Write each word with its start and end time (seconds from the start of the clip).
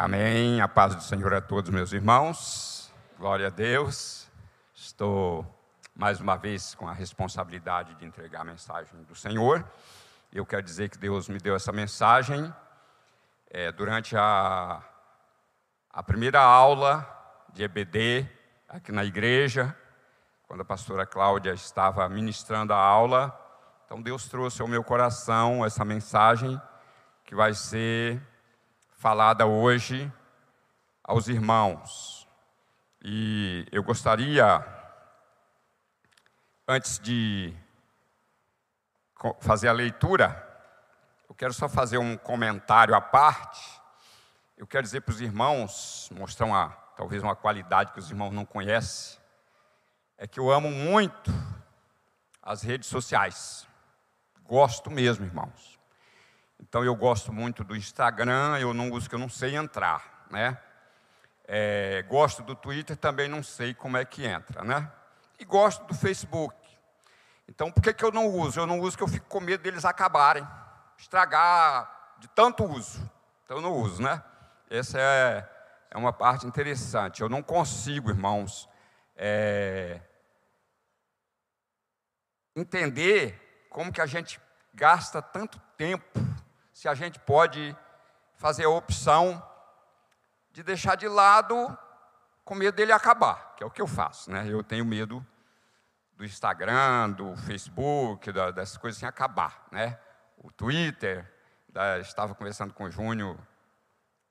Amém. 0.00 0.60
A 0.60 0.68
paz 0.68 0.94
do 0.94 1.02
Senhor 1.02 1.34
a 1.34 1.40
todos, 1.40 1.72
meus 1.72 1.92
irmãos. 1.92 2.88
Glória 3.18 3.48
a 3.48 3.50
Deus. 3.50 4.30
Estou 4.72 5.44
mais 5.92 6.20
uma 6.20 6.36
vez 6.36 6.72
com 6.76 6.86
a 6.86 6.92
responsabilidade 6.92 7.96
de 7.96 8.06
entregar 8.06 8.42
a 8.42 8.44
mensagem 8.44 9.02
do 9.02 9.16
Senhor. 9.16 9.68
Eu 10.32 10.46
quero 10.46 10.62
dizer 10.62 10.88
que 10.88 10.96
Deus 10.96 11.28
me 11.28 11.38
deu 11.38 11.56
essa 11.56 11.72
mensagem 11.72 12.54
é, 13.50 13.72
durante 13.72 14.16
a, 14.16 14.80
a 15.90 16.02
primeira 16.04 16.40
aula 16.40 17.04
de 17.52 17.64
EBD 17.64 18.24
aqui 18.68 18.92
na 18.92 19.04
igreja, 19.04 19.76
quando 20.46 20.60
a 20.60 20.64
pastora 20.64 21.04
Cláudia 21.06 21.52
estava 21.52 22.08
ministrando 22.08 22.72
a 22.72 22.78
aula. 22.78 23.36
Então 23.84 24.00
Deus 24.00 24.28
trouxe 24.28 24.62
ao 24.62 24.68
meu 24.68 24.84
coração 24.84 25.66
essa 25.66 25.84
mensagem 25.84 26.60
que 27.24 27.34
vai 27.34 27.52
ser 27.52 28.22
falada 28.98 29.46
hoje 29.46 30.12
aos 31.04 31.28
irmãos. 31.28 32.28
E 33.00 33.64
eu 33.70 33.80
gostaria, 33.84 34.66
antes 36.66 36.98
de 36.98 37.54
fazer 39.40 39.68
a 39.68 39.72
leitura, 39.72 40.44
eu 41.28 41.34
quero 41.34 41.54
só 41.54 41.68
fazer 41.68 41.98
um 41.98 42.16
comentário 42.16 42.92
à 42.92 43.00
parte. 43.00 43.80
Eu 44.56 44.66
quero 44.66 44.82
dizer 44.82 45.02
para 45.02 45.12
os 45.12 45.20
irmãos, 45.20 46.10
mostrar 46.12 46.46
uma, 46.46 46.70
talvez 46.96 47.22
uma 47.22 47.36
qualidade 47.36 47.92
que 47.92 48.00
os 48.00 48.10
irmãos 48.10 48.32
não 48.32 48.44
conhecem, 48.44 49.20
é 50.16 50.26
que 50.26 50.40
eu 50.40 50.50
amo 50.50 50.72
muito 50.72 51.30
as 52.42 52.62
redes 52.62 52.88
sociais. 52.88 53.64
Gosto 54.42 54.90
mesmo, 54.90 55.24
irmãos. 55.24 55.77
Então 56.60 56.84
eu 56.84 56.94
gosto 56.94 57.32
muito 57.32 57.62
do 57.62 57.76
Instagram, 57.76 58.58
eu 58.58 58.74
não 58.74 58.90
uso 58.90 59.08
que 59.08 59.14
eu 59.14 59.18
não 59.18 59.28
sei 59.28 59.56
entrar, 59.56 60.26
né? 60.30 60.58
É, 61.46 62.04
gosto 62.08 62.42
do 62.42 62.54
Twitter, 62.54 62.96
também 62.96 63.28
não 63.28 63.42
sei 63.42 63.72
como 63.72 63.96
é 63.96 64.04
que 64.04 64.26
entra, 64.26 64.62
né? 64.64 64.90
E 65.38 65.44
gosto 65.44 65.84
do 65.86 65.94
Facebook. 65.94 66.56
Então 67.48 67.70
por 67.70 67.82
que, 67.82 67.94
que 67.94 68.04
eu 68.04 68.12
não 68.12 68.26
uso? 68.26 68.60
Eu 68.60 68.66
não 68.66 68.80
uso 68.80 68.96
porque 68.96 69.04
eu 69.04 69.14
fico 69.14 69.26
com 69.26 69.40
medo 69.40 69.62
deles 69.62 69.84
acabarem, 69.84 70.46
estragar 70.98 72.16
de 72.18 72.28
tanto 72.28 72.64
uso. 72.64 73.00
Então 73.44 73.58
eu 73.58 73.62
não 73.62 73.72
uso, 73.72 74.02
né? 74.02 74.22
Essa 74.68 74.98
é, 74.98 75.48
é 75.90 75.96
uma 75.96 76.12
parte 76.12 76.46
interessante. 76.46 77.22
Eu 77.22 77.28
não 77.28 77.42
consigo, 77.42 78.10
irmãos, 78.10 78.68
é, 79.16 80.00
entender 82.54 83.66
como 83.70 83.92
que 83.92 84.00
a 84.00 84.06
gente 84.06 84.40
gasta 84.74 85.22
tanto 85.22 85.58
tempo 85.76 86.27
se 86.78 86.86
a 86.86 86.94
gente 86.94 87.18
pode 87.18 87.76
fazer 88.36 88.64
a 88.64 88.68
opção 88.68 89.44
de 90.52 90.62
deixar 90.62 90.94
de 90.94 91.08
lado 91.08 91.76
com 92.44 92.54
medo 92.54 92.76
dele 92.76 92.92
acabar, 92.92 93.56
que 93.56 93.64
é 93.64 93.66
o 93.66 93.70
que 93.70 93.82
eu 93.82 93.86
faço, 93.88 94.30
né? 94.30 94.46
Eu 94.48 94.62
tenho 94.62 94.84
medo 94.84 95.26
do 96.16 96.24
Instagram, 96.24 97.10
do 97.10 97.36
Facebook, 97.36 98.30
da, 98.30 98.52
dessas 98.52 98.76
coisas 98.76 98.96
assim 98.96 99.06
acabar, 99.06 99.66
né? 99.72 99.98
O 100.36 100.52
Twitter, 100.52 101.28
da, 101.68 101.98
estava 101.98 102.32
conversando 102.32 102.72
com 102.72 102.84
o 102.84 102.90
Júnior, 102.92 103.36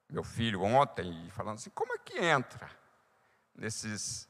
meu 0.10 0.24
filho, 0.24 0.64
ontem, 0.64 1.28
e 1.28 1.32
falando 1.32 1.56
assim, 1.56 1.72
como 1.72 1.96
é 1.96 1.98
que 1.98 2.18
entra 2.18 2.72
nesses, 3.54 4.26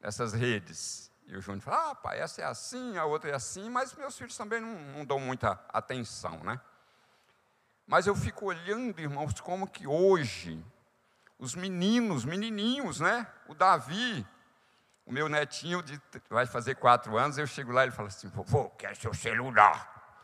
nessas 0.00 0.32
redes? 0.32 1.12
E 1.26 1.36
o 1.36 1.42
Júnior 1.42 1.60
fala, 1.60 1.90
ah, 1.90 1.94
pai, 1.94 2.18
essa 2.18 2.40
é 2.40 2.46
assim, 2.46 2.96
a 2.96 3.04
outra 3.04 3.28
é 3.28 3.34
assim, 3.34 3.68
mas 3.68 3.92
meus 3.92 4.16
filhos 4.16 4.38
também 4.38 4.58
não, 4.58 4.74
não 4.96 5.04
dão 5.04 5.20
muita 5.20 5.62
atenção, 5.68 6.42
né? 6.42 6.58
Mas 7.88 8.06
eu 8.06 8.14
fico 8.14 8.44
olhando, 8.44 9.00
irmãos, 9.00 9.40
como 9.40 9.66
que 9.66 9.86
hoje 9.86 10.62
os 11.38 11.54
meninos, 11.54 12.22
menininhos, 12.22 13.00
né? 13.00 13.26
O 13.48 13.54
Davi, 13.54 14.26
o 15.06 15.12
meu 15.12 15.26
netinho 15.26 15.82
de, 15.82 15.98
vai 16.28 16.44
fazer 16.44 16.74
quatro 16.74 17.16
anos, 17.16 17.38
eu 17.38 17.46
chego 17.46 17.72
lá 17.72 17.80
e 17.80 17.84
ele 17.86 17.96
fala 17.96 18.08
assim, 18.08 18.28
vovô, 18.28 18.68
quer 18.68 18.94
seu 18.94 19.14
celular. 19.14 20.20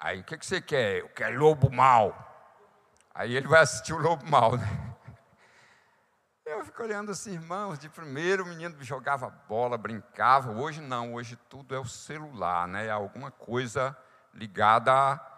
Aí, 0.00 0.20
o 0.20 0.24
que, 0.24 0.38
que 0.38 0.46
você 0.46 0.58
quer? 0.58 1.00
Eu 1.00 1.10
quero 1.10 1.38
Lobo 1.38 1.70
Mal. 1.70 2.16
Aí 3.14 3.36
ele 3.36 3.46
vai 3.46 3.60
assistir 3.60 3.92
o 3.92 3.98
Lobo 3.98 4.24
Mal, 4.30 4.56
né? 4.56 4.94
Eu 6.46 6.64
fico 6.64 6.82
olhando 6.82 7.10
assim, 7.10 7.32
irmãos, 7.32 7.78
de 7.78 7.88
primeiro 7.88 8.44
o 8.44 8.46
menino 8.46 8.82
jogava 8.82 9.28
bola, 9.28 9.76
brincava, 9.76 10.52
hoje 10.52 10.80
não, 10.80 11.12
hoje 11.12 11.36
tudo 11.50 11.74
é 11.74 11.78
o 11.78 11.84
celular, 11.84 12.68
né? 12.68 12.86
É 12.86 12.90
alguma 12.90 13.32
coisa 13.32 13.94
ligada 14.32 14.92
a 14.92 15.35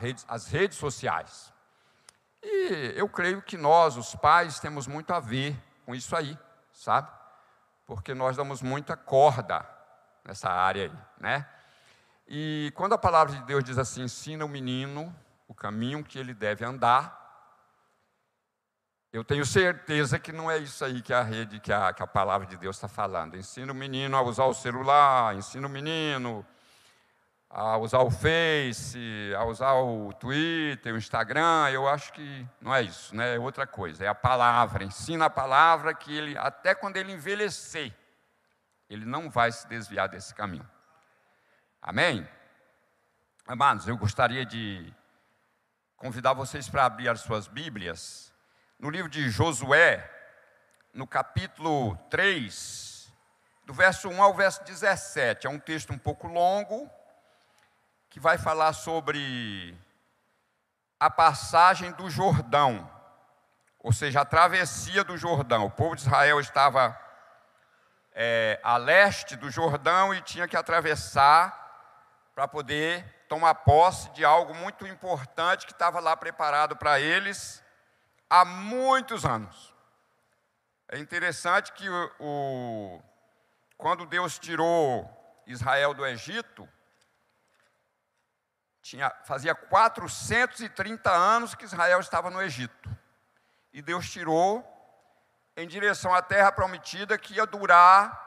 rede, 0.00 0.24
as 0.28 0.46
redes 0.46 0.78
sociais. 0.78 1.52
E 2.42 2.92
eu 2.96 3.08
creio 3.08 3.42
que 3.42 3.56
nós, 3.56 3.96
os 3.96 4.14
pais, 4.14 4.60
temos 4.60 4.86
muito 4.86 5.12
a 5.12 5.20
ver 5.20 5.56
com 5.84 5.94
isso 5.94 6.14
aí, 6.14 6.38
sabe? 6.72 7.10
Porque 7.86 8.14
nós 8.14 8.36
damos 8.36 8.62
muita 8.62 8.96
corda 8.96 9.66
nessa 10.24 10.50
área 10.50 10.84
aí, 10.84 10.92
né? 11.18 11.48
E 12.26 12.72
quando 12.74 12.94
a 12.94 12.98
palavra 12.98 13.34
de 13.34 13.42
Deus 13.42 13.64
diz 13.64 13.78
assim, 13.78 14.02
ensina 14.02 14.44
o 14.44 14.48
menino 14.48 15.14
o 15.46 15.54
caminho 15.54 16.02
que 16.02 16.18
ele 16.18 16.32
deve 16.34 16.64
andar, 16.64 17.22
eu 19.12 19.22
tenho 19.22 19.46
certeza 19.46 20.18
que 20.18 20.32
não 20.32 20.50
é 20.50 20.58
isso 20.58 20.84
aí 20.84 21.00
que 21.00 21.12
a 21.12 21.22
rede, 21.22 21.60
que 21.60 21.72
a, 21.72 21.92
que 21.92 22.02
a 22.02 22.06
palavra 22.06 22.46
de 22.46 22.56
Deus 22.56 22.76
está 22.76 22.88
falando. 22.88 23.36
Ensina 23.36 23.70
o 23.70 23.74
menino 23.74 24.16
a 24.16 24.22
usar 24.22 24.44
o 24.46 24.54
celular, 24.54 25.36
ensina 25.36 25.66
o 25.66 25.70
menino 25.70 26.44
a 27.56 27.78
usar 27.78 28.00
o 28.00 28.10
Face, 28.10 29.32
a 29.38 29.44
usar 29.44 29.74
o 29.74 30.12
Twitter, 30.14 30.92
o 30.92 30.98
Instagram, 30.98 31.70
eu 31.70 31.88
acho 31.88 32.12
que 32.12 32.44
não 32.60 32.74
é 32.74 32.82
isso, 32.82 33.14
né? 33.14 33.36
é 33.36 33.38
outra 33.38 33.64
coisa, 33.64 34.04
é 34.04 34.08
a 34.08 34.14
palavra, 34.14 34.82
ensina 34.82 35.26
a 35.26 35.30
palavra 35.30 35.94
que 35.94 36.12
ele, 36.12 36.36
até 36.36 36.74
quando 36.74 36.96
ele 36.96 37.12
envelhecer, 37.12 37.94
ele 38.90 39.04
não 39.04 39.30
vai 39.30 39.52
se 39.52 39.68
desviar 39.68 40.08
desse 40.08 40.34
caminho. 40.34 40.68
Amém? 41.80 42.28
Amados, 43.46 43.86
eu 43.86 43.96
gostaria 43.96 44.44
de 44.44 44.92
convidar 45.96 46.32
vocês 46.32 46.68
para 46.68 46.84
abrir 46.84 47.08
as 47.08 47.20
suas 47.20 47.46
Bíblias 47.46 48.34
no 48.80 48.90
livro 48.90 49.08
de 49.08 49.30
Josué, 49.30 50.10
no 50.92 51.06
capítulo 51.06 51.96
3, 52.10 53.12
do 53.64 53.72
verso 53.72 54.08
1 54.08 54.20
ao 54.20 54.34
verso 54.34 54.64
17. 54.64 55.46
É 55.46 55.50
um 55.50 55.60
texto 55.60 55.92
um 55.92 55.98
pouco 55.98 56.26
longo, 56.26 56.90
que 58.14 58.20
vai 58.20 58.38
falar 58.38 58.72
sobre 58.72 59.76
a 61.00 61.10
passagem 61.10 61.90
do 61.90 62.08
Jordão, 62.08 62.88
ou 63.80 63.92
seja, 63.92 64.20
a 64.20 64.24
travessia 64.24 65.02
do 65.02 65.18
Jordão. 65.18 65.64
O 65.64 65.70
povo 65.70 65.96
de 65.96 66.02
Israel 66.02 66.38
estava 66.38 66.96
é, 68.12 68.60
a 68.62 68.76
leste 68.76 69.34
do 69.34 69.50
Jordão 69.50 70.14
e 70.14 70.22
tinha 70.22 70.46
que 70.46 70.56
atravessar 70.56 72.30
para 72.36 72.46
poder 72.46 73.04
tomar 73.28 73.52
posse 73.52 74.08
de 74.10 74.24
algo 74.24 74.54
muito 74.54 74.86
importante 74.86 75.66
que 75.66 75.72
estava 75.72 75.98
lá 75.98 76.16
preparado 76.16 76.76
para 76.76 77.00
eles 77.00 77.64
há 78.30 78.44
muitos 78.44 79.24
anos. 79.24 79.74
É 80.88 81.00
interessante 81.00 81.72
que 81.72 81.88
o, 81.88 82.12
o, 82.20 83.02
quando 83.76 84.06
Deus 84.06 84.38
tirou 84.38 85.42
Israel 85.48 85.92
do 85.92 86.06
Egito, 86.06 86.68
tinha, 88.84 89.10
fazia 89.24 89.54
430 89.54 91.10
anos 91.10 91.54
que 91.54 91.64
Israel 91.64 92.00
estava 92.00 92.28
no 92.28 92.42
Egito. 92.42 92.94
E 93.72 93.80
Deus 93.80 94.10
tirou 94.10 94.62
em 95.56 95.66
direção 95.66 96.14
à 96.14 96.20
terra 96.20 96.52
prometida 96.52 97.16
que 97.16 97.34
ia 97.34 97.46
durar, 97.46 98.22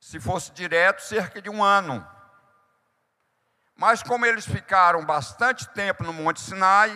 se 0.00 0.18
fosse 0.18 0.50
direto, 0.50 1.00
cerca 1.00 1.40
de 1.40 1.48
um 1.48 1.62
ano. 1.62 2.04
Mas 3.76 4.02
como 4.02 4.26
eles 4.26 4.44
ficaram 4.44 5.06
bastante 5.06 5.68
tempo 5.68 6.02
no 6.02 6.12
Monte 6.12 6.40
Sinai, 6.40 6.92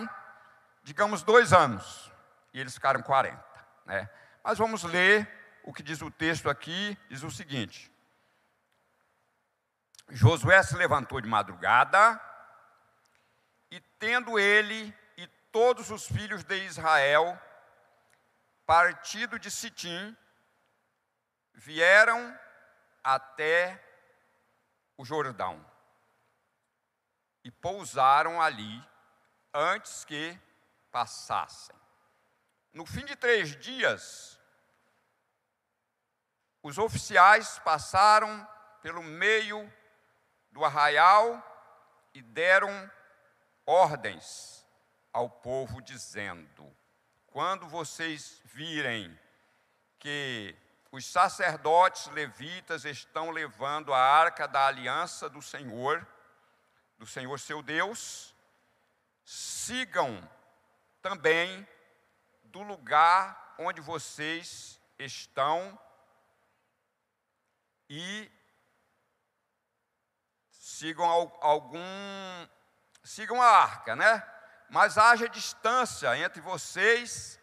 digamos 0.83 1.23
dois 1.23 1.53
anos, 1.53 2.11
e 2.53 2.59
eles 2.59 2.75
ficaram 2.75 3.01
40. 3.01 3.41
Né? 3.87 4.11
Mas 4.43 4.59
vamos 4.59 4.83
ler 4.83 5.31
o 5.63 5.73
que 5.73 5.85
diz 5.85 6.03
o 6.03 6.11
texto 6.11 6.51
aqui, 6.51 6.99
diz 7.09 7.23
o 7.23 7.31
seguinte: 7.31 7.92
Josué 10.15 10.63
se 10.63 10.77
levantou 10.77 11.23
de 11.23 11.27
madrugada 11.27 12.21
e, 13.71 13.81
tendo 13.99 14.39
ele 14.39 14.95
e 15.17 15.27
todos 15.51 15.91
os 15.91 16.07
filhos 16.07 16.45
de 16.45 16.55
Israel 16.67 17.41
partido 18.67 19.39
de 19.39 19.51
Sitim, 19.51 20.15
vieram 21.55 22.39
até 23.03 23.83
o 24.99 25.05
Jordão 25.05 25.65
e 27.43 27.51
pousaram 27.51 28.41
ali 28.41 28.87
antes 29.53 30.05
que 30.05 30.39
passassem. 30.91 31.75
No 32.71 32.85
fim 32.85 33.05
de 33.07 33.17
três 33.17 33.57
dias, 33.59 34.39
os 36.63 36.77
oficiais 36.77 37.59
passaram 37.61 38.47
pelo 38.83 39.03
meio 39.03 39.73
do 40.53 40.65
arraial 40.65 41.43
e 42.15 42.23
deram 42.23 42.91
ordens 43.67 44.65
ao 45.13 45.29
povo, 45.29 45.81
dizendo: 45.81 46.71
Quando 47.27 47.67
vocês 47.67 48.41
virem 48.45 49.19
que 49.99 50.55
os 50.91 51.07
sacerdotes 51.07 52.07
levitas 52.09 52.85
estão 52.85 53.31
levando 53.31 53.95
a 53.95 53.99
arca 53.99 54.47
da 54.47 54.67
aliança 54.67 55.29
do 55.29 55.41
Senhor, 55.41 56.07
do 56.99 57.07
Senhor 57.07 57.41
seu 57.41 57.63
Deus, 57.63 58.35
sigam 59.25 60.29
também 61.01 61.67
do 62.45 62.63
lugar 62.63 63.55
onde 63.59 63.81
vocês 63.81 64.79
estão 64.99 65.79
e 67.89 68.31
sigam 70.83 71.09
algum 71.41 71.79
sigam 73.05 73.41
a 73.41 73.47
arca, 73.47 73.95
né? 73.95 74.21
Mas 74.69 74.99
haja 74.99 75.29
distância 75.29 76.17
entre 76.19 76.41
vocês 76.41 77.39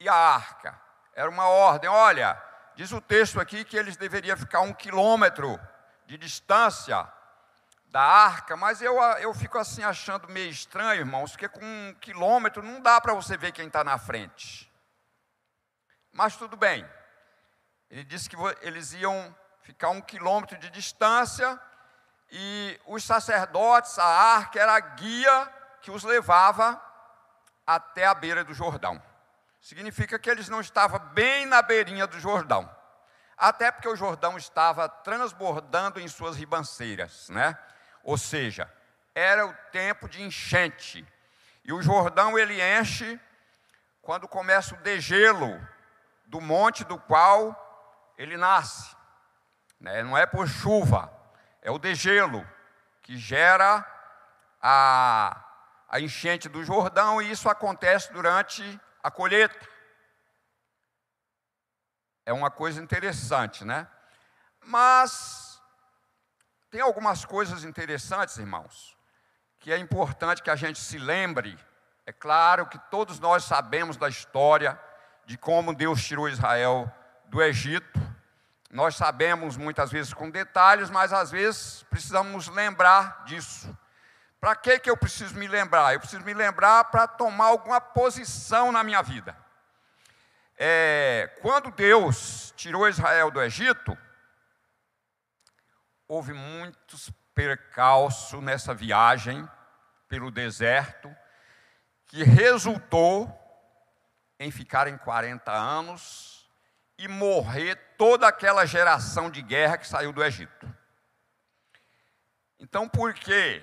e 0.00 0.08
a 0.08 0.14
arca. 0.14 0.80
Era 1.14 1.30
uma 1.30 1.46
ordem, 1.46 1.88
olha, 1.88 2.40
diz 2.74 2.90
o 2.90 3.00
texto 3.00 3.38
aqui 3.38 3.64
que 3.64 3.76
eles 3.76 3.96
deveriam 3.96 4.36
ficar 4.36 4.60
um 4.62 4.72
quilômetro 4.72 5.60
de 6.04 6.18
distância 6.18 7.06
da 7.86 8.02
arca, 8.02 8.56
mas 8.56 8.82
eu, 8.82 9.00
eu 9.20 9.32
fico 9.32 9.56
assim 9.56 9.84
achando 9.84 10.28
meio 10.28 10.50
estranho, 10.50 11.02
irmãos, 11.02 11.30
porque 11.30 11.48
com 11.48 11.64
um 11.64 11.94
quilômetro 12.00 12.60
não 12.60 12.80
dá 12.80 13.00
para 13.00 13.14
você 13.14 13.36
ver 13.36 13.52
quem 13.52 13.68
está 13.68 13.84
na 13.84 13.98
frente. 13.98 14.68
Mas 16.10 16.36
tudo 16.36 16.56
bem. 16.56 16.84
Ele 17.88 18.02
disse 18.02 18.28
que 18.28 18.36
eles 18.62 18.92
iam 18.94 19.36
ficar 19.62 19.90
um 19.90 20.00
quilômetro 20.00 20.58
de 20.58 20.70
distância 20.70 21.60
e 22.36 22.80
os 22.84 23.04
sacerdotes, 23.04 23.96
a 23.96 24.04
arca 24.04 24.58
era 24.58 24.74
a 24.74 24.80
guia 24.80 25.48
que 25.80 25.92
os 25.92 26.02
levava 26.02 26.82
até 27.64 28.06
a 28.06 28.12
beira 28.12 28.42
do 28.42 28.52
Jordão. 28.52 29.00
Significa 29.60 30.18
que 30.18 30.28
eles 30.28 30.48
não 30.48 30.60
estavam 30.60 30.98
bem 31.10 31.46
na 31.46 31.62
beirinha 31.62 32.08
do 32.08 32.18
Jordão. 32.18 32.68
Até 33.36 33.70
porque 33.70 33.88
o 33.88 33.94
Jordão 33.94 34.36
estava 34.36 34.88
transbordando 34.88 36.00
em 36.00 36.08
suas 36.08 36.36
ribanceiras, 36.36 37.28
né? 37.28 37.56
Ou 38.02 38.18
seja, 38.18 38.68
era 39.14 39.46
o 39.46 39.54
tempo 39.70 40.08
de 40.08 40.20
enchente. 40.20 41.06
E 41.64 41.72
o 41.72 41.80
Jordão 41.80 42.36
ele 42.36 42.60
enche 42.60 43.20
quando 44.02 44.26
começa 44.26 44.74
o 44.74 44.78
degelo 44.78 45.64
do 46.26 46.40
monte 46.40 46.82
do 46.82 46.98
qual 46.98 48.12
ele 48.18 48.36
nasce. 48.36 48.92
Né? 49.78 50.02
Não 50.02 50.18
é 50.18 50.26
por 50.26 50.48
chuva, 50.48 51.12
é 51.64 51.70
o 51.70 51.78
degelo 51.78 52.46
que 53.02 53.16
gera 53.16 53.84
a, 54.60 55.42
a 55.88 55.98
enchente 55.98 56.46
do 56.46 56.62
Jordão, 56.62 57.20
e 57.20 57.30
isso 57.30 57.48
acontece 57.48 58.12
durante 58.12 58.80
a 59.02 59.10
colheita. 59.10 59.66
É 62.26 62.32
uma 62.34 62.50
coisa 62.50 62.82
interessante, 62.82 63.64
né? 63.64 63.88
Mas 64.60 65.60
tem 66.70 66.82
algumas 66.82 67.24
coisas 67.24 67.64
interessantes, 67.64 68.36
irmãos, 68.36 68.96
que 69.58 69.72
é 69.72 69.78
importante 69.78 70.42
que 70.42 70.50
a 70.50 70.56
gente 70.56 70.78
se 70.78 70.98
lembre. 70.98 71.58
É 72.04 72.12
claro 72.12 72.66
que 72.66 72.78
todos 72.90 73.18
nós 73.18 73.44
sabemos 73.44 73.96
da 73.96 74.08
história 74.08 74.78
de 75.24 75.38
como 75.38 75.74
Deus 75.74 76.04
tirou 76.04 76.28
Israel 76.28 76.92
do 77.26 77.42
Egito, 77.42 78.03
nós 78.74 78.96
sabemos 78.96 79.56
muitas 79.56 79.92
vezes 79.92 80.12
com 80.12 80.28
detalhes, 80.28 80.90
mas 80.90 81.12
às 81.12 81.30
vezes 81.30 81.84
precisamos 81.84 82.48
lembrar 82.48 83.22
disso. 83.24 83.72
Para 84.40 84.56
que, 84.56 84.80
que 84.80 84.90
eu 84.90 84.96
preciso 84.96 85.36
me 85.36 85.46
lembrar? 85.46 85.94
Eu 85.94 86.00
preciso 86.00 86.24
me 86.24 86.34
lembrar 86.34 86.82
para 86.86 87.06
tomar 87.06 87.44
alguma 87.44 87.80
posição 87.80 88.72
na 88.72 88.82
minha 88.82 89.00
vida. 89.00 89.36
É, 90.58 91.38
quando 91.40 91.70
Deus 91.70 92.52
tirou 92.56 92.88
Israel 92.88 93.30
do 93.30 93.40
Egito, 93.40 93.96
houve 96.08 96.32
muitos 96.32 97.12
percalços 97.32 98.42
nessa 98.42 98.74
viagem 98.74 99.48
pelo 100.08 100.32
deserto, 100.32 101.14
que 102.06 102.24
resultou 102.24 103.32
em 104.40 104.50
ficarem 104.50 104.98
40 104.98 105.52
anos 105.52 106.33
e 106.98 107.08
morrer 107.08 107.76
toda 107.98 108.26
aquela 108.26 108.64
geração 108.64 109.30
de 109.30 109.42
guerra 109.42 109.78
que 109.78 109.86
saiu 109.86 110.12
do 110.12 110.22
Egito. 110.22 110.68
Então, 112.58 112.88
por 112.88 113.12
quê? 113.12 113.62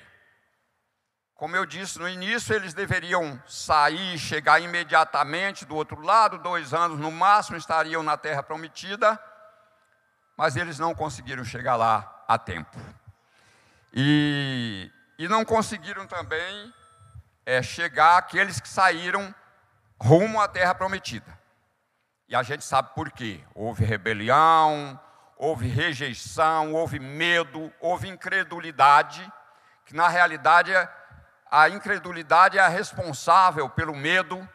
Como 1.33 1.55
eu 1.55 1.65
disse 1.65 1.97
no 1.97 2.07
início, 2.07 2.53
eles 2.53 2.73
deveriam 2.73 3.41
sair, 3.47 4.15
chegar 4.19 4.59
imediatamente 4.59 5.65
do 5.65 5.75
outro 5.75 5.99
lado, 6.01 6.37
dois 6.37 6.71
anos 6.71 6.99
no 6.99 7.11
máximo 7.11 7.57
estariam 7.57 8.03
na 8.03 8.15
terra 8.15 8.43
prometida, 8.43 9.19
mas 10.37 10.55
eles 10.55 10.77
não 10.77 10.93
conseguiram 10.93 11.43
chegar 11.43 11.75
lá 11.75 12.23
a 12.27 12.37
tempo. 12.37 12.77
E, 13.91 14.91
e 15.17 15.27
não 15.27 15.43
conseguiram 15.43 16.05
também 16.05 16.71
é, 17.43 17.63
chegar 17.63 18.17
aqueles 18.17 18.61
que 18.61 18.69
saíram 18.69 19.33
rumo 19.99 20.39
à 20.39 20.47
terra 20.47 20.75
prometida. 20.75 21.40
E 22.31 22.35
a 22.35 22.43
gente 22.43 22.63
sabe 22.63 22.91
por 22.95 23.11
quê. 23.11 23.43
Houve 23.53 23.83
rebelião, 23.83 24.97
houve 25.35 25.67
rejeição, 25.67 26.73
houve 26.73 26.97
medo, 26.97 27.69
houve 27.77 28.07
incredulidade, 28.07 29.29
que 29.85 29.93
na 29.93 30.07
realidade 30.07 30.71
a 31.51 31.67
incredulidade 31.67 32.57
é 32.57 32.61
a 32.61 32.69
responsável 32.69 33.69
pelo 33.69 33.93
medo, 33.93 34.47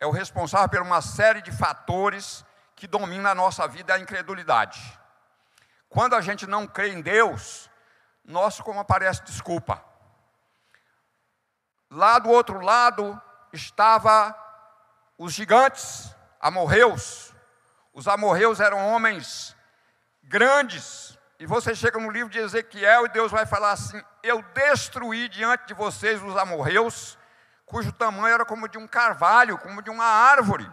é 0.00 0.06
o 0.08 0.10
responsável 0.10 0.68
por 0.68 0.82
uma 0.82 1.00
série 1.00 1.40
de 1.40 1.52
fatores 1.52 2.44
que 2.74 2.88
domina 2.88 3.30
a 3.30 3.34
nossa 3.34 3.68
vida, 3.68 3.92
é 3.92 3.96
a 3.96 4.00
incredulidade. 4.00 4.98
Quando 5.88 6.16
a 6.16 6.20
gente 6.20 6.48
não 6.48 6.66
crê 6.66 6.88
em 6.88 7.00
Deus, 7.00 7.70
nosso 8.24 8.64
como 8.64 8.80
aparece 8.80 9.22
desculpa. 9.22 9.80
Lá 11.88 12.18
do 12.18 12.28
outro 12.28 12.60
lado 12.60 13.22
estava 13.52 14.36
os 15.16 15.32
gigantes, 15.32 16.17
amorreus. 16.40 17.34
Os 17.92 18.06
amorreus 18.06 18.60
eram 18.60 18.78
homens 18.88 19.56
grandes. 20.22 21.18
E 21.38 21.46
você 21.46 21.74
chega 21.74 21.98
no 21.98 22.10
livro 22.10 22.30
de 22.30 22.38
Ezequiel 22.38 23.06
e 23.06 23.10
Deus 23.10 23.30
vai 23.30 23.46
falar 23.46 23.72
assim: 23.72 24.02
Eu 24.22 24.42
destruí 24.54 25.28
diante 25.28 25.66
de 25.66 25.74
vocês 25.74 26.22
os 26.22 26.36
amorreus, 26.36 27.18
cujo 27.64 27.92
tamanho 27.92 28.34
era 28.34 28.44
como 28.44 28.68
de 28.68 28.78
um 28.78 28.86
carvalho, 28.86 29.58
como 29.58 29.82
de 29.82 29.90
uma 29.90 30.04
árvore. 30.04 30.68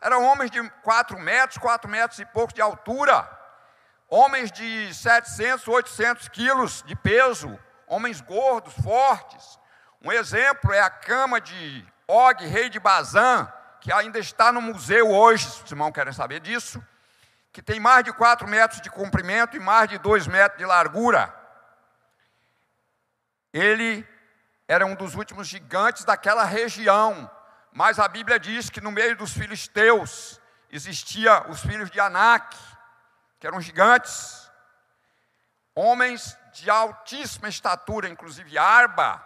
Eram 0.00 0.24
homens 0.24 0.50
de 0.50 0.62
4 0.82 1.18
metros, 1.18 1.58
4 1.58 1.90
metros 1.90 2.20
e 2.20 2.24
pouco 2.26 2.52
de 2.52 2.60
altura. 2.60 3.28
Homens 4.08 4.50
de 4.50 4.94
700, 4.94 5.68
800 5.68 6.28
quilos 6.28 6.82
de 6.86 6.96
peso. 6.96 7.58
Homens 7.86 8.20
gordos, 8.20 8.74
fortes. 8.82 9.58
Um 10.02 10.12
exemplo 10.12 10.72
é 10.72 10.80
a 10.80 10.90
cama 10.90 11.40
de 11.40 11.84
Og, 12.06 12.46
rei 12.46 12.70
de 12.70 12.78
Bazã, 12.78 13.52
que 13.80 13.92
ainda 13.92 14.18
está 14.18 14.52
no 14.52 14.60
museu 14.60 15.10
hoje, 15.10 15.48
se 15.48 15.64
os 15.64 15.70
irmãos 15.70 15.92
querem 15.92 16.12
saber 16.12 16.40
disso, 16.40 16.84
que 17.52 17.62
tem 17.62 17.80
mais 17.80 18.04
de 18.04 18.12
4 18.12 18.46
metros 18.46 18.80
de 18.80 18.90
comprimento 18.90 19.56
e 19.56 19.60
mais 19.60 19.88
de 19.88 19.98
2 19.98 20.26
metros 20.26 20.58
de 20.58 20.64
largura. 20.64 21.34
Ele 23.52 24.06
era 24.66 24.84
um 24.84 24.94
dos 24.94 25.14
últimos 25.14 25.48
gigantes 25.48 26.04
daquela 26.04 26.44
região, 26.44 27.30
mas 27.72 27.98
a 27.98 28.06
Bíblia 28.06 28.38
diz 28.38 28.68
que 28.68 28.80
no 28.80 28.92
meio 28.92 29.16
dos 29.16 29.32
filisteus 29.32 30.40
existia 30.70 31.48
os 31.48 31.60
filhos 31.60 31.90
de 31.90 31.98
Anak, 31.98 32.56
que 33.40 33.46
eram 33.46 33.60
gigantes, 33.60 34.50
homens 35.74 36.36
de 36.52 36.68
altíssima 36.68 37.48
estatura, 37.48 38.08
inclusive 38.08 38.58
Arba 38.58 39.24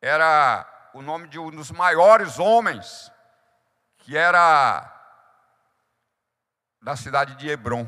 era 0.00 0.64
o 0.96 1.02
nome 1.02 1.28
de 1.28 1.38
um 1.38 1.50
dos 1.50 1.70
maiores 1.70 2.38
homens, 2.38 3.12
que 3.98 4.16
era 4.16 4.90
da 6.80 6.96
cidade 6.96 7.34
de 7.34 7.50
Hebron. 7.50 7.86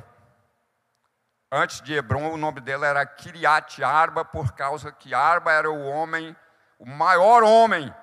Antes 1.51 1.81
de 1.81 1.95
Hebron, 1.95 2.31
o 2.31 2.37
nome 2.37 2.61
dela 2.61 2.87
era 2.87 3.07
Kiriat 3.07 3.83
Arba, 3.83 4.27
por 4.27 4.53
causa 4.53 4.93
que 4.93 5.15
Arba 5.15 5.51
era 5.51 5.71
o 5.71 5.87
homem, 5.87 6.37
o 6.79 6.85
maior 6.85 7.43
homem 7.43 7.95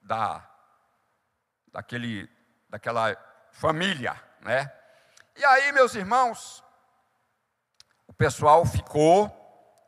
da, 0.00 0.42
daquele, 1.70 2.26
daquela 2.70 3.14
família, 3.50 4.18
né? 4.40 4.72
E 5.36 5.44
aí, 5.44 5.72
meus 5.72 5.94
irmãos, 5.94 6.64
o 8.06 8.14
pessoal 8.14 8.64
ficou 8.64 9.28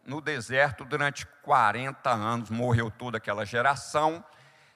no 0.06 0.20
deserto 0.20 0.84
durante 0.84 1.26
40 1.42 2.08
anos, 2.10 2.48
morreu 2.48 2.90
toda 2.90 3.18
aquela 3.18 3.44
geração, 3.44 4.24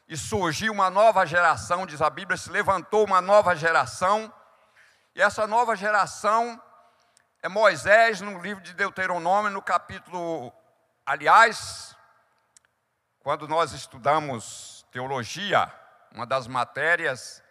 e 0.08 0.16
surgiu 0.16 0.72
uma 0.72 0.90
nova 0.90 1.24
geração, 1.24 1.86
diz 1.86 2.02
a 2.02 2.10
Bíblia, 2.10 2.36
se 2.36 2.50
levantou 2.50 3.04
uma 3.04 3.20
nova 3.20 3.54
geração, 3.54 4.32
e 5.14 5.22
essa 5.22 5.46
nova 5.46 5.76
geração 5.76 6.60
é 7.42 7.48
Moisés, 7.48 8.20
no 8.20 8.40
livro 8.40 8.62
de 8.62 8.74
Deuteronômio, 8.74 9.50
no 9.50 9.62
capítulo, 9.62 10.52
aliás, 11.06 11.96
quando 13.20 13.46
nós 13.46 13.72
estudamos 13.72 14.84
teologia, 14.90 15.72
uma 16.12 16.26
das 16.26 16.48
matérias 16.48 17.42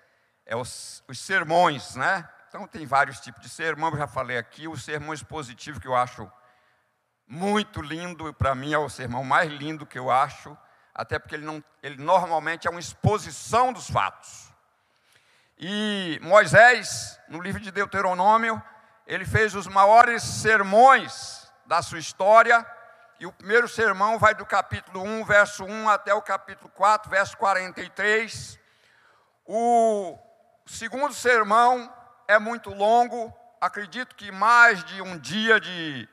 é 0.45 0.55
os, 0.55 1.01
os 1.07 1.17
sermões, 1.19 1.95
né? 1.95 2.27
Então 2.49 2.67
tem 2.67 2.85
vários 2.85 3.19
tipos 3.19 3.41
de 3.41 3.49
sermão, 3.49 3.91
eu 3.91 3.97
já 3.97 4.07
falei 4.07 4.37
aqui, 4.37 4.67
o 4.67 4.75
sermão 4.75 5.13
expositivo 5.13 5.79
que 5.79 5.87
eu 5.87 5.95
acho 5.95 6.29
muito 7.31 7.79
lindo, 7.79 8.33
para 8.33 8.55
mim 8.55 8.73
é 8.73 8.77
o 8.79 8.89
sermão 8.89 9.23
mais 9.23 9.51
lindo 9.51 9.85
que 9.85 9.99
eu 9.99 10.09
acho, 10.09 10.57
até 10.95 11.19
porque 11.19 11.35
ele, 11.35 11.45
não, 11.45 11.63
ele 11.83 12.01
normalmente 12.01 12.67
é 12.67 12.71
uma 12.71 12.79
exposição 12.79 13.71
dos 13.71 13.87
fatos. 13.87 14.51
E 15.59 16.19
Moisés, 16.23 17.19
no 17.29 17.39
livro 17.39 17.61
de 17.61 17.69
Deuteronômio, 17.69 18.59
ele 19.05 19.25
fez 19.25 19.53
os 19.53 19.67
maiores 19.67 20.23
sermões 20.23 21.47
da 21.67 21.83
sua 21.83 21.99
história, 21.99 22.65
e 23.19 23.27
o 23.27 23.31
primeiro 23.31 23.67
sermão 23.67 24.17
vai 24.17 24.33
do 24.33 24.45
capítulo 24.45 25.03
1, 25.03 25.23
verso 25.23 25.63
1 25.63 25.87
até 25.87 26.11
o 26.13 26.23
capítulo 26.23 26.71
4, 26.71 27.11
verso 27.11 27.37
43. 27.37 28.57
O 29.45 30.17
segundo 30.65 31.13
sermão 31.13 31.93
é 32.27 32.39
muito 32.39 32.71
longo, 32.71 33.31
acredito 33.61 34.15
que 34.15 34.31
mais 34.31 34.83
de 34.83 35.01
um 35.01 35.17
dia 35.17 35.59
de, 35.59 36.09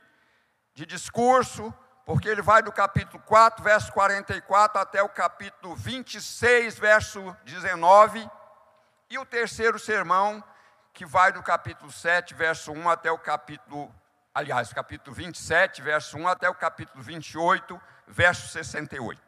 de 0.77 0.85
discurso, 0.85 1.75
porque 2.05 2.29
ele 2.29 2.43
vai 2.43 2.63
do 2.63 2.71
capítulo 2.71 3.23
4, 3.25 3.65
verso 3.65 3.91
44 3.93 4.79
até 4.79 5.03
o 5.03 5.09
capítulo 5.09 5.75
26, 5.75 6.79
verso 6.79 7.35
19. 7.45 8.31
E 9.09 9.19
o 9.19 9.25
terceiro 9.25 9.79
sermão, 9.79 10.45
que 10.93 11.07
vai 11.07 11.33
do 11.33 11.43
capítulo 11.43 11.91
7, 11.91 12.35
verso 12.35 12.73
1 12.73 12.91
até 12.91 13.11
o 13.11 13.19
capítulo 13.19 13.91
aliás, 14.35 14.71
capítulo 14.71 15.17
27, 15.17 15.81
verso 15.81 16.19
1 16.19 16.29
até 16.29 16.47
o 16.47 16.55
capítulo 16.55 17.03
28, 17.03 17.81
verso 18.07 18.49
68. 18.49 19.19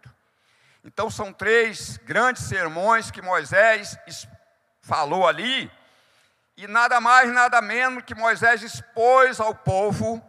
Então 0.84 1.08
são 1.08 1.32
três 1.32 1.96
grandes 1.96 2.44
sermões 2.44 3.10
que 3.10 3.22
Moisés 3.22 3.96
falou 4.82 5.26
ali, 5.26 5.72
e 6.58 6.66
nada 6.66 7.00
mais, 7.00 7.32
nada 7.32 7.62
menos 7.62 8.04
que 8.04 8.14
Moisés 8.14 8.62
expôs 8.62 9.40
ao 9.40 9.54
povo 9.54 10.22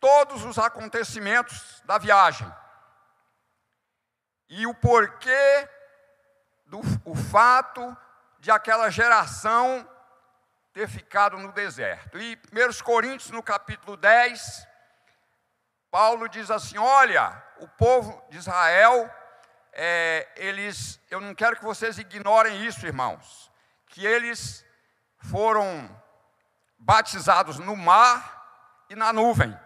todos 0.00 0.44
os 0.44 0.58
acontecimentos 0.58 1.82
da 1.84 1.98
viagem. 1.98 2.50
E 4.48 4.66
o 4.66 4.74
porquê 4.74 5.68
do 6.66 6.80
o 7.04 7.14
fato 7.14 7.96
de 8.38 8.50
aquela 8.50 8.90
geração 8.90 9.88
ter 10.72 10.88
ficado 10.88 11.36
no 11.38 11.52
deserto. 11.52 12.18
E 12.18 12.40
1 12.52 12.82
Coríntios, 12.82 13.30
no 13.30 13.42
capítulo 13.42 13.96
10, 13.96 14.66
Paulo 15.90 16.28
diz 16.28 16.50
assim: 16.50 16.78
Olha, 16.78 17.42
o 17.58 17.68
povo 17.68 18.24
de 18.30 18.38
Israel, 18.38 19.12
é, 19.72 20.28
eles, 20.36 21.00
eu 21.10 21.20
não 21.20 21.34
quero 21.34 21.56
que 21.56 21.64
vocês 21.64 21.98
ignorem 21.98 22.64
isso, 22.64 22.86
irmãos, 22.86 23.50
que 23.88 24.06
eles 24.06 24.64
foram 25.18 25.88
batizados 26.78 27.58
no 27.58 27.76
mar 27.76 28.84
e 28.88 28.96
na 28.96 29.12
nuvem. 29.12 29.56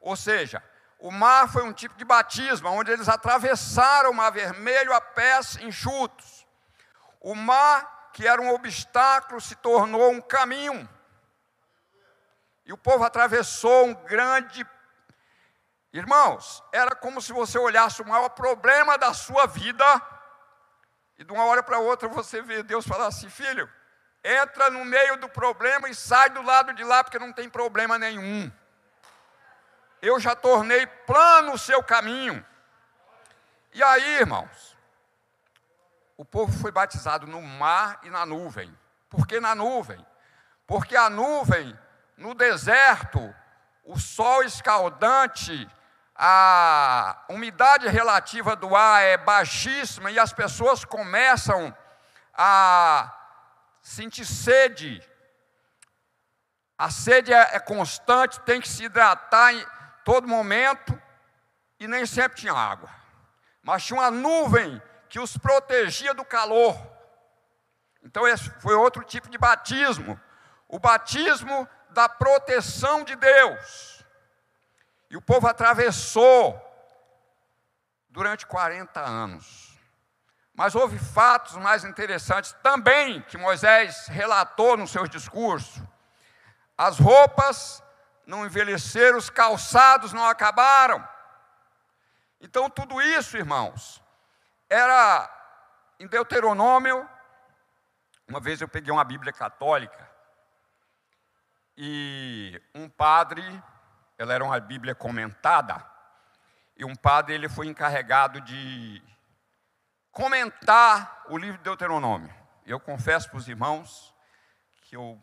Ou 0.00 0.16
seja, 0.16 0.62
o 0.98 1.10
mar 1.10 1.48
foi 1.48 1.62
um 1.62 1.72
tipo 1.72 1.94
de 1.96 2.04
batismo, 2.04 2.68
onde 2.68 2.90
eles 2.90 3.08
atravessaram 3.08 4.10
o 4.10 4.14
mar 4.14 4.30
vermelho 4.30 4.92
a 4.92 5.00
pés 5.00 5.56
enxutos. 5.56 6.46
O 7.20 7.34
mar 7.34 8.10
que 8.12 8.26
era 8.26 8.42
um 8.42 8.52
obstáculo 8.52 9.40
se 9.40 9.54
tornou 9.56 10.10
um 10.10 10.20
caminho. 10.20 10.88
E 12.66 12.72
o 12.72 12.76
povo 12.76 13.04
atravessou 13.04 13.86
um 13.86 13.94
grande. 13.94 14.66
Irmãos, 15.92 16.62
era 16.72 16.94
como 16.94 17.22
se 17.22 17.32
você 17.32 17.58
olhasse 17.58 18.02
o 18.02 18.06
maior 18.06 18.28
problema 18.30 18.98
da 18.98 19.14
sua 19.14 19.46
vida, 19.46 19.84
e 21.16 21.24
de 21.24 21.32
uma 21.32 21.44
hora 21.44 21.62
para 21.62 21.78
outra 21.78 22.08
você 22.08 22.42
vê 22.42 22.62
Deus 22.62 22.86
falar 22.86 23.06
assim: 23.06 23.30
filho, 23.30 23.70
entra 24.22 24.68
no 24.68 24.84
meio 24.84 25.16
do 25.16 25.28
problema 25.28 25.88
e 25.88 25.94
sai 25.94 26.28
do 26.30 26.42
lado 26.42 26.74
de 26.74 26.84
lá, 26.84 27.02
porque 27.02 27.18
não 27.18 27.32
tem 27.32 27.48
problema 27.48 27.98
nenhum. 27.98 28.50
Eu 30.00 30.20
já 30.20 30.34
tornei 30.34 30.86
plano 30.86 31.52
o 31.52 31.58
seu 31.58 31.82
caminho. 31.82 32.44
E 33.72 33.82
aí, 33.82 34.20
irmãos, 34.20 34.76
o 36.16 36.24
povo 36.24 36.52
foi 36.60 36.70
batizado 36.70 37.26
no 37.26 37.40
mar 37.42 38.00
e 38.02 38.10
na 38.10 38.24
nuvem. 38.24 38.76
Por 39.08 39.26
que 39.26 39.40
na 39.40 39.54
nuvem? 39.54 40.04
Porque 40.66 40.96
a 40.96 41.08
nuvem, 41.08 41.78
no 42.16 42.34
deserto, 42.34 43.34
o 43.84 43.98
sol 43.98 44.42
escaldante, 44.42 45.68
a 46.14 47.24
umidade 47.28 47.88
relativa 47.88 48.56
do 48.56 48.74
ar 48.74 49.02
é 49.02 49.16
baixíssima 49.16 50.10
e 50.10 50.18
as 50.18 50.32
pessoas 50.32 50.84
começam 50.84 51.74
a 52.34 53.14
sentir 53.80 54.24
sede. 54.24 55.02
A 56.76 56.90
sede 56.90 57.32
é, 57.32 57.56
é 57.56 57.60
constante, 57.60 58.40
tem 58.40 58.60
que 58.60 58.68
se 58.68 58.84
hidratar 58.84 59.52
todo 60.08 60.26
momento 60.26 60.98
e 61.78 61.86
nem 61.86 62.06
sempre 62.06 62.40
tinha 62.40 62.54
água. 62.54 62.88
Mas 63.62 63.84
tinha 63.84 64.00
uma 64.00 64.10
nuvem 64.10 64.80
que 65.06 65.20
os 65.20 65.36
protegia 65.36 66.14
do 66.14 66.24
calor. 66.24 66.74
Então, 68.02 68.26
esse 68.26 68.48
foi 68.62 68.74
outro 68.74 69.04
tipo 69.04 69.28
de 69.28 69.36
batismo, 69.36 70.18
o 70.66 70.78
batismo 70.78 71.68
da 71.90 72.08
proteção 72.08 73.04
de 73.04 73.14
Deus. 73.16 74.02
E 75.10 75.16
o 75.18 75.20
povo 75.20 75.46
atravessou 75.46 76.58
durante 78.08 78.46
40 78.46 78.98
anos. 79.00 79.78
Mas 80.54 80.74
houve 80.74 80.98
fatos 80.98 81.54
mais 81.56 81.84
interessantes 81.84 82.56
também 82.62 83.20
que 83.20 83.36
Moisés 83.36 84.06
relatou 84.06 84.74
no 84.74 84.88
seu 84.88 85.06
discurso. 85.06 85.86
As 86.78 86.98
roupas 86.98 87.82
não 88.28 88.44
envelheceram, 88.44 89.16
os 89.16 89.30
calçados 89.30 90.12
não 90.12 90.26
acabaram. 90.26 91.02
Então, 92.38 92.68
tudo 92.68 93.00
isso, 93.00 93.38
irmãos, 93.38 94.02
era 94.68 95.28
em 95.98 96.06
Deuteronômio. 96.06 97.08
Uma 98.28 98.38
vez 98.38 98.60
eu 98.60 98.68
peguei 98.68 98.92
uma 98.92 99.02
Bíblia 99.02 99.32
católica 99.32 100.06
e 101.74 102.60
um 102.74 102.86
padre, 102.86 103.42
ela 104.18 104.34
era 104.34 104.44
uma 104.44 104.60
Bíblia 104.60 104.94
comentada, 104.94 105.82
e 106.76 106.84
um 106.84 106.94
padre 106.94 107.34
ele 107.34 107.48
foi 107.48 107.66
encarregado 107.66 108.42
de 108.42 109.02
comentar 110.12 111.24
o 111.30 111.38
livro 111.38 111.56
de 111.56 111.64
Deuteronômio. 111.64 112.32
Eu 112.66 112.78
confesso 112.78 113.30
para 113.30 113.38
os 113.38 113.48
irmãos 113.48 114.14
que 114.82 114.94
eu 114.96 115.18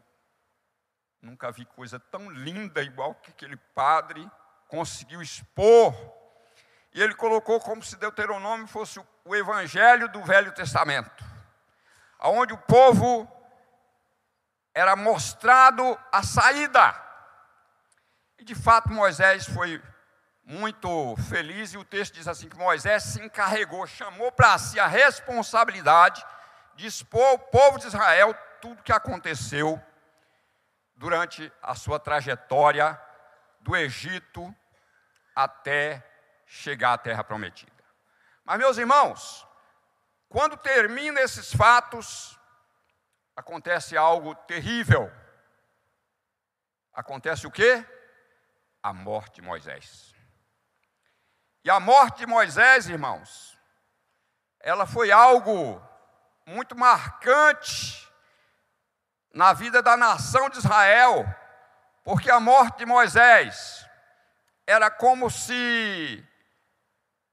nunca 1.26 1.52
vi 1.52 1.66
coisa 1.66 2.00
tão 2.00 2.30
linda 2.30 2.84
igual 2.84 3.16
que 3.16 3.32
aquele 3.32 3.58
padre 3.58 4.30
conseguiu 4.68 5.24
expor 5.24 5.94
e 6.94 7.02
ele 7.02 7.16
colocou 7.16 7.60
como 7.60 7.84
se 7.84 7.98
Deuteronômio 7.98 8.68
fosse 8.68 9.04
o 9.26 9.36
evangelho 9.36 10.08
do 10.08 10.24
Velho 10.24 10.52
Testamento, 10.52 11.26
onde 12.22 12.54
o 12.54 12.58
povo 12.58 13.28
era 14.74 14.96
mostrado 14.96 16.00
a 16.12 16.22
saída. 16.22 16.96
E 18.38 18.44
de 18.44 18.54
fato 18.54 18.92
Moisés 18.94 19.48
foi 19.48 19.82
muito 20.44 21.16
feliz, 21.28 21.74
e 21.74 21.78
o 21.78 21.84
texto 21.84 22.14
diz 22.14 22.28
assim: 22.28 22.48
que 22.48 22.56
Moisés 22.56 23.02
se 23.04 23.22
encarregou, 23.22 23.88
chamou 23.88 24.32
para 24.32 24.58
si 24.60 24.80
a 24.80 24.86
responsabilidade 24.86 26.24
de 26.76 26.86
expor 26.86 27.26
ao 27.26 27.40
povo 27.40 27.80
de 27.80 27.88
Israel 27.88 28.34
tudo 28.62 28.80
o 28.80 28.84
que 28.84 28.94
aconteceu 28.94 29.82
durante 30.96 31.52
a 31.62 31.76
sua 31.76 32.00
trajetória 32.00 33.00
do 33.60 33.76
Egito 33.76 34.56
até 35.36 36.04
chegar 36.46 36.94
à 36.94 36.98
terra 36.98 37.24
prometida. 37.24 37.72
Mas, 38.44 38.58
meus 38.60 38.78
irmãos, 38.78 39.46
quando 40.30 40.56
termina 40.56 41.20
esses 41.20 41.54
fatos, 41.54 42.40
acontece 43.36 43.98
algo 43.98 44.36
terrível. 44.36 45.12
Acontece 46.94 47.46
o 47.46 47.52
quê? 47.52 47.86
A 48.82 48.94
morte 48.94 49.36
de 49.36 49.42
Moisés. 49.42 50.14
E 51.64 51.70
a 51.70 51.80
morte 51.80 52.20
de 52.20 52.28
Moisés, 52.28 52.88
irmãos, 52.88 53.60
ela 54.60 54.86
foi 54.86 55.12
algo 55.12 55.82
muito 56.46 56.76
marcante 56.76 58.06
na 59.36 59.52
vida 59.52 59.82
da 59.82 59.98
nação 59.98 60.50
de 60.50 60.60
Israel, 60.60 61.26
porque 62.06 62.32
a 62.32 62.40
morte 62.40 62.78
de 62.78 62.86
Moisés 62.86 63.86
era 64.66 64.90
como 64.90 65.30
se 65.30 66.26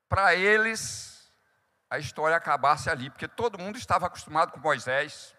para 0.08 0.34
eles 0.34 1.32
a 1.88 1.98
história 1.98 2.36
acabasse 2.36 2.90
ali, 2.90 3.08
porque 3.08 3.28
todo 3.28 3.56
mundo 3.56 3.78
estava 3.78 4.08
acostumado 4.08 4.50
com 4.50 4.58
Moisés. 4.58 5.32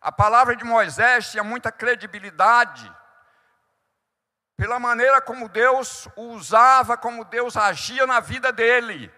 A 0.00 0.10
palavra 0.10 0.56
de 0.56 0.64
Moisés 0.64 1.30
tinha 1.30 1.44
muita 1.44 1.70
credibilidade, 1.70 2.90
pela 4.56 4.78
maneira 4.78 5.20
como 5.20 5.46
Deus 5.46 6.08
o 6.16 6.28
usava, 6.30 6.96
como 6.96 7.22
Deus 7.26 7.54
agia 7.54 8.06
na 8.06 8.18
vida 8.18 8.50
dele. 8.50 9.12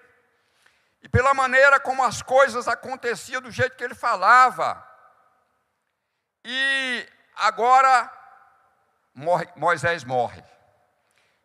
e 1.00 1.08
pela 1.08 1.34
maneira 1.34 1.78
como 1.78 2.02
as 2.02 2.22
coisas 2.22 2.66
aconteciam, 2.66 3.42
do 3.42 3.50
jeito 3.50 3.76
que 3.76 3.84
ele 3.84 3.94
falava. 3.94 4.93
E 6.44 7.08
agora 7.36 8.12
morre, 9.14 9.48
Moisés 9.56 10.04
morre. 10.04 10.42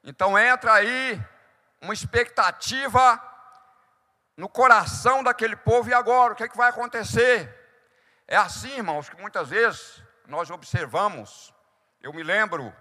Então 0.03 0.37
entra 0.37 0.73
aí 0.73 1.21
uma 1.81 1.93
expectativa 1.93 3.21
no 4.35 4.47
coração 4.47 5.21
daquele 5.21 5.55
povo, 5.55 5.89
e 5.89 5.93
agora? 5.93 6.33
O 6.33 6.35
que, 6.35 6.43
é 6.43 6.47
que 6.47 6.57
vai 6.57 6.69
acontecer? 6.69 7.53
É 8.27 8.37
assim, 8.37 8.77
irmãos, 8.77 9.09
que 9.09 9.19
muitas 9.19 9.49
vezes 9.49 10.01
nós 10.27 10.49
observamos. 10.49 11.53
Eu 12.01 12.13
me 12.13 12.23
lembro, 12.23 12.73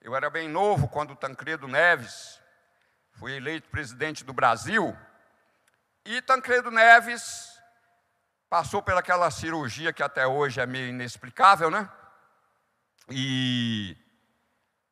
eu 0.00 0.14
era 0.14 0.30
bem 0.30 0.48
novo 0.48 0.86
quando 0.88 1.16
Tancredo 1.16 1.66
Neves 1.66 2.40
foi 3.12 3.32
eleito 3.32 3.68
presidente 3.68 4.24
do 4.24 4.32
Brasil, 4.32 4.96
e 6.04 6.22
Tancredo 6.22 6.70
Neves 6.70 7.49
passou 8.50 8.82
pelaquela 8.82 9.30
cirurgia 9.30 9.92
que 9.92 10.02
até 10.02 10.26
hoje 10.26 10.60
é 10.60 10.66
meio 10.66 10.88
inexplicável, 10.88 11.70
né? 11.70 11.88
E 13.08 13.96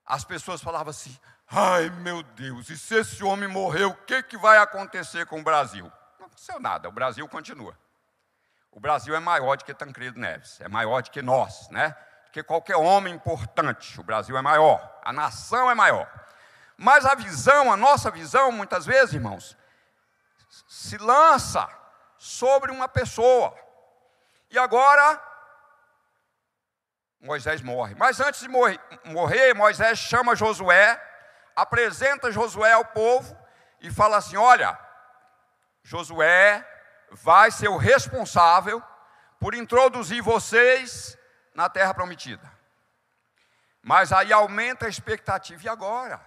as 0.06 0.24
pessoas 0.24 0.62
falavam 0.62 0.90
assim: 0.90 1.18
ai 1.50 1.90
meu 1.90 2.22
Deus, 2.22 2.70
e 2.70 2.78
se 2.78 2.94
esse 2.94 3.22
homem 3.24 3.48
morrer, 3.48 3.84
o 3.84 3.94
que, 3.94 4.22
que 4.22 4.38
vai 4.38 4.58
acontecer 4.58 5.26
com 5.26 5.40
o 5.40 5.42
Brasil? 5.42 5.92
Não 6.18 6.26
aconteceu 6.26 6.60
nada, 6.60 6.88
o 6.88 6.92
Brasil 6.92 7.28
continua. 7.28 7.76
O 8.70 8.78
Brasil 8.78 9.16
é 9.16 9.20
maior 9.20 9.56
do 9.56 9.64
que 9.64 9.74
Tancredo 9.74 10.20
Neves, 10.20 10.60
é 10.60 10.68
maior 10.68 11.02
do 11.02 11.10
que 11.10 11.20
nós, 11.20 11.68
né? 11.70 11.96
Do 12.26 12.30
que 12.30 12.42
qualquer 12.44 12.76
homem 12.76 13.12
importante. 13.12 13.98
O 13.98 14.04
Brasil 14.04 14.36
é 14.36 14.42
maior, 14.42 15.00
a 15.04 15.12
nação 15.12 15.68
é 15.68 15.74
maior. 15.74 16.08
Mas 16.76 17.04
a 17.04 17.16
visão, 17.16 17.72
a 17.72 17.76
nossa 17.76 18.08
visão, 18.08 18.52
muitas 18.52 18.86
vezes, 18.86 19.14
irmãos, 19.14 19.56
se 20.68 20.96
lança 20.98 21.68
sobre 22.18 22.70
uma 22.70 22.88
pessoa. 22.88 23.56
E 24.50 24.58
agora, 24.58 25.22
Moisés 27.20 27.62
morre. 27.62 27.94
Mas 27.94 28.20
antes 28.20 28.40
de 28.40 28.48
morrer, 28.48 29.54
Moisés 29.54 29.98
chama 29.98 30.36
Josué, 30.36 31.00
apresenta 31.54 32.32
Josué 32.32 32.72
ao 32.72 32.84
povo 32.84 33.36
e 33.80 33.90
fala 33.90 34.16
assim: 34.16 34.36
Olha, 34.36 34.78
Josué 35.82 36.66
vai 37.10 37.50
ser 37.50 37.68
o 37.68 37.76
responsável 37.76 38.82
por 39.40 39.54
introduzir 39.54 40.22
vocês 40.22 41.16
na 41.54 41.68
terra 41.68 41.94
prometida. 41.94 42.58
Mas 43.82 44.12
aí 44.12 44.32
aumenta 44.32 44.86
a 44.86 44.88
expectativa. 44.88 45.62
E 45.64 45.68
agora? 45.68 46.20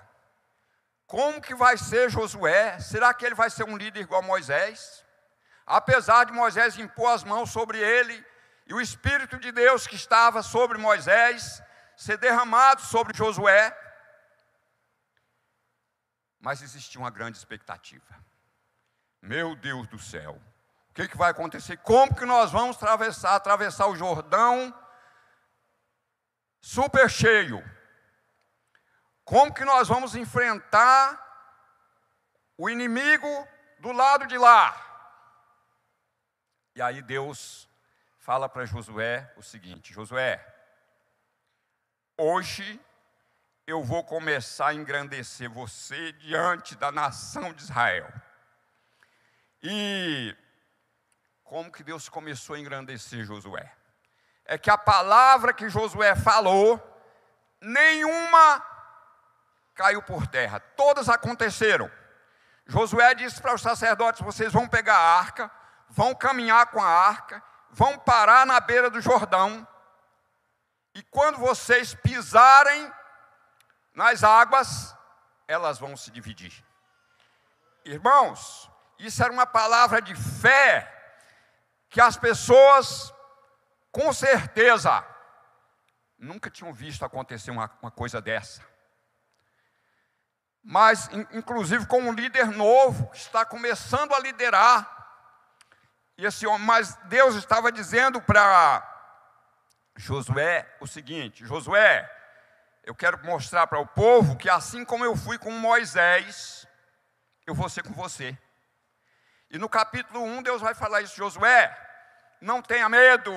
Como 1.06 1.42
que 1.42 1.54
vai 1.54 1.78
ser 1.78 2.10
Josué? 2.10 2.80
Será 2.80 3.14
que 3.14 3.26
ele 3.26 3.36
vai 3.36 3.50
ser 3.50 3.66
um 3.66 3.76
líder 3.76 4.02
igual 4.02 4.22
a 4.22 4.26
Moisés? 4.26 5.06
Apesar 5.66 6.26
de 6.26 6.34
Moisés 6.34 6.78
impor 6.78 7.14
as 7.14 7.24
mãos 7.24 7.52
sobre 7.52 7.78
ele, 7.80 8.26
e 8.66 8.74
o 8.74 8.82
Espírito 8.82 9.38
de 9.38 9.52
Deus 9.52 9.86
que 9.86 9.96
estava 9.96 10.42
sobre 10.42 10.78
Moisés 10.78 11.62
ser 11.96 12.18
derramado 12.18 12.82
sobre 12.82 13.16
Josué, 13.16 13.78
mas 16.40 16.62
existia 16.62 17.00
uma 17.00 17.12
grande 17.12 17.38
expectativa. 17.38 18.16
Meu 19.22 19.56
Deus 19.56 19.88
do 19.88 20.00
céu, 20.00 20.42
o 20.90 20.94
que, 20.94 21.08
que 21.08 21.18
vai 21.18 21.32
acontecer? 21.32 21.78
Como 21.78 22.16
que 22.16 22.26
nós 22.26 22.52
vamos 22.52 22.76
atravessar, 22.78 23.36
atravessar 23.36 23.88
o 23.88 23.96
Jordão 23.96 24.74
super 26.60 27.10
cheio? 27.10 27.64
Como 29.24 29.54
que 29.54 29.64
nós 29.64 29.88
vamos 29.88 30.16
enfrentar 30.16 31.20
o 32.58 32.70
inimigo 32.70 33.48
do 33.80 33.92
lado 33.92 34.26
de 34.28 34.38
lá? 34.38 34.91
E 36.74 36.82
aí 36.82 37.02
Deus 37.02 37.68
fala 38.20 38.48
para 38.48 38.66
Josué 38.66 39.32
o 39.36 39.44
seguinte: 39.44 39.94
Josué, 39.94 40.46
hoje 42.18 42.80
eu 43.68 43.84
vou 43.84 44.04
começar 44.04 44.68
a 44.68 44.74
engrandecer 44.74 45.50
você 45.50 46.14
diante 46.14 46.76
da 46.76 46.92
nação 46.92 47.52
de 47.54 47.64
Israel. 47.64 48.12
E 49.62 50.36
como 51.44 51.72
que 51.72 51.84
Deus 51.84 52.08
começou 52.08 52.56
a 52.56 52.60
engrandecer 52.60 53.26
Josué? 53.26 53.70
É 54.46 54.58
que 54.58 54.70
a 54.70 54.78
palavra 54.78 55.54
que 55.54 55.70
Josué 55.70 56.16
falou, 56.16 56.80
nenhuma 57.60 58.66
caiu 59.76 60.02
por 60.02 60.26
terra. 60.26 60.60
Todas 60.60 61.10
aconteceram. 61.10 61.92
Josué 62.66 63.14
disse 63.14 63.42
para 63.42 63.54
os 63.54 63.62
sacerdotes: 63.62 64.22
vocês 64.22 64.54
vão 64.54 64.68
pegar 64.68 64.96
a 64.96 65.20
arca, 65.20 65.52
vão 65.92 66.16
caminhar 66.16 66.68
com 66.68 66.82
a 66.82 66.88
arca, 66.88 67.44
vão 67.70 68.00
parar 68.00 68.46
na 68.46 68.60
beira 68.60 68.90
do 68.90 69.00
Jordão, 69.00 69.68
e 70.96 71.04
quando 71.04 71.38
vocês 71.38 71.94
pisarem 71.94 72.92
nas 73.94 74.24
águas, 74.24 74.96
elas 75.48 75.78
vão 75.78 75.96
se 75.96 76.10
dividir. 76.10 76.66
Irmãos, 77.86 78.70
isso 78.98 79.22
era 79.24 79.32
uma 79.32 79.46
palavra 79.46 80.02
de 80.02 80.16
fé 80.16 80.88
que 81.90 82.02
as 82.02 82.18
pessoas, 82.18 83.14
com 83.92 84.12
certeza, 84.14 85.06
nunca 86.18 86.50
tinham 86.50 86.74
visto 86.74 87.04
acontecer 87.04 87.52
uma, 87.52 87.70
uma 87.82 87.92
coisa 87.92 88.22
dessa 88.22 88.72
mas 90.64 91.10
inclusive 91.32 91.86
com 91.88 92.02
um 92.02 92.14
líder 92.14 92.48
novo 92.48 93.08
que 93.08 93.18
está 93.18 93.44
começando 93.44 94.14
a 94.14 94.20
liderar. 94.20 95.01
E 96.22 96.26
esse 96.26 96.46
homem, 96.46 96.68
mas 96.68 96.94
Deus 97.06 97.34
estava 97.34 97.72
dizendo 97.72 98.22
para 98.22 98.88
Josué 99.96 100.72
o 100.80 100.86
seguinte: 100.86 101.44
Josué, 101.44 102.08
eu 102.84 102.94
quero 102.94 103.18
mostrar 103.26 103.66
para 103.66 103.80
o 103.80 103.88
povo 103.88 104.38
que 104.38 104.48
assim 104.48 104.86
como 104.86 105.04
eu 105.04 105.16
fui 105.16 105.40
com 105.40 105.50
Moisés, 105.50 106.68
eu 107.48 107.56
vou 107.56 107.68
ser 107.68 107.82
com 107.82 107.94
você. 107.94 108.38
E 109.50 109.58
no 109.58 109.68
capítulo 109.68 110.24
1 110.24 110.44
Deus 110.44 110.62
vai 110.62 110.76
falar 110.76 111.02
isso, 111.02 111.18
Josué, 111.18 111.76
não 112.40 112.62
tenha 112.62 112.88
medo, 112.88 113.34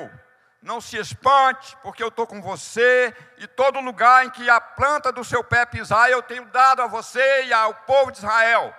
não 0.61 0.79
se 0.79 0.99
espante, 0.99 1.75
porque 1.79 2.03
eu 2.03 2.09
estou 2.09 2.27
com 2.27 2.43
você, 2.43 3.17
e 3.39 3.47
todo 3.47 3.81
lugar 3.81 4.27
em 4.27 4.31
que 4.31 4.51
a 4.51 4.61
planta 4.61 5.11
do 5.11 5.25
seu 5.25 5.43
pé 5.43 5.65
pisar, 5.65 6.11
eu 6.11 6.23
tenho 6.23 6.45
dado 6.51 6.83
a 6.83 6.87
você 6.87 7.45
e 7.47 7.53
ao 7.55 7.75
povo 7.87 8.13
de 8.13 8.19
Israel. 8.19 8.77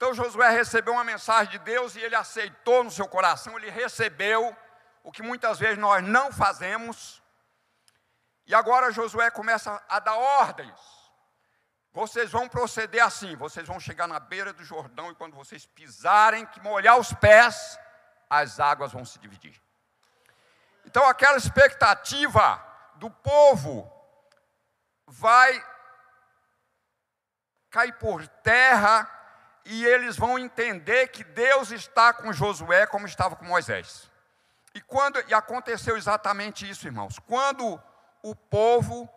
Então 0.00 0.14
Josué 0.14 0.48
recebeu 0.48 0.94
uma 0.94 1.04
mensagem 1.04 1.50
de 1.50 1.58
Deus 1.58 1.94
e 1.94 2.00
ele 2.00 2.14
aceitou 2.14 2.82
no 2.82 2.90
seu 2.90 3.06
coração, 3.06 3.58
ele 3.58 3.68
recebeu 3.68 4.56
o 5.02 5.12
que 5.12 5.22
muitas 5.22 5.58
vezes 5.58 5.76
nós 5.76 6.02
não 6.02 6.32
fazemos. 6.32 7.22
E 8.46 8.54
agora 8.54 8.90
Josué 8.90 9.30
começa 9.30 9.78
a 9.86 9.98
dar 10.00 10.16
ordens. 10.16 10.80
Vocês 11.92 12.30
vão 12.30 12.48
proceder 12.48 13.04
assim, 13.04 13.36
vocês 13.36 13.68
vão 13.68 13.78
chegar 13.78 14.06
na 14.06 14.18
beira 14.18 14.54
do 14.54 14.64
Jordão 14.64 15.10
e 15.10 15.14
quando 15.14 15.36
vocês 15.36 15.66
pisarem, 15.66 16.46
que 16.46 16.62
molhar 16.62 16.96
os 16.96 17.12
pés, 17.12 17.78
as 18.30 18.58
águas 18.58 18.92
vão 18.92 19.04
se 19.04 19.18
dividir. 19.18 19.60
Então, 20.86 21.06
aquela 21.06 21.36
expectativa 21.36 22.58
do 22.94 23.10
povo 23.10 23.92
vai 25.06 25.62
cair 27.68 27.92
por 27.98 28.26
terra 28.26 29.19
e 29.64 29.86
eles 29.86 30.16
vão 30.16 30.38
entender 30.38 31.08
que 31.08 31.22
Deus 31.22 31.70
está 31.70 32.12
com 32.12 32.32
Josué 32.32 32.86
como 32.86 33.06
estava 33.06 33.36
com 33.36 33.44
Moisés. 33.44 34.10
E 34.74 34.80
quando 34.80 35.22
e 35.28 35.34
aconteceu 35.34 35.96
exatamente 35.96 36.68
isso, 36.68 36.86
irmãos. 36.86 37.18
Quando 37.18 37.80
o 38.22 38.34
povo 38.34 39.08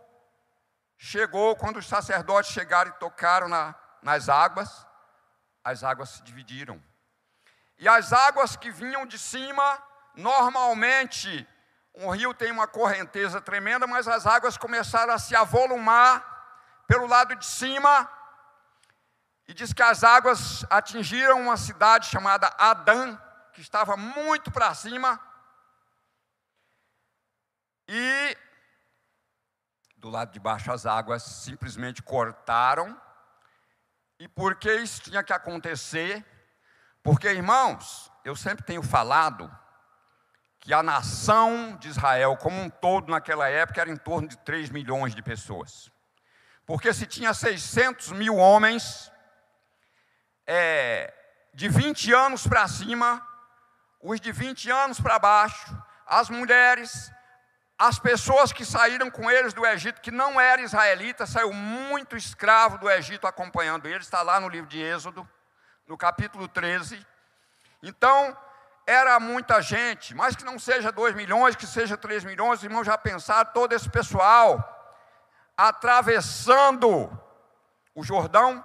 chegou, 0.98 1.56
quando 1.56 1.78
os 1.78 1.88
sacerdotes 1.88 2.52
chegaram 2.52 2.92
e 2.92 3.00
tocaram 3.00 3.48
na, 3.48 3.76
nas 4.02 4.30
águas, 4.30 4.86
as 5.64 5.84
águas 5.84 6.10
se 6.10 6.24
dividiram. 6.24 6.82
E 7.78 7.88
as 7.88 8.14
águas 8.14 8.56
que 8.56 8.72
vinham 8.72 9.06
de 9.06 9.20
cima, 9.20 9.82
normalmente 10.16 11.48
um 11.96 12.10
rio 12.10 12.34
tem 12.34 12.52
uma 12.52 12.66
correnteza 12.68 13.40
tremenda, 13.40 13.86
mas 13.86 14.08
as 14.08 14.26
águas 14.26 14.58
começaram 14.58 15.14
a 15.14 15.20
se 15.20 15.36
avolumar 15.36 16.24
pelo 16.88 17.06
lado 17.06 17.36
de 17.36 17.46
cima. 17.46 18.10
E 19.48 19.54
diz 19.54 19.74
que 19.74 19.82
as 19.82 20.04
águas 20.04 20.66
atingiram 20.70 21.42
uma 21.42 21.58
cidade 21.58 22.08
chamada 22.08 22.48
Adã, 22.58 23.18
que 23.54 23.62
estava 23.62 23.98
muito 23.98 24.52
para 24.52 24.74
cima. 24.74 25.20
E 27.88 28.38
do 29.98 30.10
lado 30.10 30.32
de 30.32 30.40
baixo 30.40 30.72
as 30.72 30.86
águas 30.86 31.24
simplesmente 31.24 32.04
cortaram. 32.04 33.00
E 34.20 34.28
por 34.28 34.56
que 34.56 34.74
isso 34.76 35.02
tinha 35.02 35.24
que 35.24 35.32
acontecer? 35.32 36.26
Porque, 37.02 37.30
irmãos, 37.30 38.12
eu 38.24 38.36
sempre 38.36 38.66
tenho 38.66 38.84
falado 38.84 39.50
que 40.60 40.74
a 40.74 40.82
nação 40.82 41.78
de 41.78 41.90
Israel 41.90 42.38
como 42.38 42.58
um 42.62 42.70
todo 42.70 43.12
naquela 43.12 43.50
época 43.50 43.82
era 43.82 43.90
em 43.90 43.98
torno 43.98 44.28
de 44.28 44.38
3 44.38 44.70
milhões 44.70 45.14
de 45.14 45.22
pessoas. 45.22 45.92
Porque 46.66 46.94
se 46.94 47.06
tinha 47.06 47.34
600 47.34 48.12
mil 48.12 48.38
homens, 48.38 49.12
é, 50.48 51.14
de 51.54 51.70
20 51.70 52.14
anos 52.14 52.48
para 52.48 52.68
cima, 52.68 53.26
os 54.02 54.20
de 54.20 54.32
20 54.32 54.70
anos 54.70 55.00
para 55.00 55.20
baixo, 55.20 55.76
as 56.06 56.30
mulheres, 56.30 57.12
as 57.78 57.98
pessoas 58.00 58.52
que 58.52 58.66
saíram 58.66 59.10
com 59.10 59.30
eles 59.30 59.54
do 59.54 59.66
Egito, 59.66 60.02
que 60.02 60.12
não 60.12 60.40
era 60.40 60.62
israelita, 60.62 61.26
saiu 61.26 61.54
muito 61.54 62.16
escravo 62.16 62.78
do 62.78 62.90
Egito 62.90 63.28
acompanhando 63.28 63.88
eles, 63.88 64.06
está 64.06 64.22
lá 64.22 64.40
no 64.40 64.50
livro 64.50 64.70
de 64.70 64.82
Êxodo, 64.82 65.28
no 65.88 65.98
capítulo 65.98 66.48
13. 66.48 67.06
Então, 67.82 68.38
era 68.86 69.20
muita 69.20 69.62
gente, 69.62 70.14
mas 70.14 70.36
que 70.36 70.44
não 70.44 70.60
seja 70.60 70.92
2 70.92 71.16
milhões, 71.16 71.56
que 71.56 71.66
seja 71.66 71.98
3 71.98 72.24
milhões, 72.24 72.60
os 72.60 72.64
irmãos 72.64 72.86
já 72.86 72.98
pensaram, 72.98 73.52
todo 73.54 73.74
esse 73.74 73.90
pessoal 73.90 74.70
atravessando 75.56 77.10
o 77.96 78.04
Jordão, 78.04 78.64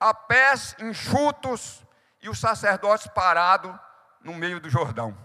a 0.00 0.14
pés 0.14 0.76
enxutos, 0.78 1.84
e 2.20 2.28
os 2.28 2.40
sacerdotes 2.40 3.06
parados 3.08 3.74
no 4.20 4.34
meio 4.34 4.60
do 4.60 4.68
Jordão. 4.68 5.16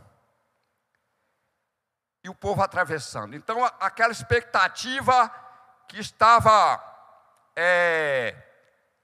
E 2.24 2.30
o 2.30 2.36
povo 2.36 2.62
atravessando. 2.62 3.36
Então, 3.36 3.66
aquela 3.80 4.12
expectativa 4.12 5.30
que 5.88 6.00
estava 6.00 6.82
é, 7.56 8.36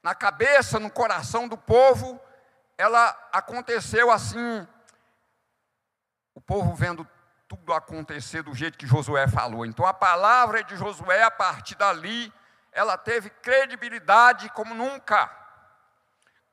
na 0.02 0.14
cabeça, 0.14 0.78
no 0.78 0.90
coração 0.90 1.46
do 1.46 1.58
povo, 1.58 2.20
ela 2.78 3.08
aconteceu 3.32 4.10
assim. 4.10 4.66
O 6.34 6.40
povo 6.40 6.74
vendo 6.74 7.06
tudo 7.46 7.74
acontecer 7.74 8.42
do 8.42 8.54
jeito 8.54 8.78
que 8.78 8.86
Josué 8.86 9.28
falou. 9.28 9.66
Então 9.66 9.84
a 9.84 9.92
palavra 9.92 10.62
de 10.62 10.76
Josué, 10.76 11.22
a 11.22 11.30
partir 11.30 11.74
dali, 11.74 12.32
ela 12.72 12.96
teve 12.96 13.28
credibilidade 13.28 14.48
como 14.50 14.72
nunca. 14.72 15.39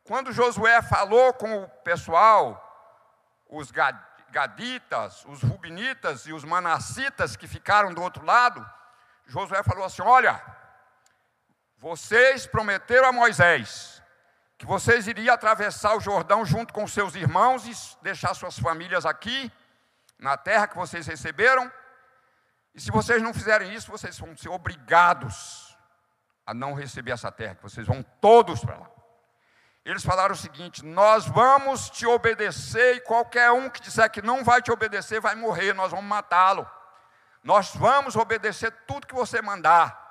Quando 0.07 0.31
Josué 0.31 0.81
falou 0.81 1.33
com 1.33 1.63
o 1.63 1.67
pessoal, 1.83 2.63
os 3.49 3.71
gaditas, 4.31 5.25
os 5.25 5.43
rubinitas 5.43 6.25
e 6.25 6.31
os 6.31 6.45
manassitas 6.45 7.35
que 7.35 7.45
ficaram 7.45 7.93
do 7.93 8.01
outro 8.01 8.25
lado, 8.25 8.65
Josué 9.25 9.61
falou 9.63 9.83
assim: 9.83 10.01
Olha, 10.01 10.41
vocês 11.77 12.47
prometeram 12.47 13.09
a 13.09 13.11
Moisés 13.11 14.01
que 14.57 14.65
vocês 14.65 15.07
iriam 15.07 15.35
atravessar 15.35 15.97
o 15.97 15.99
Jordão 15.99 16.45
junto 16.45 16.73
com 16.73 16.87
seus 16.87 17.13
irmãos 17.13 17.67
e 17.67 18.01
deixar 18.01 18.33
suas 18.33 18.57
famílias 18.57 19.05
aqui 19.05 19.51
na 20.17 20.37
terra 20.37 20.69
que 20.69 20.77
vocês 20.77 21.05
receberam. 21.05 21.69
E 22.73 22.79
se 22.79 22.91
vocês 22.91 23.21
não 23.21 23.33
fizerem 23.33 23.73
isso, 23.73 23.91
vocês 23.91 24.17
vão 24.17 24.37
ser 24.37 24.49
obrigados 24.49 25.77
a 26.45 26.53
não 26.53 26.73
receber 26.73 27.11
essa 27.11 27.29
terra, 27.29 27.55
que 27.55 27.63
vocês 27.63 27.85
vão 27.85 28.01
todos 28.21 28.61
para 28.63 28.77
lá. 28.77 28.96
Eles 29.88 30.04
falaram 30.04 30.34
o 30.34 30.38
seguinte: 30.38 30.84
Nós 30.84 31.26
vamos 31.26 31.89
te 31.89 32.06
obedecer, 32.06 32.97
e 32.97 33.00
qualquer 33.00 33.52
um 33.52 33.69
que 33.69 33.80
disser 33.80 34.12
que 34.12 34.21
não 34.21 34.43
vai 34.43 34.62
te 34.62 34.69
obedecer 34.69 35.21
vai 35.21 35.34
morrer, 35.34 35.71
nós 35.73 35.91
vamos 35.91 36.06
matá-lo. 36.06 36.69
Nós 37.41 37.73
vamos 37.73 38.17
obedecer 38.17 38.69
tudo 38.86 39.08
que 39.08 39.15
você 39.15 39.41
mandar. 39.41 40.06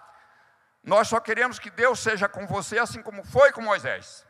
Nós 0.83 1.09
só 1.09 1.21
queremos 1.21 1.59
que 1.59 1.69
Deus 1.69 2.01
seja 2.01 2.27
com 2.27 2.47
você, 2.47 2.79
assim 2.79 3.03
como 3.03 3.23
foi 3.23 3.53
com 3.53 3.61
Moisés. 3.61 4.27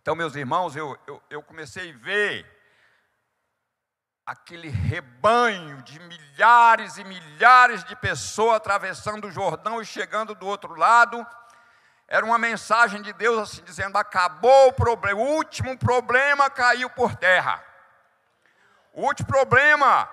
Então, 0.00 0.14
meus 0.14 0.34
irmãos, 0.34 0.74
eu, 0.74 0.98
eu, 1.06 1.22
eu 1.28 1.42
comecei 1.42 1.90
a 1.90 1.98
ver 1.98 2.46
aquele 4.24 4.70
rebanho 4.70 5.82
de 5.82 6.00
milhares 6.00 6.96
e 6.96 7.04
milhares 7.04 7.84
de 7.84 7.94
pessoas 7.96 8.56
atravessando 8.56 9.26
o 9.26 9.30
Jordão 9.30 9.82
e 9.82 9.84
chegando 9.84 10.34
do 10.34 10.46
outro 10.46 10.74
lado. 10.74 11.26
Era 12.08 12.24
uma 12.24 12.38
mensagem 12.38 13.02
de 13.02 13.12
Deus 13.12 13.38
assim 13.38 13.62
dizendo: 13.62 13.98
acabou 13.98 14.68
o 14.68 14.72
problema, 14.72 15.20
o 15.20 15.24
último 15.24 15.76
problema 15.76 16.48
caiu 16.48 16.88
por 16.88 17.14
terra. 17.14 17.62
O 18.94 19.02
último 19.02 19.28
problema 19.28 20.10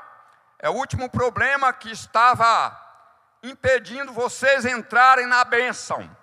é 0.59 0.69
o 0.69 0.73
último 0.73 1.09
problema 1.09 1.71
que 1.71 1.89
estava 1.89 2.77
impedindo 3.41 4.11
vocês 4.11 4.65
entrarem 4.65 5.25
na 5.25 5.45
bênção. 5.45 6.15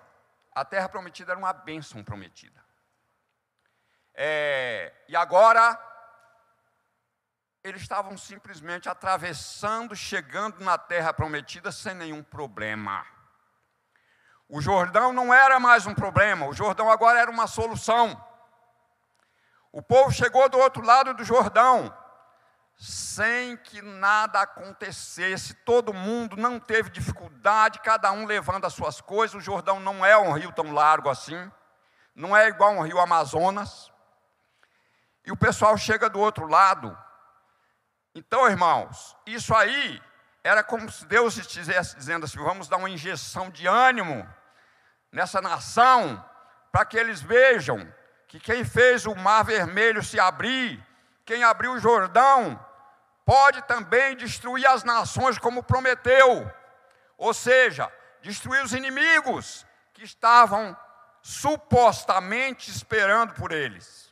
A 0.53 0.63
terra 0.63 0.87
prometida 0.87 1.31
era 1.31 1.39
uma 1.39 1.51
bênção 1.51 2.03
prometida. 2.03 2.63
É, 4.13 4.93
e 5.07 5.15
agora 5.15 5.79
eles 7.63 7.81
estavam 7.81 8.15
simplesmente 8.15 8.87
atravessando, 8.87 9.95
chegando 9.95 10.63
na 10.63 10.77
terra 10.77 11.11
prometida 11.11 11.71
sem 11.71 11.95
nenhum 11.95 12.21
problema. 12.21 13.03
O 14.47 14.61
Jordão 14.61 15.11
não 15.13 15.33
era 15.33 15.59
mais 15.59 15.85
um 15.85 15.93
problema, 15.93 16.47
o 16.47 16.53
Jordão 16.53 16.91
agora 16.91 17.19
era 17.19 17.31
uma 17.31 17.47
solução. 17.47 18.21
O 19.71 19.81
povo 19.81 20.11
chegou 20.11 20.47
do 20.49 20.59
outro 20.59 20.85
lado 20.85 21.13
do 21.13 21.23
Jordão, 21.23 21.95
sem 22.77 23.57
que 23.57 23.81
nada 23.81 24.41
acontecesse, 24.41 25.53
todo 25.53 25.93
mundo 25.93 26.37
não 26.37 26.59
teve 26.59 26.89
dificuldade, 26.89 27.79
cada 27.79 28.11
um 28.11 28.25
levando 28.25 28.65
as 28.65 28.73
suas 28.73 29.01
coisas. 29.01 29.35
O 29.35 29.41
Jordão 29.41 29.79
não 29.79 30.05
é 30.05 30.17
um 30.17 30.33
rio 30.33 30.51
tão 30.51 30.71
largo 30.71 31.09
assim, 31.09 31.51
não 32.15 32.35
é 32.35 32.47
igual 32.47 32.71
um 32.71 32.81
rio 32.81 32.99
Amazonas. 32.99 33.91
E 35.25 35.31
o 35.31 35.37
pessoal 35.37 35.77
chega 35.77 36.09
do 36.09 36.19
outro 36.19 36.45
lado, 36.45 36.95
então, 38.15 38.47
irmãos, 38.47 39.17
isso 39.25 39.55
aí 39.55 39.99
era 40.43 40.63
como 40.63 40.91
se 40.91 41.05
Deus 41.05 41.37
estivesse 41.37 41.95
dizendo 41.95 42.25
assim: 42.25 42.37
vamos 42.37 42.67
dar 42.67 42.77
uma 42.77 42.89
injeção 42.89 43.49
de 43.49 43.65
ânimo 43.65 44.27
nessa 45.11 45.41
nação, 45.41 46.23
para 46.71 46.85
que 46.85 46.97
eles 46.97 47.21
vejam 47.21 47.91
que 48.27 48.39
quem 48.39 48.65
fez 48.65 49.05
o 49.05 49.15
mar 49.15 49.43
vermelho 49.43 50.03
se 50.03 50.19
abrir, 50.19 50.83
quem 51.23 51.43
abriu 51.43 51.73
o 51.73 51.79
Jordão, 51.79 52.59
pode 53.25 53.61
também 53.63 54.15
destruir 54.15 54.65
as 54.65 54.83
nações 54.83 55.37
como 55.37 55.63
prometeu, 55.63 56.51
ou 57.17 57.33
seja, 57.33 57.91
destruir 58.21 58.63
os 58.63 58.73
inimigos 58.73 59.65
que 59.93 60.03
estavam 60.03 60.75
supostamente 61.21 62.69
esperando 62.69 63.33
por 63.33 63.51
eles. 63.51 64.11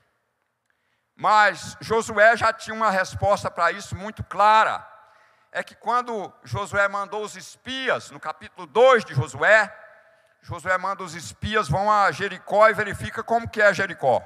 Mas 1.16 1.76
Josué 1.82 2.38
já 2.38 2.54
tinha 2.54 2.76
uma 2.76 2.90
resposta 2.90 3.52
para 3.52 3.72
isso 3.72 3.96
muito 3.96 4.24
clara. 4.24 4.88
É 5.52 5.64
que 5.64 5.76
quando 5.76 6.32
Josué 6.44 6.88
mandou 6.88 7.24
os 7.24 7.36
espias, 7.36 8.10
no 8.12 8.20
capítulo 8.20 8.66
2 8.68 9.04
de 9.04 9.14
Josué, 9.14 9.76
Josué 10.42 10.78
manda 10.78 11.04
os 11.04 11.14
espias, 11.14 11.68
vão 11.68 11.92
a 11.92 12.12
Jericó 12.12 12.70
e 12.70 12.74
verifica 12.74 13.22
como 13.24 13.50
que 13.50 13.62
é 13.62 13.74
Jericó. 13.74 14.24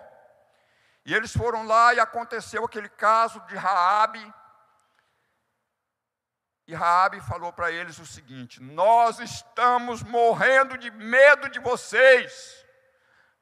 E 1.05 1.13
eles 1.13 1.35
foram 1.35 1.65
lá 1.65 1.93
e 1.93 1.99
aconteceu 1.99 2.63
aquele 2.63 2.89
caso 2.89 3.39
de 3.41 3.55
Raabe. 3.55 4.33
E 6.67 6.73
Raabe 6.73 7.19
falou 7.21 7.51
para 7.51 7.71
eles 7.71 7.99
o 7.99 8.05
seguinte: 8.05 8.61
Nós 8.61 9.19
estamos 9.19 10.03
morrendo 10.03 10.77
de 10.77 10.89
medo 10.91 11.49
de 11.49 11.59
vocês 11.59 12.65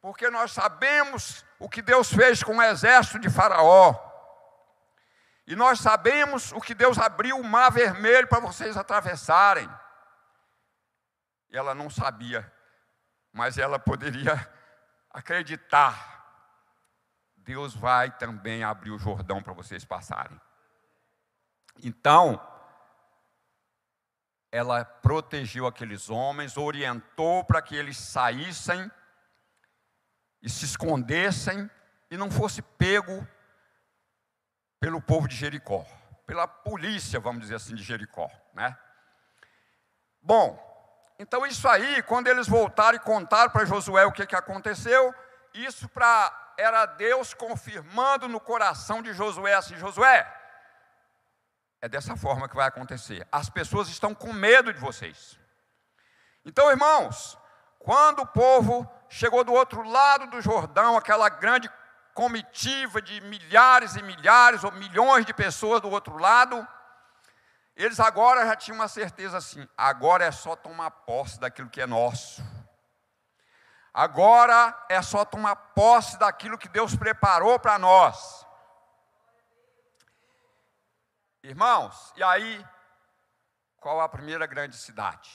porque 0.04 0.30
nós 0.30 0.52
sabemos 0.52 1.46
o 1.58 1.70
que 1.70 1.82
Deus 1.82 2.12
fez 2.12 2.44
com 2.44 2.58
o 2.58 2.62
exército 2.62 3.18
de 3.20 3.30
Faraó. 3.30 3.96
E 5.46 5.56
nós 5.56 5.80
sabemos 5.80 6.52
o 6.54 6.62
que 6.62 6.74
Deus 6.74 6.98
abriu 6.98 7.38
o 7.38 7.44
mar 7.44 7.72
vermelho 7.72 8.28
para 8.28 8.40
vocês 8.40 8.78
atravessarem. 8.78 9.70
Ela 11.52 11.76
não 11.76 11.90
sabia, 11.90 12.52
mas 13.32 13.58
ela 13.58 13.78
poderia 13.78 14.50
acreditar. 15.12 16.12
Deus 17.36 17.76
vai 17.76 18.10
também 18.10 18.64
abrir 18.64 18.92
o 18.92 18.98
Jordão 18.98 19.44
para 19.44 19.54
vocês 19.54 19.84
passarem. 19.84 20.40
Então, 21.84 22.42
ela 24.50 24.86
protegeu 24.86 25.68
aqueles 25.68 26.10
homens, 26.10 26.58
orientou 26.58 27.44
para 27.44 27.62
que 27.62 27.76
eles 27.76 27.98
saíssem 27.98 28.90
e 30.42 30.50
se 30.50 30.64
escondessem 30.64 31.70
e 32.10 32.16
não 32.16 32.30
fosse 32.32 32.62
pego 32.62 33.28
pelo 34.84 35.02
povo 35.02 35.30
de 35.30 35.36
Jericó, 35.38 35.86
pela 36.28 36.46
polícia, 36.46 37.18
vamos 37.18 37.44
dizer 37.44 37.56
assim, 37.56 37.74
de 37.74 37.82
Jericó, 37.82 38.30
né? 38.54 38.78
Bom, 40.22 40.60
então 41.18 41.48
isso 41.48 41.70
aí, 41.70 42.04
quando 42.04 42.28
eles 42.28 42.50
voltaram 42.50 42.98
e 42.98 43.00
contaram 43.00 43.50
para 43.50 43.64
Josué 43.64 44.06
o 44.06 44.12
que, 44.12 44.26
que 44.26 44.36
aconteceu, 44.36 45.16
isso 45.54 45.88
para 45.88 46.54
era 46.58 46.86
Deus 46.86 47.34
confirmando 47.34 48.28
no 48.28 48.42
coração 48.42 49.02
de 49.02 49.14
Josué 49.14 49.54
assim, 49.54 49.78
Josué, 49.78 50.30
é 51.80 51.88
dessa 51.88 52.18
forma 52.18 52.50
que 52.50 52.56
vai 52.58 52.68
acontecer. 52.68 53.26
As 53.32 53.50
pessoas 53.50 53.88
estão 53.88 54.14
com 54.14 54.34
medo 54.34 54.74
de 54.74 54.82
vocês. 54.82 55.40
Então, 56.44 56.70
irmãos, 56.70 57.38
quando 57.80 58.24
o 58.24 58.28
povo 58.28 58.86
chegou 59.08 59.46
do 59.46 59.54
outro 59.54 59.82
lado 59.82 60.28
do 60.28 60.42
Jordão, 60.42 60.98
aquela 60.98 61.30
grande 61.30 61.70
comitiva 62.14 63.02
de 63.02 63.20
milhares 63.22 63.96
e 63.96 64.04
milhares 64.04 64.64
ou 64.64 64.72
milhões 64.72 65.26
de 65.26 65.34
pessoas 65.34 65.82
do 65.82 65.90
outro 65.90 66.18
lado, 66.18 66.68
eles 67.76 68.00
agora 68.00 68.46
já 68.46 68.56
tinham 68.56 68.76
uma 68.76 68.88
certeza 68.88 69.38
assim: 69.38 69.68
agora 69.78 70.26
é 70.26 70.32
só 70.32 70.56
tomar 70.56 70.92
posse 70.92 71.40
daquilo 71.40 71.70
que 71.70 71.82
é 71.82 71.88
nosso. 71.88 72.44
Agora 73.94 74.76
é 74.90 75.02
só 75.02 75.24
tomar 75.24 75.56
posse 75.56 76.18
daquilo 76.18 76.58
que 76.58 76.68
Deus 76.68 76.96
preparou 76.96 77.60
para 77.60 77.78
nós. 77.78 78.44
Irmãos, 81.44 82.14
e 82.16 82.24
aí, 82.24 82.66
qual 83.78 84.02
a 84.02 84.10
primeira 84.10 84.48
grande 84.48 84.78
cidade? 84.78 85.30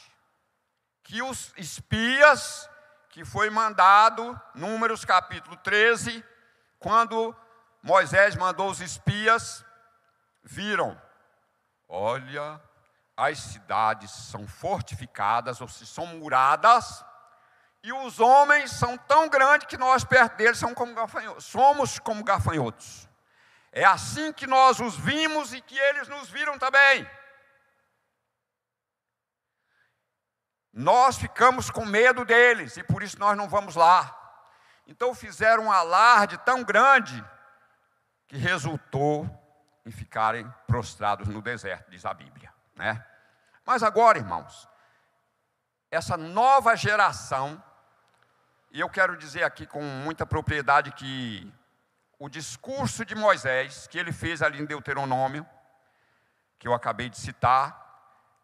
Que 1.04 1.22
os 1.22 1.52
espias 1.56 2.68
que 3.10 3.24
foi 3.24 3.50
mandado, 3.50 4.40
Números 4.54 5.04
capítulo 5.04 5.56
13, 5.56 6.24
quando 6.78 7.34
Moisés 7.82 8.36
mandou 8.36 8.70
os 8.70 8.80
espias, 8.80 9.64
viram, 10.42 11.00
olha, 11.88 12.60
as 13.16 13.38
cidades 13.38 14.10
são 14.10 14.46
fortificadas, 14.46 15.60
ou 15.60 15.68
se 15.68 15.86
são 15.86 16.06
muradas, 16.06 17.04
e 17.82 17.92
os 17.92 18.20
homens 18.20 18.72
são 18.72 18.96
tão 18.96 19.28
grandes 19.28 19.66
que 19.66 19.76
nós 19.76 20.04
perto 20.04 20.36
deles 20.36 20.58
somos 20.58 20.76
como 20.76 20.94
gafanhotos. 20.94 21.44
Somos 21.44 21.98
como 21.98 22.24
gafanhotos. 22.24 23.08
É 23.70 23.84
assim 23.84 24.32
que 24.32 24.46
nós 24.46 24.80
os 24.80 24.96
vimos 24.96 25.52
e 25.52 25.60
que 25.60 25.78
eles 25.78 26.08
nos 26.08 26.28
viram 26.28 26.58
também. 26.58 27.08
Nós 30.72 31.16
ficamos 31.16 31.70
com 31.70 31.84
medo 31.84 32.24
deles 32.24 32.76
e 32.76 32.82
por 32.82 33.02
isso 33.02 33.18
nós 33.18 33.36
não 33.36 33.48
vamos 33.48 33.74
lá. 33.74 34.17
Então 34.88 35.14
fizeram 35.14 35.64
um 35.64 35.72
alarde 35.72 36.38
tão 36.38 36.64
grande 36.64 37.22
que 38.26 38.38
resultou 38.38 39.28
em 39.84 39.90
ficarem 39.90 40.50
prostrados 40.66 41.28
no 41.28 41.42
deserto, 41.42 41.90
diz 41.90 42.06
a 42.06 42.14
Bíblia, 42.14 42.52
né? 42.74 43.04
Mas 43.64 43.82
agora, 43.82 44.18
irmãos, 44.18 44.66
essa 45.90 46.16
nova 46.16 46.74
geração, 46.74 47.62
e 48.70 48.80
eu 48.80 48.88
quero 48.88 49.16
dizer 49.16 49.44
aqui 49.44 49.66
com 49.66 49.82
muita 49.82 50.24
propriedade 50.24 50.90
que 50.92 51.52
o 52.18 52.28
discurso 52.28 53.04
de 53.04 53.14
Moisés, 53.14 53.86
que 53.86 53.98
ele 53.98 54.12
fez 54.12 54.42
ali 54.42 54.60
em 54.60 54.64
Deuteronômio, 54.64 55.46
que 56.58 56.66
eu 56.66 56.72
acabei 56.74 57.10
de 57.10 57.18
citar, 57.18 57.86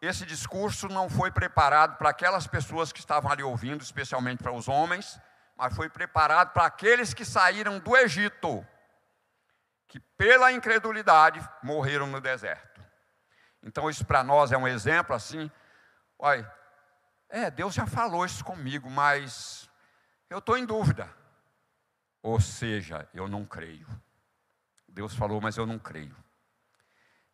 esse 0.00 0.26
discurso 0.26 0.88
não 0.88 1.08
foi 1.08 1.30
preparado 1.30 1.96
para 1.96 2.10
aquelas 2.10 2.46
pessoas 2.46 2.92
que 2.92 3.00
estavam 3.00 3.30
ali 3.30 3.42
ouvindo, 3.42 3.82
especialmente 3.82 4.42
para 4.42 4.52
os 4.52 4.68
homens, 4.68 5.18
mas 5.56 5.74
foi 5.74 5.88
preparado 5.88 6.52
para 6.52 6.66
aqueles 6.66 7.14
que 7.14 7.24
saíram 7.24 7.78
do 7.78 7.96
Egito, 7.96 8.66
que 9.86 10.00
pela 10.00 10.52
incredulidade 10.52 11.40
morreram 11.62 12.06
no 12.06 12.20
deserto. 12.20 12.82
Então, 13.62 13.88
isso 13.88 14.04
para 14.04 14.22
nós 14.22 14.52
é 14.52 14.58
um 14.58 14.68
exemplo 14.68 15.14
assim. 15.14 15.50
Olha, 16.18 16.52
é, 17.28 17.50
Deus 17.50 17.74
já 17.74 17.86
falou 17.86 18.24
isso 18.24 18.44
comigo, 18.44 18.90
mas 18.90 19.70
eu 20.28 20.38
estou 20.38 20.58
em 20.58 20.66
dúvida. 20.66 21.08
Ou 22.22 22.40
seja, 22.40 23.08
eu 23.14 23.28
não 23.28 23.44
creio. 23.44 23.86
Deus 24.88 25.14
falou, 25.14 25.40
mas 25.40 25.56
eu 25.56 25.66
não 25.66 25.78
creio. 25.78 26.16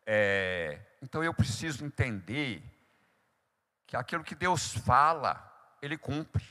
É, 0.06 0.80
então 1.02 1.22
eu 1.22 1.32
preciso 1.32 1.84
entender 1.84 2.62
que 3.86 3.96
aquilo 3.96 4.24
que 4.24 4.34
Deus 4.34 4.72
fala, 4.72 5.76
Ele 5.82 5.96
cumpre. 5.98 6.44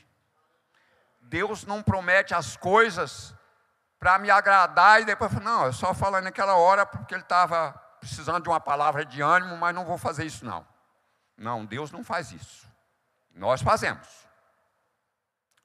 Deus 1.30 1.64
não 1.64 1.80
promete 1.80 2.34
as 2.34 2.56
coisas 2.56 3.32
para 4.00 4.18
me 4.18 4.32
agradar 4.32 5.00
e 5.00 5.04
depois 5.04 5.30
não, 5.34 5.66
eu 5.66 5.72
só 5.72 5.94
falando 5.94 6.24
naquela 6.24 6.56
hora 6.56 6.84
porque 6.84 7.14
ele 7.14 7.22
estava 7.22 7.72
precisando 8.00 8.42
de 8.42 8.48
uma 8.48 8.58
palavra 8.58 9.04
de 9.04 9.22
ânimo, 9.22 9.56
mas 9.56 9.72
não 9.72 9.84
vou 9.84 9.96
fazer 9.96 10.24
isso 10.24 10.44
não. 10.44 10.66
Não, 11.38 11.64
Deus 11.64 11.92
não 11.92 12.02
faz 12.02 12.32
isso. 12.32 12.68
Nós 13.32 13.62
fazemos, 13.62 14.08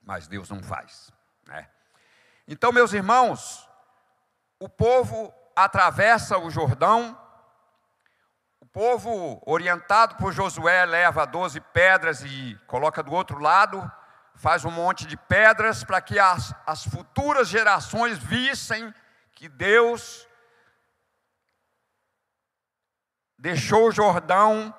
mas 0.03 0.27
Deus 0.27 0.51
não 0.51 0.61
faz. 0.61 1.11
Né? 1.47 1.67
Então, 2.47 2.71
meus 2.71 2.93
irmãos, 2.93 3.67
o 4.59 4.69
povo 4.69 5.33
atravessa 5.55 6.37
o 6.37 6.51
Jordão, 6.51 7.19
o 8.59 8.67
povo, 8.67 9.41
orientado 9.47 10.15
por 10.17 10.31
Josué, 10.31 10.85
leva 10.85 11.25
doze 11.25 11.59
pedras 11.59 12.21
e 12.21 12.55
coloca 12.67 13.01
do 13.01 13.11
outro 13.11 13.39
lado, 13.39 13.91
faz 14.35 14.65
um 14.65 14.71
monte 14.71 15.05
de 15.05 15.17
pedras 15.17 15.83
para 15.83 16.01
que 16.01 16.19
as, 16.19 16.53
as 16.65 16.83
futuras 16.83 17.47
gerações 17.47 18.17
vissem 18.17 18.93
que 19.33 19.49
Deus 19.49 20.27
deixou 23.37 23.87
o 23.87 23.91
Jordão 23.91 24.73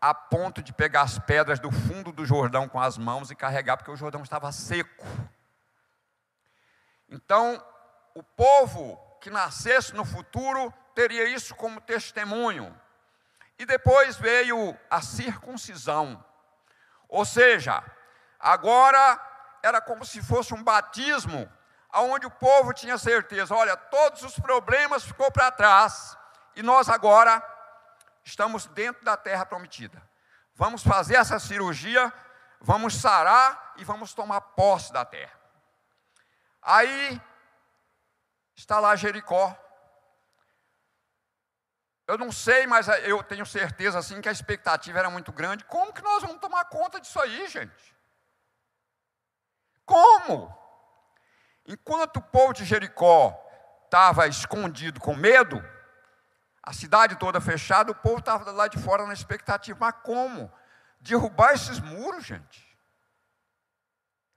a 0.00 0.14
ponto 0.14 0.62
de 0.62 0.72
pegar 0.72 1.02
as 1.02 1.18
pedras 1.18 1.58
do 1.58 1.70
fundo 1.70 2.10
do 2.10 2.24
Jordão 2.24 2.68
com 2.68 2.80
as 2.80 2.96
mãos 2.96 3.30
e 3.30 3.34
carregar, 3.34 3.76
porque 3.76 3.90
o 3.90 3.96
Jordão 3.96 4.22
estava 4.22 4.50
seco. 4.50 5.06
Então, 7.08 7.62
o 8.14 8.22
povo 8.22 8.96
que 9.20 9.28
nascesse 9.28 9.94
no 9.94 10.04
futuro 10.04 10.72
teria 10.94 11.28
isso 11.28 11.54
como 11.54 11.80
testemunho. 11.80 12.74
E 13.58 13.66
depois 13.66 14.16
veio 14.16 14.78
a 14.88 15.02
circuncisão. 15.02 16.24
Ou 17.08 17.24
seja, 17.24 17.82
agora 18.40 19.20
era 19.62 19.80
como 19.80 20.04
se 20.04 20.22
fosse 20.22 20.54
um 20.54 20.62
batismo, 20.62 21.50
onde 21.92 22.26
o 22.26 22.30
povo 22.30 22.72
tinha 22.72 22.96
certeza: 22.98 23.54
olha, 23.54 23.76
todos 23.76 24.22
os 24.22 24.38
problemas 24.38 25.04
ficou 25.04 25.30
para 25.30 25.50
trás, 25.50 26.16
e 26.56 26.62
nós 26.62 26.88
agora 26.88 27.42
estamos 28.24 28.66
dentro 28.66 29.04
da 29.04 29.16
terra 29.16 29.44
prometida. 29.44 30.02
Vamos 30.54 30.82
fazer 30.82 31.16
essa 31.16 31.38
cirurgia, 31.38 32.12
vamos 32.60 32.94
sarar 32.94 33.74
e 33.76 33.84
vamos 33.84 34.14
tomar 34.14 34.40
posse 34.40 34.92
da 34.92 35.04
terra. 35.04 35.38
Aí 36.62 37.20
está 38.54 38.78
lá 38.78 38.94
Jericó. 38.96 39.56
Eu 42.06 42.18
não 42.18 42.32
sei, 42.32 42.66
mas 42.66 42.88
eu 43.04 43.22
tenho 43.22 43.46
certeza 43.46 43.98
assim 43.98 44.20
que 44.20 44.28
a 44.28 44.32
expectativa 44.32 44.98
era 44.98 45.08
muito 45.08 45.32
grande. 45.32 45.64
Como 45.64 45.92
que 45.92 46.02
nós 46.02 46.22
vamos 46.22 46.40
tomar 46.40 46.64
conta 46.64 47.00
disso 47.00 47.20
aí, 47.20 47.46
gente? 47.48 47.96
Como? 49.90 50.56
Enquanto 51.66 52.18
o 52.18 52.22
povo 52.22 52.52
de 52.52 52.64
Jericó 52.64 53.36
estava 53.84 54.28
escondido 54.28 55.00
com 55.00 55.16
medo, 55.16 55.60
a 56.62 56.72
cidade 56.72 57.16
toda 57.16 57.40
fechada, 57.40 57.90
o 57.90 57.94
povo 57.96 58.20
estava 58.20 58.52
lá 58.52 58.68
de 58.68 58.78
fora 58.78 59.04
na 59.04 59.12
expectativa. 59.12 59.76
Mas 59.80 59.96
como? 60.04 60.52
Derrubar 61.00 61.54
esses 61.54 61.80
muros, 61.80 62.24
gente? 62.24 62.78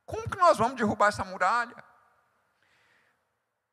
Como 0.08 0.28
que 0.28 0.40
nós 0.40 0.58
vamos 0.58 0.76
derrubar 0.76 1.10
essa 1.10 1.24
muralha? 1.24 1.76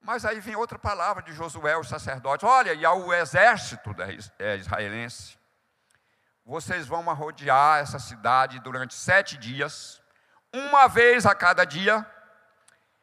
Mas 0.03 0.27
aí 0.27 0.39
vem 0.39 0.57
outra 0.57 0.79
palavra 0.79 1.23
de 1.23 1.33
Josué, 1.33 1.79
os 1.79 1.89
sacerdotes: 1.89 2.47
olha, 2.47 2.75
e 2.75 2.85
ao 2.85 3.11
exército 3.15 3.95
é, 4.39 4.57
israelense, 4.57 5.39
vocês 6.45 6.87
vão 6.87 7.03
rodear 7.15 7.81
essa 7.81 7.99
cidade 7.99 8.61
durante 8.61 8.93
sete 8.93 9.39
dias, 9.39 10.03
uma 10.53 10.89
vez 10.89 11.27
a 11.27 11.35
cada 11.35 11.65
dia, 11.65 12.05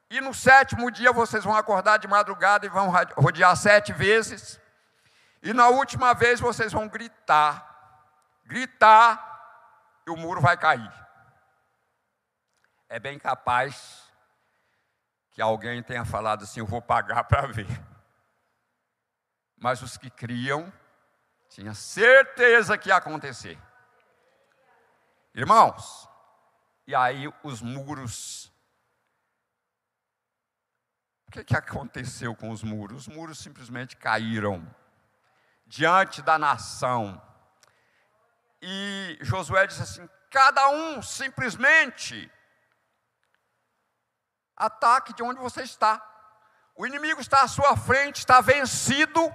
e 0.10 0.21
no 0.21 0.33
sétimo 0.33 0.89
dia 0.89 1.12
vocês 1.12 1.43
vão 1.43 1.55
acordar 1.55 1.97
de 1.97 2.07
madrugada 2.07 2.65
e 2.65 2.69
vão 2.69 2.91
rodear 3.15 3.55
sete 3.55 3.91
vezes, 3.93 4.60
e 5.41 5.53
na 5.53 5.67
última 5.69 6.13
vez 6.13 6.39
vocês 6.39 6.71
vão 6.73 6.88
gritar, 6.88 7.65
gritar, 8.45 9.27
e 10.05 10.10
o 10.10 10.17
muro 10.17 10.41
vai 10.41 10.57
cair. 10.57 10.91
É 12.89 12.99
bem 12.99 13.19
capaz 13.19 14.07
que 15.31 15.41
alguém 15.41 15.83
tenha 15.83 16.05
falado 16.05 16.43
assim: 16.43 16.62
eu 16.62 16.65
vou 16.65 16.81
pagar 16.81 17.25
para 17.25 17.45
ver. 17.45 17.67
Mas 19.57 19.81
os 19.81 19.97
que 19.97 20.10
criam, 20.10 20.71
tinha 21.49 21.73
certeza 21.73 22.77
que 22.77 22.89
ia 22.89 22.95
acontecer. 22.95 23.60
Irmãos, 25.36 26.07
e 26.88 26.95
aí 26.95 27.32
os 27.43 27.62
muros. 27.62 28.52
O 31.28 31.32
que, 31.32 31.43
que 31.43 31.56
aconteceu 31.56 32.34
com 32.34 32.50
os 32.50 32.63
muros? 32.63 33.08
Os 33.08 33.13
muros 33.13 33.38
simplesmente 33.38 33.95
caíram 33.97 34.65
diante 35.65 36.21
da 36.21 36.39
nação. 36.39 37.21
E 38.62 39.19
Josué 39.21 39.67
disse 39.67 39.84
assim: 39.84 40.10
cada 40.32 40.69
um 40.69 41.02
simplesmente 41.02 42.32
Ataque 44.58 45.13
de 45.13 45.21
onde 45.21 45.39
você 45.39 45.62
está. 45.62 46.04
O 46.76 46.86
inimigo 46.86 47.21
está 47.21 47.43
à 47.43 47.47
sua 47.47 47.78
frente, 47.78 48.17
está 48.17 48.41
vencido, 48.41 49.32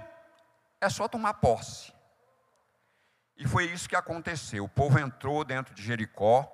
é 0.81 0.89
só 0.89 1.07
tomar 1.07 1.35
posse. 1.35 1.93
E 3.37 3.47
foi 3.47 3.65
isso 3.65 3.87
que 3.87 3.95
aconteceu. 3.95 4.65
O 4.65 4.69
povo 4.69 4.99
entrou 4.99 5.45
dentro 5.45 5.73
de 5.73 5.81
Jericó. 5.81 6.51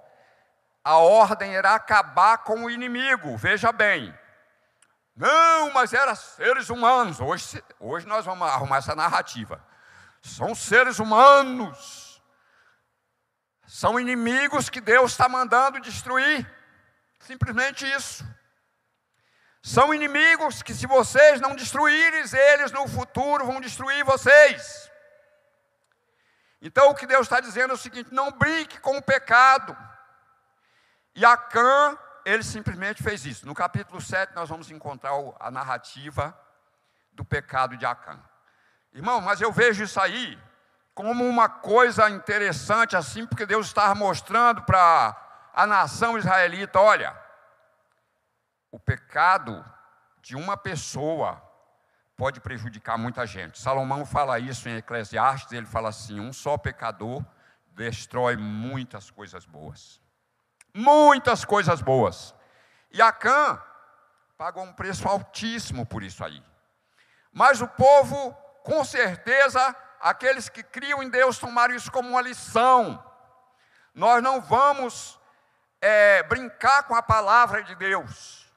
A 0.83 0.97
ordem 0.97 1.55
era 1.55 1.75
acabar 1.75 2.39
com 2.39 2.63
o 2.63 2.69
inimigo, 2.69 3.35
veja 3.37 3.71
bem. 3.71 4.17
Não, 5.15 5.71
mas 5.71 5.93
eram 5.93 6.15
seres 6.15 6.69
humanos. 6.69 7.19
Hoje, 7.19 7.61
hoje 7.79 8.07
nós 8.07 8.23
vamos 8.23 8.47
arrumar 8.47 8.77
essa 8.77 8.95
narrativa. 8.95 9.61
São 10.21 10.55
seres 10.55 10.97
humanos. 10.97 12.23
São 13.67 13.99
inimigos 13.99 14.69
que 14.69 14.79
Deus 14.79 15.11
está 15.11 15.27
mandando 15.27 15.81
destruir. 15.81 16.49
Simplesmente 17.19 17.85
isso. 17.85 18.25
São 19.61 19.93
inimigos 19.93 20.63
que, 20.63 20.73
se 20.73 20.87
vocês 20.87 21.41
não 21.41 21.55
destruírem, 21.55 22.23
eles 22.33 22.71
no 22.71 22.87
futuro 22.87 23.45
vão 23.45 23.59
destruir 23.59 24.03
vocês. 24.05 24.89
Então, 26.61 26.89
o 26.89 26.95
que 26.95 27.05
Deus 27.05 27.23
está 27.23 27.39
dizendo 27.39 27.71
é 27.71 27.73
o 27.73 27.77
seguinte: 27.77 28.13
não 28.13 28.31
brinque 28.31 28.79
com 28.79 28.97
o 28.97 29.01
pecado. 29.01 29.77
E 31.15 31.25
Acã, 31.25 31.97
ele 32.25 32.43
simplesmente 32.43 33.01
fez 33.03 33.25
isso. 33.25 33.45
No 33.45 33.53
capítulo 33.53 33.99
7, 33.99 34.33
nós 34.35 34.49
vamos 34.49 34.69
encontrar 34.71 35.13
a 35.39 35.49
narrativa 35.51 36.37
do 37.11 37.25
pecado 37.25 37.75
de 37.75 37.85
Acã. 37.85 38.19
Irmão, 38.93 39.21
mas 39.21 39.41
eu 39.41 39.51
vejo 39.51 39.83
isso 39.83 39.99
aí 39.99 40.39
como 40.93 41.23
uma 41.25 41.47
coisa 41.47 42.09
interessante, 42.09 42.95
assim, 42.95 43.25
porque 43.25 43.45
Deus 43.45 43.67
estava 43.67 43.95
mostrando 43.95 44.63
para 44.63 45.15
a 45.53 45.65
nação 45.65 46.17
israelita: 46.17 46.79
olha, 46.79 47.17
o 48.71 48.79
pecado 48.79 49.63
de 50.21 50.35
uma 50.35 50.57
pessoa 50.57 51.41
pode 52.15 52.41
prejudicar 52.41 52.97
muita 52.97 53.25
gente. 53.25 53.59
Salomão 53.59 54.05
fala 54.05 54.39
isso 54.39 54.67
em 54.67 54.75
Eclesiastes, 54.75 55.53
ele 55.53 55.65
fala 55.65 55.89
assim: 55.89 56.19
um 56.19 56.33
só 56.33 56.57
pecador 56.57 57.23
destrói 57.71 58.35
muitas 58.35 59.09
coisas 59.09 59.45
boas. 59.45 60.01
Muitas 60.73 61.45
coisas 61.45 61.82
boas. 61.82 62.36
E 62.91 63.01
Acã 63.01 63.62
pagou 64.38 64.63
um 64.63 64.73
preço 64.73 65.08
altíssimo 65.08 65.86
por 65.86 66.03
isso 66.03 66.23
aí. 66.23 66.43
Mas 67.32 67.62
o 67.62 67.67
povo, 67.67 68.32
com 68.63 68.84
certeza, 68.84 69.75
aqueles 69.99 70.49
que 70.49 70.63
criam 70.63 71.03
em 71.03 71.10
Deus 71.10 71.38
tomaram 71.38 71.75
isso 71.75 71.91
como 71.91 72.10
uma 72.10 72.21
lição. 72.21 73.03
Nós 73.93 74.23
não 74.23 74.41
vamos 74.41 75.19
é, 75.82 76.23
brincar 76.23 76.84
com 76.84 76.95
a 76.95 77.01
palavra 77.01 77.63
de 77.63 77.75
Deus. 77.75 78.49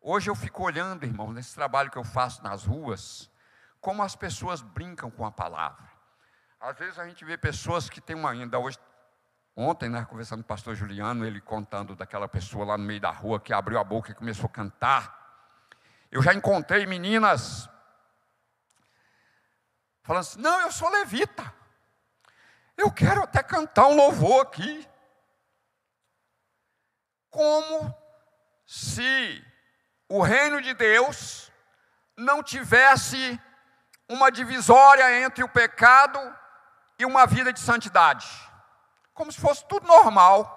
Hoje 0.00 0.30
eu 0.30 0.36
fico 0.36 0.62
olhando, 0.62 1.04
irmão, 1.04 1.32
nesse 1.32 1.54
trabalho 1.54 1.90
que 1.90 1.98
eu 1.98 2.04
faço 2.04 2.42
nas 2.42 2.64
ruas, 2.64 3.30
como 3.80 4.02
as 4.02 4.14
pessoas 4.14 4.62
brincam 4.62 5.10
com 5.10 5.26
a 5.26 5.32
palavra. 5.32 5.84
Às 6.60 6.78
vezes 6.78 6.98
a 6.98 7.06
gente 7.06 7.24
vê 7.24 7.36
pessoas 7.36 7.90
que 7.90 8.00
têm 8.00 8.16
uma 8.16 8.30
ainda 8.30 8.58
hoje. 8.58 8.78
Ontem, 9.58 9.88
né, 9.88 10.04
conversando 10.04 10.40
com 10.40 10.44
o 10.44 10.48
pastor 10.48 10.74
Juliano, 10.74 11.24
ele 11.24 11.40
contando 11.40 11.96
daquela 11.96 12.28
pessoa 12.28 12.66
lá 12.66 12.76
no 12.76 12.84
meio 12.84 13.00
da 13.00 13.10
rua 13.10 13.40
que 13.40 13.54
abriu 13.54 13.78
a 13.78 13.84
boca 13.84 14.10
e 14.12 14.14
começou 14.14 14.44
a 14.44 14.50
cantar. 14.50 15.16
Eu 16.10 16.22
já 16.22 16.34
encontrei 16.34 16.84
meninas 16.84 17.66
falando 20.02 20.20
assim: 20.20 20.40
não, 20.42 20.60
eu 20.60 20.70
sou 20.70 20.90
levita. 20.90 21.54
Eu 22.76 22.92
quero 22.92 23.22
até 23.22 23.42
cantar 23.42 23.86
um 23.86 23.96
louvor 23.96 24.42
aqui. 24.42 24.86
Como 27.30 27.94
se 28.66 29.42
o 30.06 30.20
reino 30.22 30.60
de 30.60 30.74
Deus 30.74 31.50
não 32.14 32.42
tivesse 32.42 33.40
uma 34.06 34.30
divisória 34.30 35.24
entre 35.24 35.42
o 35.42 35.48
pecado 35.48 36.18
e 36.98 37.06
uma 37.06 37.26
vida 37.26 37.52
de 37.52 37.60
santidade, 37.60 38.26
como 39.16 39.32
se 39.32 39.40
fosse 39.40 39.64
tudo 39.64 39.88
normal. 39.88 40.52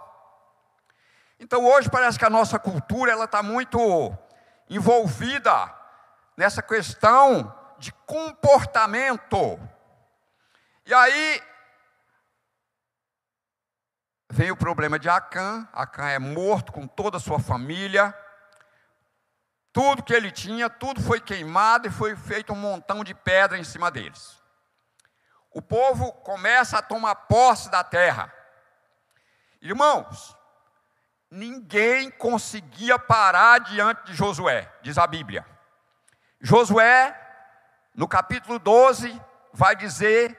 Então 1.40 1.66
hoje 1.66 1.90
parece 1.90 2.20
que 2.20 2.26
a 2.26 2.30
nossa 2.30 2.60
cultura 2.60 3.12
ela 3.12 3.24
está 3.24 3.42
muito 3.42 3.80
envolvida 4.70 5.74
nessa 6.36 6.62
questão 6.62 7.56
de 7.80 7.94
comportamento. 8.06 9.58
E 10.86 10.94
aí 10.94 11.42
vem 14.30 14.52
o 14.52 14.58
problema 14.58 15.00
de 15.00 15.10
Acã. 15.10 15.68
Acã 15.72 16.10
é 16.10 16.20
morto 16.20 16.74
com 16.74 16.86
toda 16.86 17.16
a 17.16 17.22
sua 17.22 17.40
família. 17.40 18.14
Tudo 19.72 20.04
que 20.04 20.14
ele 20.14 20.32
tinha, 20.32 20.70
tudo 20.70 21.02
foi 21.02 21.22
queimado 21.22 21.88
e 21.88 21.92
foi 21.92 22.14
feito 22.18 22.52
um 22.52 22.58
montão 22.58 23.06
de 23.06 23.14
pedra 23.14 23.58
em 23.58 23.64
cima 23.64 23.90
deles. 23.90 24.38
O 25.50 25.62
povo 25.62 26.12
começa 26.12 26.78
a 26.78 26.82
tomar 26.82 27.16
posse 27.16 27.72
da 27.72 27.86
terra. 27.86 28.34
Irmãos, 29.62 30.36
ninguém 31.30 32.10
conseguia 32.12 32.98
parar 32.98 33.60
diante 33.60 34.04
de 34.06 34.14
Josué, 34.14 34.72
diz 34.82 34.98
a 34.98 35.06
Bíblia. 35.06 35.46
Josué, 36.40 37.16
no 37.94 38.08
capítulo 38.08 38.58
12, 38.58 39.22
vai 39.52 39.76
dizer 39.76 40.38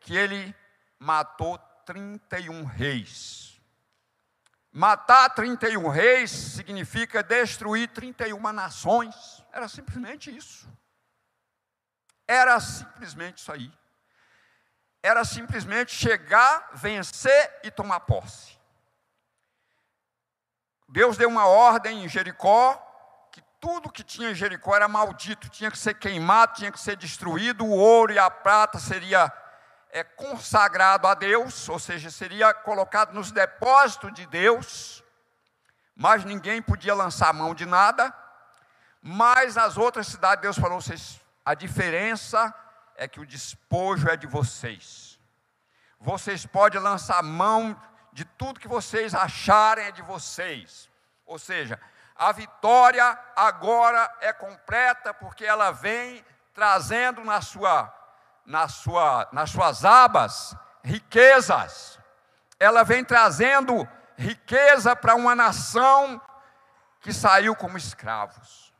que 0.00 0.16
ele 0.16 0.54
matou 0.98 1.58
31 1.84 2.64
reis. 2.64 3.60
Matar 4.72 5.30
31 5.30 5.88
reis 5.88 6.30
significa 6.30 7.24
destruir 7.24 7.88
31 7.88 8.52
nações. 8.52 9.44
Era 9.52 9.66
simplesmente 9.66 10.34
isso. 10.34 10.68
Era 12.28 12.60
simplesmente 12.60 13.38
isso 13.38 13.50
aí. 13.50 13.72
Era 15.02 15.24
simplesmente 15.24 15.92
chegar, 15.92 16.70
vencer 16.74 17.60
e 17.64 17.70
tomar 17.72 18.00
posse. 18.00 18.59
Deus 20.90 21.16
deu 21.16 21.28
uma 21.28 21.46
ordem 21.46 22.04
em 22.04 22.08
Jericó 22.08 22.74
que 23.30 23.40
tudo 23.60 23.92
que 23.92 24.02
tinha 24.02 24.30
em 24.30 24.34
Jericó 24.34 24.74
era 24.74 24.88
maldito, 24.88 25.48
tinha 25.48 25.70
que 25.70 25.78
ser 25.78 25.94
queimado, 25.94 26.54
tinha 26.54 26.72
que 26.72 26.80
ser 26.80 26.96
destruído, 26.96 27.64
o 27.64 27.70
ouro 27.70 28.12
e 28.12 28.18
a 28.18 28.28
prata 28.28 28.78
seria 28.78 29.32
é 29.92 30.04
consagrado 30.04 31.06
a 31.06 31.14
Deus, 31.14 31.68
ou 31.68 31.78
seja, 31.78 32.10
seria 32.10 32.54
colocado 32.54 33.12
nos 33.12 33.32
depósitos 33.32 34.12
de 34.12 34.24
Deus, 34.26 35.02
mas 35.96 36.24
ninguém 36.24 36.62
podia 36.62 36.94
lançar 36.94 37.32
mão 37.34 37.54
de 37.54 37.66
nada. 37.66 38.14
Mas 39.02 39.56
as 39.56 39.76
outras 39.76 40.06
cidades, 40.06 40.42
Deus 40.42 40.58
falou: 40.58 40.80
vocês, 40.80 41.20
a 41.44 41.54
diferença 41.54 42.54
é 42.96 43.08
que 43.08 43.20
o 43.20 43.26
despojo 43.26 44.08
é 44.08 44.16
de 44.16 44.26
vocês. 44.26 45.18
Vocês 45.98 46.46
podem 46.46 46.80
lançar 46.80 47.22
mão 47.22 47.76
de 48.12 48.24
tudo 48.24 48.60
que 48.60 48.68
vocês 48.68 49.14
acharem 49.14 49.86
é 49.86 49.92
de 49.92 50.02
vocês. 50.02 50.90
Ou 51.26 51.38
seja, 51.38 51.80
a 52.16 52.32
vitória 52.32 53.18
agora 53.36 54.12
é 54.20 54.32
completa 54.32 55.14
porque 55.14 55.44
ela 55.44 55.70
vem 55.70 56.24
trazendo 56.52 57.24
na 57.24 57.40
sua 57.40 57.94
na 58.50 58.66
sua, 58.66 59.28
nas 59.32 59.50
suas 59.50 59.84
abas 59.84 60.56
riquezas. 60.82 61.98
Ela 62.58 62.82
vem 62.82 63.04
trazendo 63.04 63.88
riqueza 64.16 64.96
para 64.96 65.14
uma 65.14 65.34
nação 65.34 66.20
que 67.00 67.12
saiu 67.12 67.54
como 67.54 67.78
escravos. 67.78 68.74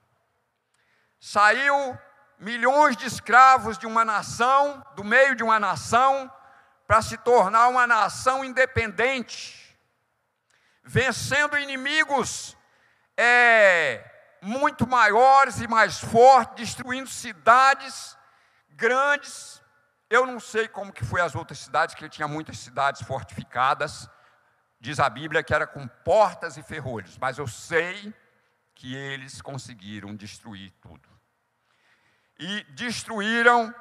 Saiu 1.21 1.99
milhões 2.39 2.97
de 2.97 3.07
escravos 3.07 3.79
de 3.79 3.87
uma 3.87 4.05
nação, 4.05 4.85
do 4.97 5.05
meio 5.05 5.37
de 5.37 5.43
uma 5.43 5.61
nação, 5.61 6.31
para 6.91 7.03
se 7.03 7.17
tornar 7.19 7.69
uma 7.69 7.87
nação 7.87 8.45
independente, 8.45 9.79
vencendo 10.83 11.57
inimigos 11.57 12.57
é, 13.17 14.05
muito 14.43 14.89
maiores 14.89 15.61
e 15.61 15.69
mais 15.69 16.01
fortes, 16.01 16.57
destruindo 16.57 17.09
cidades 17.09 18.19
grandes. 18.71 19.63
Eu 20.11 20.27
não 20.27 20.41
sei 20.41 20.67
como 20.67 20.93
que 20.93 21.05
foi 21.05 21.21
as 21.21 21.37
outras 21.37 21.61
cidades, 21.61 21.95
que 21.95 22.09
tinha 22.09 22.27
muitas 22.27 22.59
cidades 22.59 23.03
fortificadas. 23.03 24.11
Diz 24.81 24.99
a 24.99 25.09
Bíblia 25.09 25.45
que 25.45 25.55
era 25.55 25.69
com 25.69 25.87
portas 25.87 26.57
e 26.57 26.63
ferrolhos, 26.65 27.17
mas 27.19 27.39
eu 27.39 27.47
sei 27.47 28.13
que 28.75 28.97
eles 28.97 29.41
conseguiram 29.41 30.17
destruir 30.17 30.73
tudo. 30.81 31.09
E 32.37 32.65
destruíram 32.71 33.73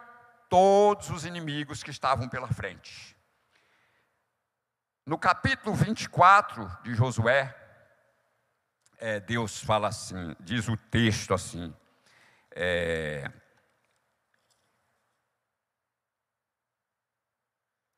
todos 0.49 1.09
os 1.11 1.25
inimigos 1.25 1.83
que 1.83 1.91
estavam 1.91 2.27
pela 2.27 2.47
frente. 2.47 3.15
No 5.05 5.17
capítulo 5.17 5.75
24 5.75 6.67
de 6.83 6.93
Josué, 6.93 7.55
é, 8.97 9.19
Deus 9.19 9.59
fala 9.59 9.87
assim, 9.87 10.35
diz 10.39 10.67
o 10.67 10.75
texto 10.75 11.33
assim, 11.33 11.73
é, 12.51 13.31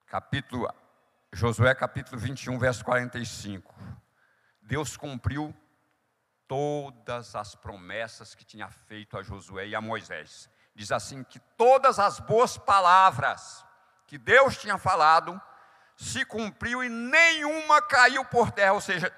capítulo, 0.05 0.67
Josué 1.34 1.73
capítulo 1.73 2.19
21, 2.19 2.59
verso 2.59 2.84
45. 2.84 3.73
Deus 4.61 4.95
cumpriu 4.95 5.55
todas 6.47 7.34
as 7.34 7.55
promessas 7.55 8.36
que 8.36 8.43
tinha 8.43 8.69
feito 8.69 9.17
a 9.17 9.23
Josué 9.23 9.67
e 9.67 9.76
a 9.76 9.80
Moisés. 9.80 10.49
Diz 10.76 10.91
assim 10.91 11.24
que 11.24 11.39
todas 11.57 11.99
as 11.99 12.19
boas 12.19 12.57
palavras 12.57 13.65
que 14.07 14.17
Deus 14.17 14.57
tinha 14.57 14.78
falado 14.78 15.39
se 15.95 16.26
cumpriu 16.26 16.84
e 16.84 16.89
nenhuma 16.89 17.82
caiu 17.82 18.26
por 18.26 18.51
terra, 18.51 18.74
ou 18.74 18.82
seja, 18.82 19.13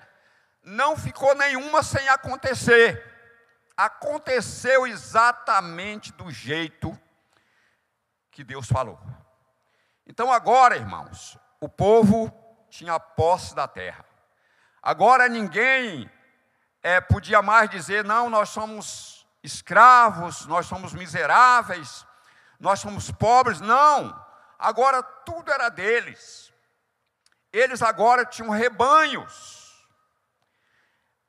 não 0.64 0.98
ficou 0.98 1.34
nenhuma 1.36 1.82
sem 1.84 2.08
acontecer. 2.10 3.12
Aconteceu 3.76 4.86
exatamente 4.86 6.12
do 6.14 6.30
jeito 6.30 6.98
que 8.32 8.44
Deus 8.44 8.68
falou. 8.68 9.00
Então 10.06 10.32
agora, 10.32 10.76
irmãos, 10.76 11.38
o 11.60 11.70
povo 11.70 12.32
tinha 12.70 13.00
posse 13.00 13.56
da 13.56 13.68
terra. 13.68 14.06
Agora 14.82 15.30
ninguém 15.30 16.10
é, 16.82 17.00
podia 17.00 17.42
mais 17.42 17.70
dizer, 17.70 18.04
não, 18.04 18.30
nós 18.30 18.50
somos 18.50 19.13
escravos, 19.44 20.46
nós 20.46 20.66
somos 20.66 20.94
miseráveis, 20.94 22.06
nós 22.60 22.80
somos 22.80 23.12
pobres. 23.12 23.60
Não, 23.60 24.26
agora 24.58 25.04
tudo 25.04 25.52
era 25.52 25.70
deles. 25.70 26.52
Eles 27.52 27.82
agora 27.82 28.26
tinham 28.26 28.50
rebanhos. 28.50 29.62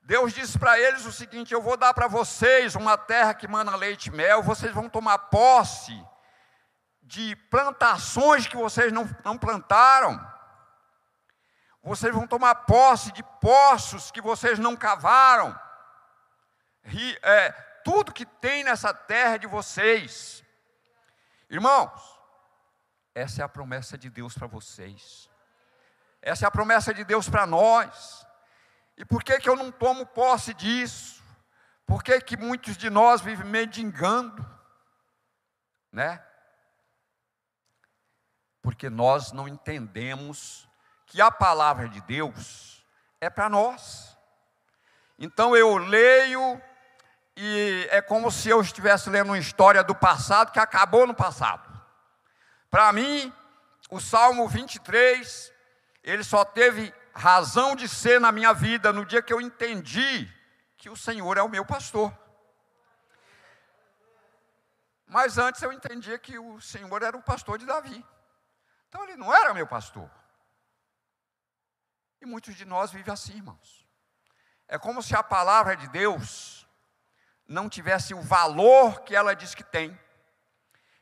Deus 0.02 0.32
disse 0.32 0.58
para 0.58 0.78
eles 0.78 1.04
o 1.04 1.12
seguinte: 1.12 1.52
Eu 1.52 1.60
vou 1.60 1.76
dar 1.76 1.92
para 1.92 2.06
vocês 2.06 2.74
uma 2.74 2.96
terra 2.96 3.34
que 3.34 3.48
mana 3.48 3.74
leite 3.74 4.06
e 4.06 4.12
mel, 4.12 4.42
vocês 4.42 4.72
vão 4.72 4.88
tomar 4.88 5.18
posse 5.18 5.92
de 7.02 7.36
plantações 7.50 8.46
que 8.46 8.56
vocês 8.56 8.92
não, 8.92 9.08
não 9.24 9.36
plantaram. 9.36 10.32
Vocês 11.82 12.14
vão 12.14 12.26
tomar 12.26 12.54
posse 12.54 13.12
de 13.12 13.22
poços 13.40 14.10
que 14.10 14.22
vocês 14.22 14.58
não 14.58 14.74
cavaram. 14.74 15.58
É, 17.22 17.54
tudo 17.84 18.12
que 18.12 18.24
tem 18.24 18.64
nessa 18.64 18.92
terra 18.94 19.34
é 19.34 19.38
de 19.38 19.46
vocês. 19.46 20.42
Irmãos, 21.50 22.18
essa 23.14 23.42
é 23.42 23.44
a 23.44 23.48
promessa 23.48 23.96
de 23.96 24.10
Deus 24.10 24.34
para 24.34 24.46
vocês. 24.46 25.30
Essa 26.20 26.46
é 26.46 26.48
a 26.48 26.50
promessa 26.50 26.92
de 26.94 27.04
Deus 27.04 27.28
para 27.28 27.46
nós. 27.46 28.26
E 28.96 29.04
por 29.04 29.22
que, 29.22 29.38
que 29.38 29.48
eu 29.48 29.54
não 29.54 29.70
tomo 29.70 30.06
posse 30.06 30.54
disso? 30.54 31.22
Por 31.86 32.02
que, 32.02 32.18
que 32.20 32.36
muitos 32.36 32.76
de 32.76 32.88
nós 32.88 33.20
vivem 33.20 33.46
mendigando? 33.46 34.44
Né? 35.92 36.24
Porque 38.62 38.88
nós 38.88 39.32
não 39.32 39.46
entendemos 39.46 40.66
que 41.06 41.20
a 41.20 41.30
palavra 41.30 41.88
de 41.88 42.00
Deus 42.00 42.84
é 43.20 43.28
para 43.28 43.48
nós. 43.48 44.16
Então 45.18 45.54
eu 45.54 45.76
leio 45.76 46.60
e 47.36 47.88
é 47.90 48.00
como 48.00 48.30
se 48.30 48.48
eu 48.48 48.60
estivesse 48.60 49.10
lendo 49.10 49.28
uma 49.28 49.38
história 49.38 49.82
do 49.82 49.94
passado 49.94 50.52
que 50.52 50.58
acabou 50.58 51.06
no 51.06 51.14
passado. 51.14 51.68
Para 52.70 52.92
mim, 52.92 53.32
o 53.90 54.00
Salmo 54.00 54.48
23, 54.48 55.52
ele 56.02 56.22
só 56.22 56.44
teve 56.44 56.94
razão 57.12 57.74
de 57.74 57.88
ser 57.88 58.20
na 58.20 58.30
minha 58.30 58.52
vida 58.52 58.92
no 58.92 59.04
dia 59.04 59.22
que 59.22 59.32
eu 59.32 59.40
entendi 59.40 60.32
que 60.76 60.90
o 60.90 60.96
Senhor 60.96 61.36
é 61.36 61.42
o 61.42 61.48
meu 61.48 61.64
pastor. 61.64 62.16
Mas 65.06 65.38
antes 65.38 65.62
eu 65.62 65.72
entendia 65.72 66.18
que 66.18 66.38
o 66.38 66.60
Senhor 66.60 67.02
era 67.02 67.16
o 67.16 67.22
pastor 67.22 67.58
de 67.58 67.66
Davi. 67.66 68.04
Então 68.88 69.02
ele 69.04 69.16
não 69.16 69.34
era 69.34 69.54
meu 69.54 69.66
pastor. 69.66 70.10
E 72.20 72.26
muitos 72.26 72.54
de 72.54 72.64
nós 72.64 72.90
vivem 72.90 73.12
assim, 73.12 73.36
irmãos. 73.36 73.86
É 74.66 74.78
como 74.78 75.02
se 75.02 75.14
a 75.14 75.22
palavra 75.22 75.76
de 75.76 75.88
Deus 75.88 76.53
não 77.46 77.68
tivesse 77.68 78.14
o 78.14 78.20
valor 78.20 79.02
que 79.02 79.14
ela 79.14 79.34
diz 79.34 79.54
que 79.54 79.62
tem. 79.62 79.98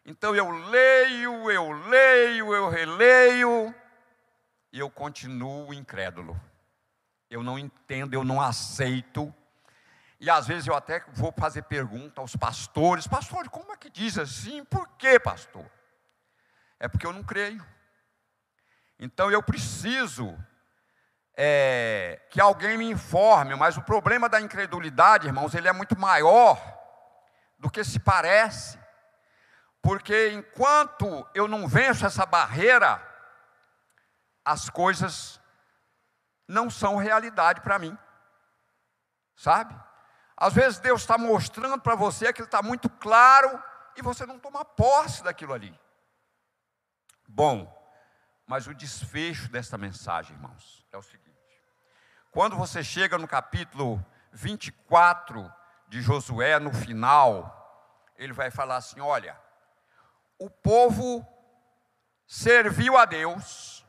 Então 0.04 0.34
eu 0.34 0.50
leio, 0.50 1.50
eu 1.50 1.70
leio, 1.70 2.54
eu 2.54 2.68
releio, 2.68 3.74
e 4.72 4.78
eu 4.78 4.90
continuo 4.90 5.72
incrédulo. 5.72 6.40
Eu 7.30 7.42
não 7.42 7.58
entendo, 7.58 8.14
eu 8.14 8.24
não 8.24 8.40
aceito. 8.40 9.32
E 10.18 10.28
às 10.28 10.46
vezes 10.46 10.66
eu 10.66 10.74
até 10.74 11.04
vou 11.12 11.32
fazer 11.32 11.62
pergunta 11.62 12.20
aos 12.20 12.34
pastores: 12.36 13.06
Pastor, 13.06 13.48
como 13.48 13.72
é 13.72 13.76
que 13.76 13.90
diz 13.90 14.18
assim? 14.18 14.64
Por 14.64 14.88
que, 14.96 15.18
pastor? 15.20 15.64
É 16.78 16.88
porque 16.88 17.06
eu 17.06 17.12
não 17.12 17.22
creio. 17.22 17.64
Então 18.98 19.30
eu 19.30 19.42
preciso 19.42 20.36
é, 21.34 22.20
que 22.30 22.40
alguém 22.40 22.76
me 22.76 22.90
informe, 22.90 23.54
mas 23.54 23.76
o 23.76 23.82
problema 23.82 24.28
da 24.28 24.40
incredulidade, 24.40 25.26
irmãos, 25.26 25.54
ele 25.54 25.68
é 25.68 25.72
muito 25.72 25.98
maior 25.98 26.60
do 27.58 27.70
que 27.70 27.82
se 27.84 27.98
parece, 27.98 28.78
porque 29.80 30.30
enquanto 30.30 31.28
eu 31.34 31.48
não 31.48 31.66
venço 31.66 32.04
essa 32.04 32.26
barreira, 32.26 33.00
as 34.44 34.68
coisas 34.68 35.40
não 36.46 36.68
são 36.68 36.96
realidade 36.96 37.60
para 37.60 37.78
mim, 37.78 37.96
sabe? 39.36 39.74
Às 40.36 40.54
vezes 40.54 40.80
Deus 40.80 41.02
está 41.02 41.16
mostrando 41.16 41.80
para 41.80 41.94
você 41.94 42.32
que 42.32 42.40
Ele 42.40 42.46
está 42.46 42.62
muito 42.62 42.90
claro 42.90 43.62
e 43.96 44.02
você 44.02 44.26
não 44.26 44.38
toma 44.38 44.64
posse 44.64 45.22
daquilo 45.22 45.52
ali. 45.52 45.78
Bom, 47.28 47.72
mas 48.46 48.66
o 48.66 48.74
desfecho 48.74 49.48
desta 49.50 49.78
mensagem, 49.78 50.36
irmãos, 50.36 50.81
é 50.92 50.98
o 50.98 51.02
seguinte: 51.02 51.32
quando 52.30 52.56
você 52.56 52.84
chega 52.84 53.16
no 53.16 53.26
capítulo 53.26 54.04
24 54.32 55.50
de 55.88 56.02
Josué, 56.02 56.58
no 56.58 56.72
final, 56.72 58.12
ele 58.16 58.32
vai 58.32 58.50
falar 58.50 58.76
assim: 58.76 59.00
olha, 59.00 59.38
o 60.38 60.50
povo 60.50 61.26
serviu 62.26 62.96
a 62.96 63.04
Deus 63.04 63.86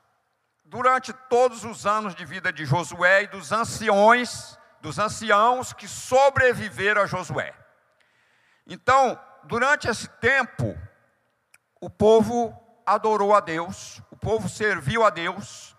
durante 0.63 1.11
todos 1.13 1.65
os 1.65 1.85
anos 1.85 2.15
de 2.15 2.25
vida 2.25 2.53
de 2.53 2.65
Josué 2.65 3.23
e 3.23 3.27
dos 3.27 3.51
anciões, 3.51 4.57
dos 4.79 4.97
anciãos 4.97 5.73
que 5.73 5.87
sobreviveram 5.87 7.01
a 7.01 7.05
Josué. 7.05 7.53
Então, 8.65 9.19
durante 9.43 9.89
esse 9.89 10.07
tempo, 10.07 10.77
o 11.81 11.89
povo 11.89 12.57
adorou 12.85 13.35
a 13.35 13.41
Deus, 13.41 14.01
o 14.09 14.15
povo 14.15 14.47
serviu 14.47 15.03
a 15.03 15.09
Deus, 15.09 15.72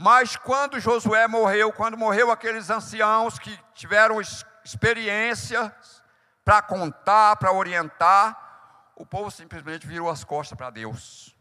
mas 0.00 0.36
quando 0.36 0.78
Josué 0.78 1.26
morreu, 1.26 1.72
quando 1.72 1.98
morreu 1.98 2.30
aqueles 2.30 2.70
anciãos 2.70 3.36
que 3.36 3.58
tiveram 3.74 4.20
experiências 4.64 6.04
para 6.44 6.62
contar, 6.62 7.34
para 7.34 7.52
orientar, 7.52 8.92
o 8.94 9.04
povo 9.04 9.28
simplesmente 9.28 9.88
virou 9.88 10.08
as 10.08 10.22
costas 10.22 10.56
para 10.56 10.70
Deus. 10.70 11.34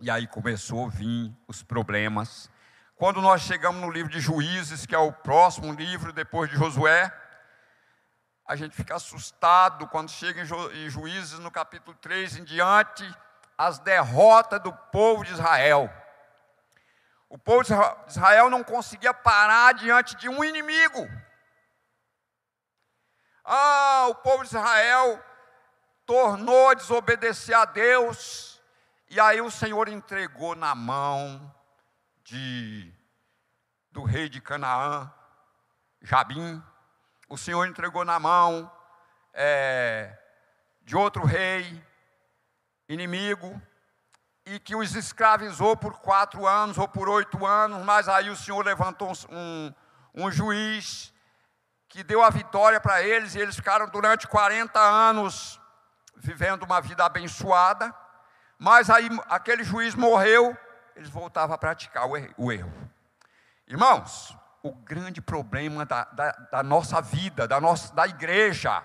E 0.00 0.10
aí 0.10 0.26
começou 0.26 0.86
a 0.86 0.88
vir 0.88 1.30
os 1.46 1.62
problemas. 1.62 2.50
Quando 2.96 3.20
nós 3.20 3.42
chegamos 3.42 3.82
no 3.82 3.90
livro 3.90 4.10
de 4.10 4.18
Juízes, 4.18 4.86
que 4.86 4.94
é 4.94 4.98
o 4.98 5.12
próximo 5.12 5.74
livro 5.74 6.14
depois 6.14 6.48
de 6.48 6.56
Josué, 6.56 7.14
a 8.48 8.56
gente 8.56 8.74
fica 8.74 8.96
assustado 8.96 9.86
quando 9.88 10.10
chega 10.10 10.40
em 10.40 10.88
Juízes, 10.88 11.38
no 11.38 11.50
capítulo 11.50 11.94
3 12.00 12.38
em 12.38 12.44
diante, 12.44 13.06
as 13.58 13.78
derrotas 13.78 14.62
do 14.62 14.72
povo 14.72 15.22
de 15.22 15.32
Israel. 15.32 15.99
O 17.30 17.38
povo 17.38 17.62
de 17.62 17.72
Israel 18.08 18.50
não 18.50 18.64
conseguia 18.64 19.14
parar 19.14 19.72
diante 19.74 20.16
de 20.16 20.28
um 20.28 20.42
inimigo. 20.42 21.08
Ah, 23.44 24.08
o 24.08 24.16
povo 24.16 24.42
de 24.42 24.48
Israel 24.48 25.24
tornou 26.04 26.68
a 26.68 26.74
desobedecer 26.74 27.56
a 27.56 27.64
Deus, 27.64 28.60
e 29.08 29.20
aí 29.20 29.40
o 29.40 29.48
Senhor 29.48 29.88
entregou 29.88 30.56
na 30.56 30.74
mão 30.74 31.54
de 32.24 32.92
do 33.92 34.02
rei 34.02 34.28
de 34.28 34.40
Canaã, 34.40 35.12
Jabim, 36.02 36.62
o 37.28 37.38
Senhor 37.38 37.64
entregou 37.66 38.04
na 38.04 38.18
mão 38.18 38.70
é, 39.32 40.16
de 40.82 40.96
outro 40.96 41.24
rei, 41.24 41.84
inimigo, 42.88 43.60
e 44.50 44.58
que 44.58 44.74
os 44.74 44.96
escravizou 44.96 45.76
por 45.76 46.00
quatro 46.00 46.44
anos 46.44 46.76
ou 46.76 46.88
por 46.88 47.08
oito 47.08 47.46
anos, 47.46 47.84
mas 47.84 48.08
aí 48.08 48.28
o 48.30 48.34
Senhor 48.34 48.64
levantou 48.64 49.12
um, 49.30 49.72
um 50.12 50.28
juiz 50.28 51.14
que 51.88 52.02
deu 52.02 52.20
a 52.20 52.30
vitória 52.30 52.80
para 52.80 53.00
eles, 53.00 53.36
e 53.36 53.38
eles 53.38 53.54
ficaram 53.54 53.88
durante 53.88 54.26
40 54.26 54.80
anos 54.80 55.60
vivendo 56.16 56.64
uma 56.64 56.80
vida 56.80 57.04
abençoada, 57.04 57.94
mas 58.58 58.90
aí 58.90 59.08
aquele 59.28 59.62
juiz 59.62 59.94
morreu, 59.94 60.56
eles 60.96 61.08
voltavam 61.08 61.54
a 61.54 61.58
praticar 61.58 62.08
o 62.36 62.50
erro. 62.50 62.90
Irmãos, 63.68 64.36
o 64.64 64.74
grande 64.74 65.20
problema 65.20 65.86
da, 65.86 66.04
da, 66.06 66.32
da 66.32 66.62
nossa 66.64 67.00
vida, 67.00 67.46
da, 67.46 67.60
nossa, 67.60 67.94
da 67.94 68.04
igreja, 68.04 68.84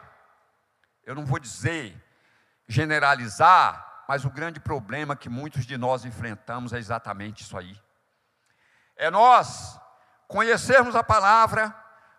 eu 1.04 1.16
não 1.16 1.26
vou 1.26 1.40
dizer 1.40 2.00
generalizar, 2.68 3.95
mas 4.08 4.24
o 4.24 4.30
grande 4.30 4.60
problema 4.60 5.16
que 5.16 5.30
muitos 5.30 5.66
de 5.66 5.78
nós 5.78 6.06
enfrentamos 6.06 6.74
é 6.74 6.78
exatamente 6.78 7.42
isso 7.42 7.58
aí. 7.58 7.80
É 8.96 9.10
nós 9.10 9.80
conhecermos 10.28 10.96
a 10.96 11.04
palavra, 11.04 11.76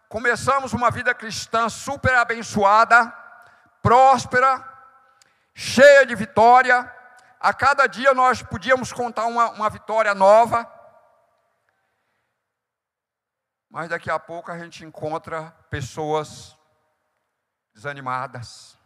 começamos 0.08 0.72
uma 0.72 0.90
vida 0.90 1.14
cristã 1.14 1.68
super 1.68 2.14
abençoada, 2.14 3.06
próspera, 3.82 4.64
cheia 5.54 6.04
de 6.04 6.14
vitória. 6.14 6.92
A 7.38 7.54
cada 7.54 7.86
dia 7.86 8.12
nós 8.12 8.42
podíamos 8.42 8.92
contar 8.92 9.26
uma, 9.26 9.50
uma 9.50 9.70
vitória 9.70 10.14
nova. 10.14 10.70
Mas 13.70 13.88
daqui 13.88 14.10
a 14.10 14.18
pouco 14.18 14.50
a 14.50 14.58
gente 14.58 14.84
encontra 14.84 15.50
pessoas 15.70 16.56
desanimadas, 17.74 18.76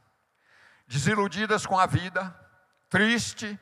desiludidas 0.87 1.65
com 1.65 1.79
a 1.79 1.87
vida, 1.87 2.35
triste. 2.91 3.59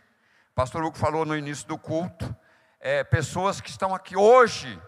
Pastor 0.54 0.82
Hugo 0.82 0.96
falou 0.96 1.24
no 1.24 1.36
início 1.36 1.68
do 1.68 1.78
culto. 1.78 2.34
É, 2.80 3.04
pessoas 3.04 3.60
que 3.60 3.68
estão 3.68 3.94
aqui 3.94 4.16
hoje, 4.16 4.80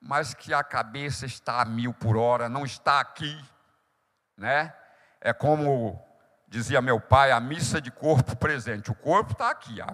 mas 0.00 0.34
que 0.34 0.52
a 0.52 0.62
cabeça 0.64 1.24
está 1.24 1.62
a 1.62 1.64
mil 1.64 1.94
por 1.94 2.16
hora, 2.16 2.48
não 2.48 2.64
está 2.64 3.00
aqui, 3.00 3.42
né? 4.36 4.74
É 5.20 5.32
como 5.32 6.02
dizia 6.48 6.82
meu 6.82 7.00
pai, 7.00 7.30
a 7.32 7.40
missa 7.40 7.80
de 7.80 7.90
corpo 7.90 8.36
presente. 8.36 8.90
O 8.90 8.94
corpo 8.94 9.32
está 9.32 9.50
aqui, 9.50 9.80
a, 9.80 9.86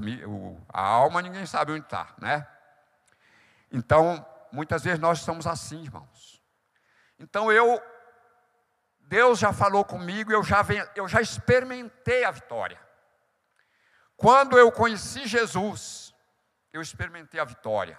a, 0.72 0.82
alma 0.82 1.22
ninguém 1.22 1.46
sabe 1.46 1.72
onde 1.72 1.84
está, 1.84 2.08
né? 2.18 2.46
Então, 3.70 4.24
muitas 4.50 4.82
vezes 4.82 4.98
nós 4.98 5.20
estamos 5.20 5.46
assim, 5.46 5.82
irmãos. 5.82 6.42
Então 7.18 7.52
eu, 7.52 7.80
Deus 9.00 9.38
já 9.38 9.52
falou 9.52 9.84
comigo, 9.84 10.32
eu 10.32 10.42
já, 10.42 10.64
eu 10.96 11.06
já 11.06 11.20
experimentei 11.20 12.24
a 12.24 12.30
vitória. 12.30 12.89
Quando 14.20 14.58
eu 14.58 14.70
conheci 14.70 15.26
Jesus, 15.26 16.14
eu 16.74 16.82
experimentei 16.82 17.40
a 17.40 17.44
vitória. 17.44 17.98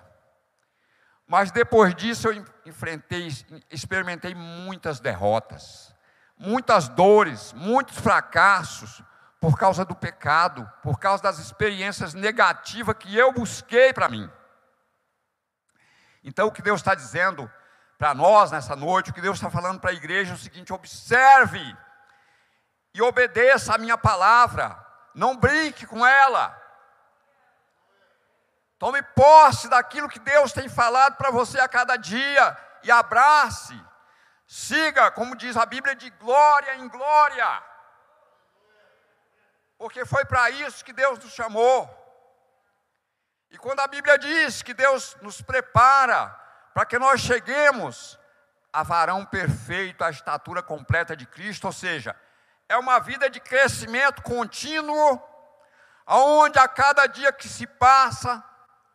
Mas 1.25 1.49
depois 1.49 1.95
disso 1.95 2.27
eu 2.27 2.45
enfrentei, 2.63 3.27
experimentei 3.71 4.35
muitas 4.35 4.99
derrotas, 4.99 5.95
muitas 6.37 6.87
dores, 6.87 7.53
muitos 7.53 7.97
fracassos 7.97 9.01
por 9.39 9.57
causa 9.57 9.83
do 9.83 9.95
pecado, 9.95 10.71
por 10.83 10.99
causa 10.99 11.23
das 11.23 11.39
experiências 11.39 12.13
negativas 12.13 12.95
que 12.99 13.17
eu 13.17 13.33
busquei 13.33 13.91
para 13.91 14.07
mim. 14.07 14.29
Então 16.23 16.49
o 16.49 16.51
que 16.51 16.61
Deus 16.61 16.81
está 16.81 16.93
dizendo 16.93 17.51
para 17.97 18.13
nós 18.13 18.51
nessa 18.51 18.75
noite, 18.75 19.09
o 19.09 19.13
que 19.13 19.21
Deus 19.21 19.37
está 19.37 19.49
falando 19.49 19.79
para 19.79 19.89
a 19.89 19.95
igreja 19.95 20.33
é 20.33 20.35
o 20.35 20.37
seguinte: 20.37 20.71
observe 20.71 21.75
e 22.93 23.01
obedeça 23.01 23.73
a 23.73 23.79
minha 23.79 23.97
palavra, 23.97 24.90
não 25.13 25.35
brinque 25.35 25.85
com 25.85 26.05
ela. 26.05 26.57
Tome 28.77 29.03
posse 29.03 29.67
daquilo 29.67 30.09
que 30.09 30.19
Deus 30.19 30.51
tem 30.51 30.67
falado 30.67 31.15
para 31.15 31.29
você 31.29 31.59
a 31.59 31.67
cada 31.67 31.97
dia 31.97 32.57
e 32.83 32.89
abrace. 32.89 33.79
Siga, 34.47 35.11
como 35.11 35.35
diz 35.35 35.55
a 35.55 35.65
Bíblia, 35.65 35.95
de 35.95 36.09
glória 36.09 36.75
em 36.75 36.87
glória. 36.87 37.63
Porque 39.77 40.05
foi 40.05 40.25
para 40.25 40.49
isso 40.49 40.83
que 40.83 40.93
Deus 40.93 41.19
nos 41.19 41.33
chamou. 41.33 41.89
E 43.51 43.57
quando 43.57 43.81
a 43.81 43.87
Bíblia 43.87 44.17
diz 44.17 44.61
que 44.61 44.73
Deus 44.73 45.15
nos 45.21 45.41
prepara 45.41 46.29
para 46.73 46.85
que 46.85 46.97
nós 46.97 47.21
cheguemos 47.21 48.17
a 48.71 48.81
varão 48.81 49.25
perfeito, 49.25 50.03
a 50.03 50.09
estatura 50.09 50.63
completa 50.63 51.15
de 51.15 51.25
Cristo, 51.25 51.67
ou 51.67 51.73
seja, 51.73 52.15
é 52.71 52.77
uma 52.77 52.99
vida 52.99 53.29
de 53.29 53.41
crescimento 53.41 54.21
contínuo, 54.21 55.21
aonde 56.05 56.57
a 56.57 56.69
cada 56.69 57.05
dia 57.05 57.29
que 57.33 57.49
se 57.49 57.67
passa, 57.67 58.41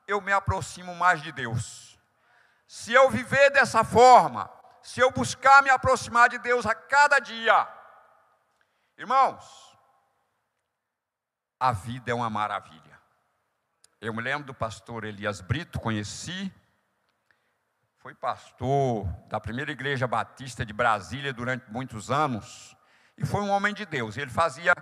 eu 0.07 0.18
me 0.18 0.33
aproximo 0.33 0.95
mais 0.95 1.20
de 1.20 1.31
Deus. 1.31 2.01
Se 2.66 2.95
eu 2.95 3.11
viver 3.11 3.51
dessa 3.51 3.85
forma, 3.85 4.51
se 4.81 5.01
eu 5.01 5.11
buscar 5.11 5.62
me 5.62 5.68
aproximar 5.68 6.31
de 6.31 6.39
Deus 6.39 6.64
a 6.64 6.74
cada 6.74 7.18
dia, 7.18 7.68
irmãos, 8.97 9.45
a 11.61 11.70
vida 11.70 12.11
é 12.11 12.14
uma 12.14 12.31
maravilha. 12.31 12.99
Eu 14.01 14.14
me 14.14 14.22
lembro 14.22 14.47
do 14.47 14.55
pastor 14.55 15.05
Elias 15.05 15.43
Brito, 15.43 15.79
conheci, 15.79 16.51
foi 17.99 18.14
pastor 18.14 19.05
da 19.29 19.39
primeira 19.39 19.70
igreja 19.70 20.07
batista 20.07 20.64
de 20.64 20.72
Brasília 20.72 21.33
durante 21.33 21.70
muitos 21.70 22.11
anos, 22.11 22.76
e 23.19 23.25
foi 23.25 23.41
um 23.41 23.51
homem 23.51 23.73
de 23.73 23.87
Deus. 23.87 24.17
Ele 24.17 24.31
fazia, 24.31 24.75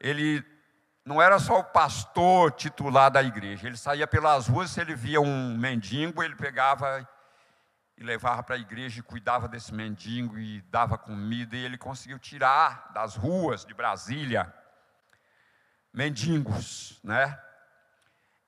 ele 0.00 0.44
não 1.04 1.20
era 1.20 1.38
só 1.38 1.58
o 1.58 1.64
pastor 1.64 2.52
titular 2.52 3.10
da 3.10 3.22
igreja, 3.22 3.66
ele 3.66 3.76
saía 3.76 4.06
pelas 4.06 4.46
ruas, 4.48 4.70
se 4.70 4.80
ele 4.80 4.94
via 4.94 5.20
um 5.20 5.56
mendigo, 5.56 6.22
ele 6.22 6.34
pegava 6.34 7.06
e 7.96 8.02
levava 8.02 8.42
para 8.42 8.56
a 8.56 8.58
igreja 8.58 9.00
e 9.00 9.02
cuidava 9.02 9.46
desse 9.46 9.72
mendigo 9.72 10.38
e 10.38 10.62
dava 10.62 10.98
comida, 10.98 11.56
e 11.56 11.64
ele 11.64 11.78
conseguiu 11.78 12.18
tirar 12.18 12.90
das 12.92 13.14
ruas 13.14 13.64
de 13.64 13.74
Brasília 13.74 14.52
mendigos, 15.92 16.98
né? 17.04 17.38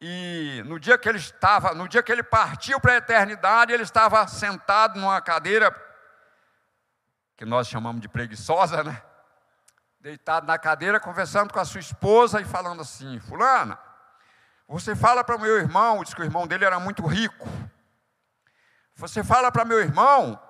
E 0.01 0.63
no 0.67 0.79
dia 0.81 0.99
que 0.99 1.09
ele 1.09 1.19
estava, 1.19 1.75
no 1.75 1.89
dia 1.89 2.03
que 2.03 2.11
ele 2.11 2.23
partiu 2.23 2.81
para 2.81 2.95
a 2.95 2.97
eternidade, 2.97 3.73
ele 3.73 3.83
estava 3.83 4.27
sentado 4.27 4.99
numa 4.99 5.21
cadeira 5.21 5.75
que 7.37 7.45
nós 7.45 7.69
chamamos 7.69 8.01
de 8.01 8.09
preguiçosa, 8.09 8.83
né? 8.83 9.03
Deitado 10.07 10.47
na 10.47 10.57
cadeira, 10.57 11.01
conversando 11.01 11.53
com 11.53 11.59
a 11.59 11.65
sua 11.65 11.81
esposa 11.81 12.41
e 12.41 12.45
falando 12.45 12.81
assim: 12.81 13.19
Fulana, 13.19 13.77
você 14.69 14.95
fala 14.95 15.25
para 15.25 15.35
o 15.35 15.41
meu 15.41 15.59
irmão, 15.59 16.05
diz 16.05 16.15
que 16.15 16.21
o 16.21 16.25
irmão 16.25 16.47
dele 16.47 16.65
era 16.65 16.79
muito 16.79 17.05
rico. 17.05 17.49
Você 18.95 19.25
fala 19.25 19.51
para 19.51 19.65
meu 19.65 19.81
irmão 19.81 20.41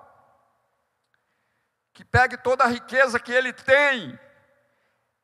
que 1.91 2.05
pegue 2.05 2.37
toda 2.37 2.65
a 2.65 2.67
riqueza 2.67 3.19
que 3.19 3.31
ele 3.31 3.51
tem 3.51 4.19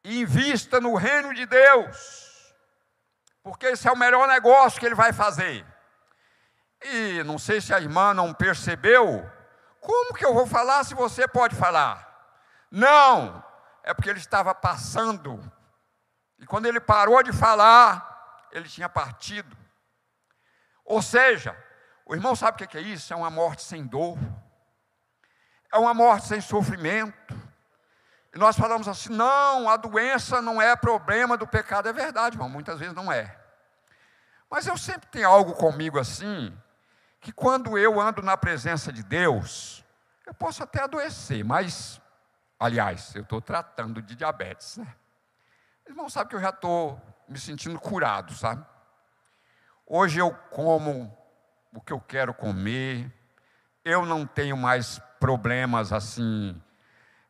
e 0.03 0.21
invista 0.21 0.81
no 0.81 0.95
reino 0.95 1.31
de 1.31 1.45
Deus, 1.45 2.55
porque 3.43 3.67
esse 3.67 3.87
é 3.87 3.91
o 3.91 3.97
melhor 3.97 4.27
negócio 4.27 4.79
que 4.79 4.85
ele 4.87 4.95
vai 4.95 5.13
fazer. 5.13 5.63
E 6.81 7.21
não 7.23 7.37
sei 7.37 7.61
se 7.61 7.71
a 7.71 7.79
irmã 7.79 8.15
não 8.15 8.33
percebeu, 8.33 9.31
como 9.79 10.15
que 10.15 10.25
eu 10.25 10.33
vou 10.33 10.47
falar 10.47 10.83
se 10.85 10.95
você 10.95 11.27
pode 11.27 11.55
falar? 11.55 12.09
Não, 12.71 13.52
é 13.83 13.93
porque 13.93 14.09
ele 14.09 14.19
estava 14.19 14.55
passando. 14.55 15.39
E 16.39 16.45
quando 16.45 16.65
ele 16.65 16.79
parou 16.79 17.21
de 17.21 17.33
falar, 17.33 18.47
ele 18.51 18.67
tinha 18.67 18.87
partido. 18.87 19.55
Ou 20.85 21.01
seja, 21.01 21.55
o 22.05 22.15
irmão 22.15 22.35
sabe 22.35 22.63
o 22.63 22.67
que 22.67 22.77
é 22.77 22.81
isso? 22.81 23.13
É 23.13 23.15
uma 23.15 23.29
morte 23.29 23.61
sem 23.61 23.85
dor, 23.85 24.17
é 25.71 25.77
uma 25.77 25.93
morte 25.93 26.27
sem 26.27 26.41
sofrimento. 26.41 27.33
E 28.33 28.39
nós 28.39 28.57
falamos 28.57 28.87
assim: 28.87 29.09
não, 29.09 29.69
a 29.69 29.77
doença 29.77 30.41
não 30.41 30.61
é 30.61 30.75
problema 30.75 31.37
do 31.37 31.47
pecado. 31.47 31.87
É 31.87 31.93
verdade, 31.93 32.35
irmão, 32.35 32.49
muitas 32.49 32.79
vezes 32.79 32.95
não 32.95 33.11
é. 33.11 33.37
Mas 34.49 34.67
eu 34.67 34.77
sempre 34.77 35.07
tenho 35.07 35.27
algo 35.27 35.53
comigo 35.53 35.99
assim, 35.99 36.55
que 37.19 37.31
quando 37.31 37.77
eu 37.77 37.99
ando 37.99 38.21
na 38.21 38.37
presença 38.37 38.93
de 38.93 39.01
Deus, 39.01 39.83
eu 40.25 40.33
posso 40.33 40.61
até 40.61 40.83
adoecer, 40.83 41.43
mas 41.43 41.99
Aliás, 42.63 43.13
eu 43.13 43.23
estou 43.23 43.41
tratando 43.41 44.01
de 44.01 44.15
diabetes, 44.15 44.77
né? 44.77 44.87
Irmão, 45.85 46.09
sabe 46.09 46.29
que 46.29 46.37
eu 46.37 46.39
já 46.39 46.47
estou 46.47 46.97
me 47.27 47.37
sentindo 47.37 47.77
curado, 47.77 48.33
sabe? 48.33 48.65
Hoje 49.85 50.19
eu 50.19 50.33
como 50.49 51.13
o 51.73 51.81
que 51.81 51.91
eu 51.91 51.99
quero 51.99 52.33
comer, 52.33 53.11
eu 53.83 54.05
não 54.05 54.25
tenho 54.25 54.55
mais 54.55 54.97
problemas 55.19 55.91
assim, 55.91 56.55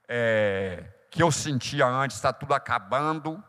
é, 0.07 0.86
que 1.09 1.23
eu 1.23 1.31
sentia 1.31 1.88
antes, 1.88 2.17
está 2.17 2.31
tudo 2.31 2.53
acabando. 2.53 3.43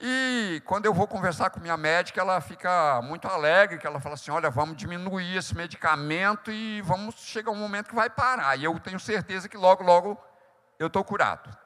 E 0.00 0.60
quando 0.66 0.86
eu 0.86 0.92
vou 0.92 1.06
conversar 1.06 1.50
com 1.50 1.60
minha 1.60 1.76
médica, 1.76 2.20
ela 2.20 2.40
fica 2.40 3.00
muito 3.00 3.28
alegre, 3.28 3.78
que 3.78 3.86
ela 3.86 4.00
fala 4.00 4.16
assim, 4.16 4.32
olha, 4.32 4.50
vamos 4.50 4.76
diminuir 4.76 5.36
esse 5.36 5.54
medicamento 5.54 6.50
e 6.50 6.82
vamos 6.82 7.14
chegar 7.14 7.52
um 7.52 7.56
momento 7.56 7.90
que 7.90 7.94
vai 7.94 8.10
parar. 8.10 8.58
E 8.58 8.64
eu 8.64 8.76
tenho 8.80 8.98
certeza 8.98 9.48
que 9.48 9.56
logo, 9.56 9.84
logo 9.84 10.20
eu 10.78 10.86
estou 10.86 11.04
curado. 11.04 11.56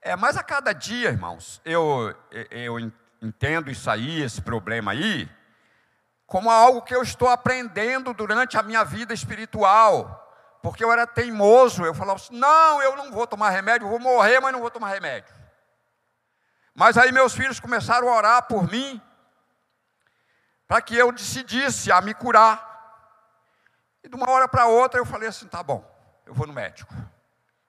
É, 0.00 0.14
mas 0.16 0.36
a 0.36 0.42
cada 0.42 0.72
dia, 0.72 1.08
irmãos, 1.08 1.60
eu, 1.64 2.14
eu 2.50 2.78
entendo 3.22 3.70
isso 3.70 3.88
aí, 3.90 4.20
esse 4.22 4.42
problema 4.42 4.92
aí, 4.92 5.30
como 6.26 6.50
algo 6.50 6.82
que 6.82 6.94
eu 6.94 7.02
estou 7.02 7.28
aprendendo 7.28 8.12
durante 8.12 8.58
a 8.58 8.62
minha 8.62 8.84
vida 8.84 9.14
espiritual. 9.14 10.20
Porque 10.62 10.82
eu 10.82 10.90
era 10.90 11.06
teimoso, 11.06 11.84
eu 11.84 11.94
falava 11.94 12.18
assim: 12.18 12.36
não, 12.36 12.82
eu 12.82 12.96
não 12.96 13.12
vou 13.12 13.26
tomar 13.26 13.50
remédio, 13.50 13.88
vou 13.88 13.98
morrer, 13.98 14.40
mas 14.40 14.52
não 14.52 14.60
vou 14.60 14.70
tomar 14.70 14.88
remédio. 14.88 15.34
Mas 16.74 16.98
aí 16.98 17.12
meus 17.12 17.34
filhos 17.34 17.60
começaram 17.60 18.08
a 18.08 18.16
orar 18.16 18.42
por 18.44 18.68
mim, 18.70 19.00
para 20.66 20.82
que 20.82 20.96
eu 20.96 21.12
decidisse 21.12 21.92
a 21.92 22.00
me 22.00 22.14
curar. 22.14 22.72
E 24.02 24.08
de 24.08 24.16
uma 24.16 24.28
hora 24.30 24.48
para 24.48 24.66
outra 24.66 24.98
eu 24.98 25.06
falei 25.06 25.28
assim: 25.28 25.46
tá 25.46 25.62
bom, 25.62 25.84
eu 26.26 26.34
vou 26.34 26.46
no 26.46 26.52
médico. 26.52 26.92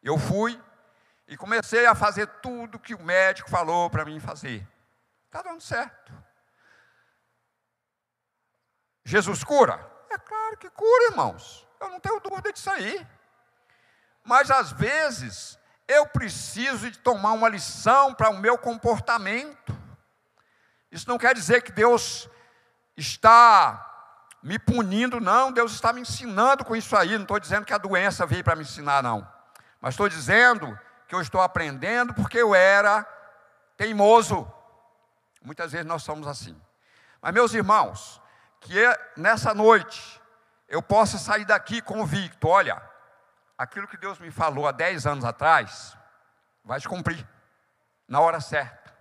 Eu 0.01 0.17
fui 0.17 0.61
e 1.27 1.35
comecei 1.35 1.85
a 1.85 1.95
fazer 1.95 2.27
tudo 2.41 2.79
que 2.79 2.93
o 2.93 3.03
médico 3.03 3.49
falou 3.49 3.89
para 3.89 4.05
mim 4.05 4.19
fazer. 4.19 4.65
Está 5.25 5.41
dando 5.41 5.61
certo. 5.61 6.13
Jesus 9.03 9.43
cura? 9.43 9.91
É 10.09 10.17
claro 10.17 10.57
que 10.57 10.69
cura, 10.69 11.11
irmãos. 11.11 11.67
Eu 11.79 11.89
não 11.89 11.99
tenho 11.99 12.19
dúvida 12.19 12.53
disso 12.53 12.69
aí. 12.69 13.05
Mas 14.23 14.49
às 14.49 14.71
vezes 14.71 15.59
eu 15.87 16.07
preciso 16.07 16.89
de 16.89 16.97
tomar 16.99 17.33
uma 17.33 17.49
lição 17.49 18.13
para 18.13 18.29
o 18.29 18.37
meu 18.37 18.57
comportamento. 18.57 19.75
Isso 20.91 21.07
não 21.07 21.17
quer 21.17 21.35
dizer 21.35 21.61
que 21.61 21.71
Deus 21.71 22.29
está 22.97 23.94
me 24.45 24.59
punindo, 24.59 25.19
não. 25.19 25.51
Deus 25.51 25.71
está 25.71 25.91
me 25.91 26.01
ensinando 26.01 26.63
com 26.63 26.75
isso 26.75 26.95
aí. 26.95 27.13
Não 27.13 27.23
estou 27.23 27.39
dizendo 27.39 27.65
que 27.65 27.73
a 27.73 27.79
doença 27.79 28.27
veio 28.27 28.43
para 28.43 28.55
me 28.55 28.61
ensinar, 28.61 29.01
não. 29.01 29.27
Mas 29.81 29.95
estou 29.95 30.07
dizendo 30.07 30.79
que 31.07 31.15
eu 31.15 31.19
estou 31.19 31.41
aprendendo 31.41 32.13
porque 32.13 32.37
eu 32.37 32.53
era 32.53 33.03
teimoso. 33.75 34.47
Muitas 35.41 35.71
vezes 35.71 35.87
nós 35.87 36.03
somos 36.03 36.27
assim. 36.27 36.55
Mas, 37.19 37.33
meus 37.33 37.55
irmãos, 37.55 38.21
que 38.61 38.79
é 38.79 39.13
nessa 39.17 39.51
noite 39.51 40.21
eu 40.69 40.79
possa 40.79 41.17
sair 41.17 41.45
daqui 41.45 41.81
convicto: 41.81 42.47
olha, 42.47 42.79
aquilo 43.57 43.87
que 43.87 43.97
Deus 43.97 44.19
me 44.19 44.29
falou 44.29 44.67
há 44.67 44.71
10 44.71 45.07
anos 45.07 45.25
atrás, 45.25 45.97
vai 46.63 46.79
se 46.79 46.87
cumprir, 46.87 47.27
na 48.07 48.19
hora 48.19 48.39
certa. 48.39 48.93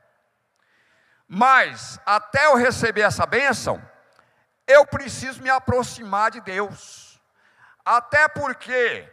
Mas, 1.28 2.00
até 2.06 2.46
eu 2.46 2.56
receber 2.56 3.02
essa 3.02 3.26
bênção, 3.26 3.82
eu 4.66 4.86
preciso 4.86 5.42
me 5.42 5.50
aproximar 5.50 6.30
de 6.30 6.40
Deus. 6.40 7.20
Até 7.84 8.28
porque, 8.28 9.10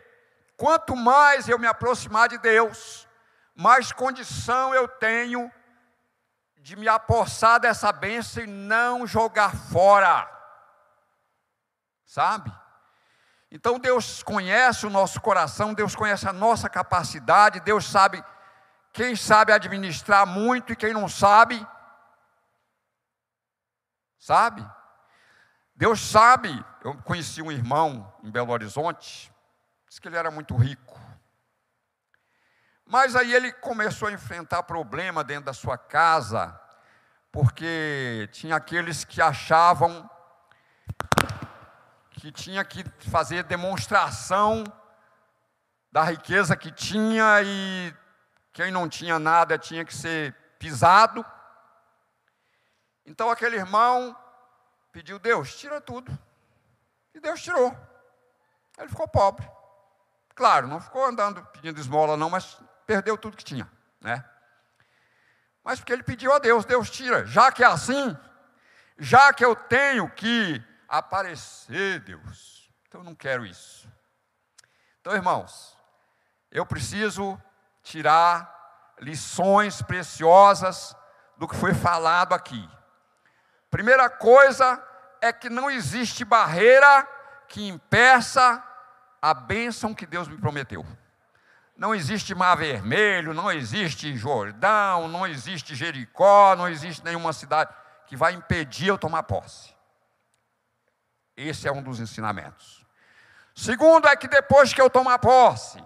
quanto 0.55 0.95
mais 0.95 1.49
eu 1.49 1.59
me 1.59 1.67
aproximar 1.67 2.29
de 2.29 2.37
Deus, 2.37 3.07
mais 3.53 3.91
condição 3.91 4.73
eu 4.73 4.87
tenho 4.87 5.51
de 6.57 6.75
me 6.75 6.87
apossar 6.87 7.59
dessa 7.59 7.91
bênção 7.91 8.43
e 8.43 8.47
não 8.47 9.05
jogar 9.05 9.55
fora. 9.55 10.29
Sabe? 12.05 12.51
Então 13.51 13.77
Deus 13.77 14.23
conhece 14.23 14.85
o 14.85 14.89
nosso 14.89 15.19
coração, 15.19 15.73
Deus 15.73 15.95
conhece 15.95 16.27
a 16.27 16.33
nossa 16.33 16.69
capacidade, 16.69 17.59
Deus 17.59 17.85
sabe 17.85 18.23
quem 18.93 19.15
sabe 19.15 19.51
administrar 19.51 20.25
muito 20.25 20.71
e 20.71 20.75
quem 20.75 20.93
não 20.93 21.09
sabe. 21.09 21.65
Sabe? 24.17 24.65
Deus 25.81 25.99
sabe. 25.99 26.63
Eu 26.83 26.95
conheci 27.01 27.41
um 27.41 27.51
irmão 27.51 28.13
em 28.23 28.29
Belo 28.29 28.51
Horizonte, 28.51 29.33
disse 29.87 29.99
que 29.99 30.07
ele 30.07 30.15
era 30.15 30.29
muito 30.29 30.55
rico. 30.55 31.01
Mas 32.85 33.15
aí 33.15 33.33
ele 33.33 33.51
começou 33.51 34.07
a 34.07 34.11
enfrentar 34.11 34.61
problema 34.61 35.23
dentro 35.23 35.45
da 35.45 35.53
sua 35.53 35.79
casa, 35.79 36.55
porque 37.31 38.29
tinha 38.31 38.57
aqueles 38.57 39.03
que 39.03 39.19
achavam 39.19 40.07
que 42.11 42.31
tinha 42.31 42.63
que 42.63 42.83
fazer 43.09 43.41
demonstração 43.41 44.63
da 45.91 46.03
riqueza 46.03 46.55
que 46.55 46.71
tinha 46.71 47.41
e 47.43 47.91
quem 48.53 48.69
não 48.69 48.87
tinha 48.87 49.17
nada 49.17 49.57
tinha 49.57 49.83
que 49.83 49.95
ser 49.95 50.31
pisado. 50.59 51.25
Então 53.03 53.31
aquele 53.31 53.55
irmão 53.55 54.15
pediu, 54.91 55.19
Deus, 55.19 55.55
tira 55.55 55.79
tudo. 55.79 56.11
E 57.13 57.19
Deus 57.19 57.41
tirou. 57.41 57.75
Ele 58.77 58.89
ficou 58.89 59.07
pobre. 59.07 59.49
Claro, 60.35 60.67
não 60.67 60.79
ficou 60.79 61.05
andando 61.05 61.43
pedindo 61.47 61.79
esmola, 61.79 62.17
não, 62.17 62.29
mas 62.29 62.57
perdeu 62.85 63.17
tudo 63.17 63.37
que 63.37 63.43
tinha, 63.43 63.69
né? 63.99 64.23
Mas 65.63 65.79
porque 65.79 65.93
ele 65.93 66.03
pediu 66.03 66.33
a 66.33 66.39
Deus, 66.39 66.65
Deus 66.65 66.89
tira. 66.89 67.25
Já 67.25 67.51
que 67.51 67.63
é 67.63 67.67
assim, 67.67 68.17
já 68.97 69.33
que 69.33 69.45
eu 69.45 69.55
tenho 69.55 70.09
que 70.09 70.63
aparecer, 70.87 71.99
Deus, 71.99 72.71
então 72.87 73.01
eu 73.01 73.05
não 73.05 73.15
quero 73.15 73.45
isso. 73.45 73.89
Então, 74.99 75.13
irmãos, 75.13 75.77
eu 76.51 76.65
preciso 76.65 77.41
tirar 77.83 78.93
lições 78.99 79.81
preciosas 79.81 80.95
do 81.37 81.47
que 81.47 81.55
foi 81.55 81.73
falado 81.73 82.33
aqui. 82.33 82.69
Primeira 83.71 84.09
coisa 84.09 84.83
é 85.21 85.31
que 85.31 85.49
não 85.49 85.71
existe 85.71 86.25
barreira 86.25 87.07
que 87.47 87.65
impeça 87.65 88.61
a 89.21 89.33
bênção 89.33 89.93
que 89.93 90.05
Deus 90.05 90.27
me 90.27 90.37
prometeu. 90.37 90.85
Não 91.77 91.95
existe 91.95 92.35
mar 92.35 92.55
vermelho, 92.57 93.33
não 93.33 93.49
existe 93.49 94.15
Jordão, 94.17 95.07
não 95.07 95.25
existe 95.25 95.73
Jericó, 95.73 96.53
não 96.55 96.67
existe 96.67 97.03
nenhuma 97.03 97.31
cidade 97.31 97.73
que 98.07 98.15
vai 98.17 98.33
impedir 98.33 98.89
eu 98.89 98.97
tomar 98.97 99.23
posse. 99.23 99.73
Esse 101.35 101.65
é 101.65 101.71
um 101.71 101.81
dos 101.81 102.01
ensinamentos. 102.01 102.85
Segundo 103.55 104.07
é 104.07 104.17
que 104.17 104.27
depois 104.27 104.73
que 104.73 104.81
eu 104.81 104.89
tomar 104.89 105.19
posse, 105.19 105.81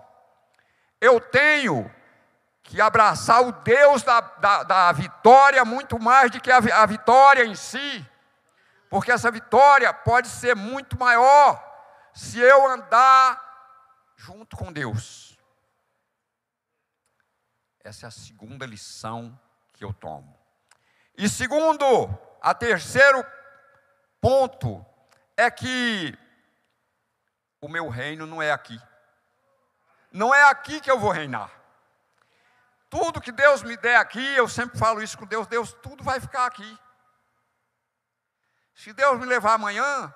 eu 0.99 1.19
tenho 1.19 1.89
que 2.65 2.81
abraçar 2.81 3.41
o 3.43 3.51
Deus 3.51 4.01
da, 4.01 4.19
da, 4.19 4.63
da 4.63 4.91
vitória 4.91 5.63
muito 5.63 5.99
mais 5.99 6.31
do 6.31 6.41
que 6.41 6.51
a, 6.51 6.57
a 6.57 6.85
vitória 6.85 7.45
em 7.45 7.55
si, 7.55 8.05
porque 8.89 9.11
essa 9.11 9.29
vitória 9.29 9.93
pode 9.93 10.27
ser 10.27 10.55
muito 10.55 10.97
maior 10.99 11.63
se 12.13 12.39
eu 12.39 12.67
andar 12.67 13.41
junto 14.17 14.57
com 14.57 14.73
Deus. 14.73 15.37
Essa 17.83 18.07
é 18.07 18.09
a 18.09 18.11
segunda 18.11 18.65
lição 18.65 19.39
que 19.73 19.83
eu 19.83 19.93
tomo. 19.93 20.35
E 21.15 21.29
segundo, 21.29 21.85
a 22.41 22.53
terceiro 22.53 23.23
ponto 24.19 24.83
é 25.37 25.51
que 25.51 26.17
o 27.61 27.67
meu 27.67 27.89
reino 27.89 28.25
não 28.25 28.41
é 28.41 28.51
aqui. 28.51 28.81
Não 30.11 30.33
é 30.33 30.49
aqui 30.49 30.81
que 30.81 30.89
eu 30.89 30.99
vou 30.99 31.11
reinar. 31.11 31.51
Tudo 32.89 33.21
que 33.21 33.31
Deus 33.31 33.63
me 33.63 33.75
der 33.77 33.97
aqui, 33.97 34.23
eu 34.35 34.47
sempre 34.47 34.77
falo 34.77 35.01
isso 35.01 35.17
com 35.17 35.25
Deus, 35.25 35.47
Deus, 35.47 35.73
tudo 35.81 36.03
vai 36.03 36.19
ficar 36.19 36.45
aqui. 36.45 36.79
Se 38.73 38.93
Deus 38.93 39.19
me 39.19 39.25
levar 39.25 39.53
amanhã, 39.53 40.13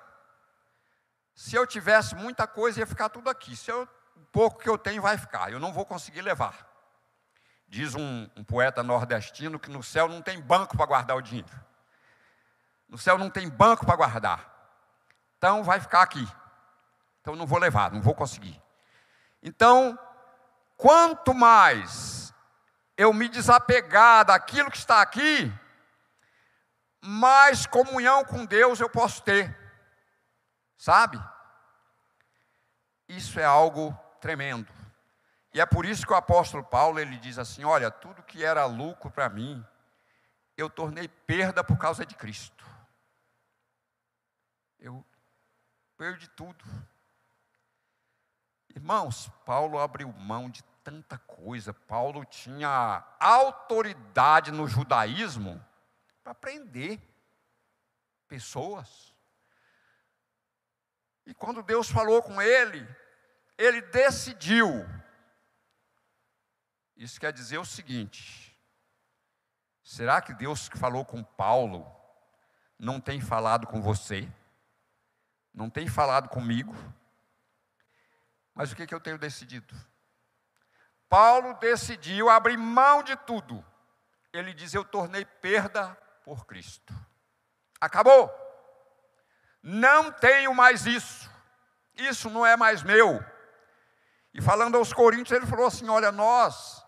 se 1.34 1.56
eu 1.56 1.66
tivesse 1.66 2.14
muita 2.14 2.46
coisa, 2.46 2.80
ia 2.80 2.86
ficar 2.86 3.08
tudo 3.08 3.30
aqui. 3.30 3.56
Se 3.56 3.70
eu, 3.70 3.88
o 4.14 4.20
pouco 4.26 4.58
que 4.60 4.68
eu 4.68 4.76
tenho 4.76 5.00
vai 5.00 5.16
ficar, 5.16 5.50
eu 5.50 5.58
não 5.58 5.72
vou 5.72 5.86
conseguir 5.86 6.20
levar. 6.20 6.68
Diz 7.66 7.94
um, 7.94 8.28
um 8.36 8.44
poeta 8.44 8.82
nordestino 8.82 9.58
que 9.58 9.70
no 9.70 9.82
céu 9.82 10.08
não 10.08 10.20
tem 10.20 10.40
banco 10.40 10.76
para 10.76 10.86
guardar 10.86 11.16
o 11.16 11.22
dinheiro. 11.22 11.48
No 12.88 12.98
céu 12.98 13.16
não 13.16 13.30
tem 13.30 13.48
banco 13.48 13.86
para 13.86 13.96
guardar. 13.96 14.50
Então 15.38 15.62
vai 15.64 15.80
ficar 15.80 16.02
aqui. 16.02 16.26
Então 17.20 17.34
não 17.34 17.46
vou 17.46 17.58
levar, 17.58 17.90
não 17.92 18.02
vou 18.02 18.14
conseguir. 18.14 18.60
Então, 19.42 19.98
quanto 20.76 21.32
mais 21.32 22.19
eu 23.00 23.14
me 23.14 23.30
desapegar 23.30 24.26
daquilo 24.26 24.70
que 24.70 24.76
está 24.76 25.00
aqui, 25.00 25.50
mais 27.00 27.64
comunhão 27.64 28.22
com 28.26 28.44
Deus 28.44 28.78
eu 28.78 28.90
posso 28.90 29.22
ter. 29.22 29.56
Sabe? 30.76 31.18
Isso 33.08 33.40
é 33.40 33.44
algo 33.44 33.98
tremendo. 34.20 34.70
E 35.54 35.62
é 35.62 35.64
por 35.64 35.86
isso 35.86 36.06
que 36.06 36.12
o 36.12 36.16
apóstolo 36.16 36.62
Paulo 36.62 37.00
ele 37.00 37.16
diz 37.16 37.38
assim: 37.38 37.64
"Olha, 37.64 37.90
tudo 37.90 38.22
que 38.22 38.44
era 38.44 38.66
lucro 38.66 39.10
para 39.10 39.30
mim, 39.30 39.66
eu 40.54 40.68
tornei 40.68 41.08
perda 41.08 41.64
por 41.64 41.78
causa 41.78 42.04
de 42.04 42.14
Cristo. 42.14 42.66
Eu 44.78 45.02
perdi 45.96 46.28
tudo. 46.28 46.62
Irmãos, 48.74 49.30
Paulo 49.46 49.78
abriu 49.78 50.12
mão 50.12 50.50
de 50.50 50.62
tanta 50.90 51.18
coisa. 51.18 51.72
Paulo 51.72 52.24
tinha 52.24 53.04
autoridade 53.20 54.50
no 54.50 54.66
judaísmo 54.66 55.64
para 56.24 56.34
prender 56.34 57.00
pessoas. 58.26 59.14
E 61.24 61.32
quando 61.32 61.62
Deus 61.62 61.88
falou 61.88 62.20
com 62.20 62.42
ele, 62.42 62.84
ele 63.56 63.80
decidiu. 63.82 64.68
Isso 66.96 67.20
quer 67.20 67.32
dizer 67.32 67.58
o 67.58 67.64
seguinte: 67.64 68.58
será 69.84 70.20
que 70.20 70.34
Deus 70.34 70.68
que 70.68 70.76
falou 70.76 71.04
com 71.04 71.22
Paulo 71.22 71.86
não 72.76 73.00
tem 73.00 73.20
falado 73.20 73.64
com 73.68 73.80
você? 73.80 74.28
Não 75.54 75.70
tem 75.70 75.86
falado 75.86 76.28
comigo? 76.28 76.74
Mas 78.52 78.72
o 78.72 78.76
que, 78.76 78.88
que 78.88 78.94
eu 78.94 79.00
tenho 79.00 79.18
decidido? 79.18 79.89
Paulo 81.10 81.54
decidiu 81.54 82.30
abrir 82.30 82.56
mão 82.56 83.02
de 83.02 83.16
tudo. 83.16 83.62
Ele 84.32 84.54
diz: 84.54 84.72
Eu 84.72 84.84
tornei 84.84 85.24
perda 85.24 85.94
por 86.24 86.46
Cristo. 86.46 86.94
Acabou. 87.80 88.32
Não 89.60 90.12
tenho 90.12 90.54
mais 90.54 90.86
isso. 90.86 91.28
Isso 91.96 92.30
não 92.30 92.46
é 92.46 92.56
mais 92.56 92.84
meu. 92.84 93.22
E 94.32 94.40
falando 94.40 94.76
aos 94.76 94.92
Coríntios, 94.92 95.36
ele 95.36 95.50
falou 95.50 95.66
assim: 95.66 95.88
Olha, 95.88 96.12
nós 96.12 96.86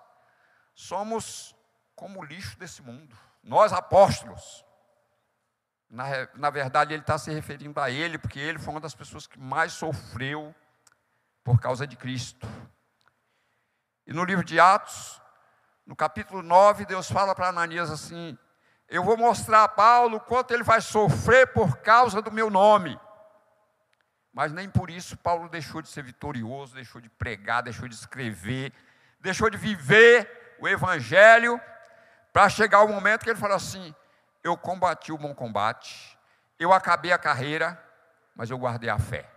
somos 0.72 1.52
como 1.96 2.20
o 2.20 2.24
lixo 2.24 2.56
desse 2.56 2.80
mundo. 2.80 3.18
Nós 3.42 3.72
apóstolos. 3.72 4.64
Na, 5.90 6.04
na 6.34 6.48
verdade, 6.48 6.94
ele 6.94 7.02
está 7.02 7.18
se 7.18 7.30
referindo 7.32 7.78
a 7.80 7.90
ele, 7.90 8.18
porque 8.18 8.38
ele 8.38 8.60
foi 8.60 8.72
uma 8.72 8.80
das 8.80 8.94
pessoas 8.94 9.26
que 9.26 9.38
mais 9.38 9.72
sofreu 9.72 10.54
por 11.42 11.60
causa 11.60 11.88
de 11.88 11.96
Cristo. 11.96 12.46
E 14.06 14.12
no 14.12 14.24
livro 14.24 14.44
de 14.44 14.58
Atos, 14.58 15.20
no 15.86 15.94
capítulo 15.94 16.42
9, 16.42 16.84
Deus 16.84 17.10
fala 17.10 17.34
para 17.34 17.48
Ananias 17.48 17.90
assim: 17.90 18.36
Eu 18.88 19.04
vou 19.04 19.16
mostrar 19.16 19.64
a 19.64 19.68
Paulo 19.68 20.20
quanto 20.20 20.52
ele 20.52 20.62
vai 20.62 20.80
sofrer 20.80 21.52
por 21.52 21.78
causa 21.78 22.20
do 22.20 22.32
meu 22.32 22.50
nome. 22.50 22.98
Mas 24.32 24.52
nem 24.52 24.68
por 24.68 24.88
isso 24.90 25.16
Paulo 25.16 25.48
deixou 25.48 25.82
de 25.82 25.88
ser 25.88 26.02
vitorioso, 26.02 26.74
deixou 26.74 27.00
de 27.00 27.08
pregar, 27.08 27.62
deixou 27.62 27.86
de 27.86 27.94
escrever, 27.94 28.72
deixou 29.20 29.50
de 29.50 29.58
viver 29.58 30.56
o 30.58 30.66
evangelho, 30.66 31.60
para 32.32 32.48
chegar 32.48 32.82
o 32.82 32.88
momento 32.88 33.24
que 33.24 33.30
ele 33.30 33.38
falou 33.38 33.56
assim: 33.56 33.94
Eu 34.42 34.56
combati 34.56 35.12
o 35.12 35.18
bom 35.18 35.34
combate, 35.34 36.18
eu 36.58 36.72
acabei 36.72 37.12
a 37.12 37.18
carreira, 37.18 37.80
mas 38.34 38.50
eu 38.50 38.58
guardei 38.58 38.88
a 38.88 38.98
fé. 38.98 39.28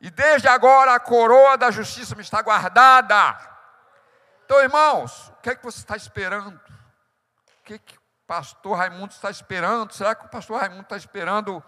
E 0.00 0.10
desde 0.10 0.48
agora 0.48 0.94
a 0.94 1.00
coroa 1.00 1.56
da 1.56 1.70
justiça 1.70 2.16
me 2.16 2.22
está 2.22 2.40
guardada. 2.42 3.51
Então, 4.52 4.62
irmãos, 4.62 5.28
o 5.30 5.36
que 5.40 5.48
é 5.48 5.56
que 5.56 5.64
você 5.64 5.78
está 5.78 5.96
esperando? 5.96 6.54
O 6.56 7.62
que, 7.64 7.72
é 7.72 7.78
que 7.78 7.96
o 7.96 8.02
pastor 8.26 8.76
Raimundo 8.76 9.10
está 9.10 9.30
esperando? 9.30 9.94
Será 9.94 10.14
que 10.14 10.26
o 10.26 10.28
pastor 10.28 10.60
Raimundo 10.60 10.82
está 10.82 10.94
esperando 10.94 11.64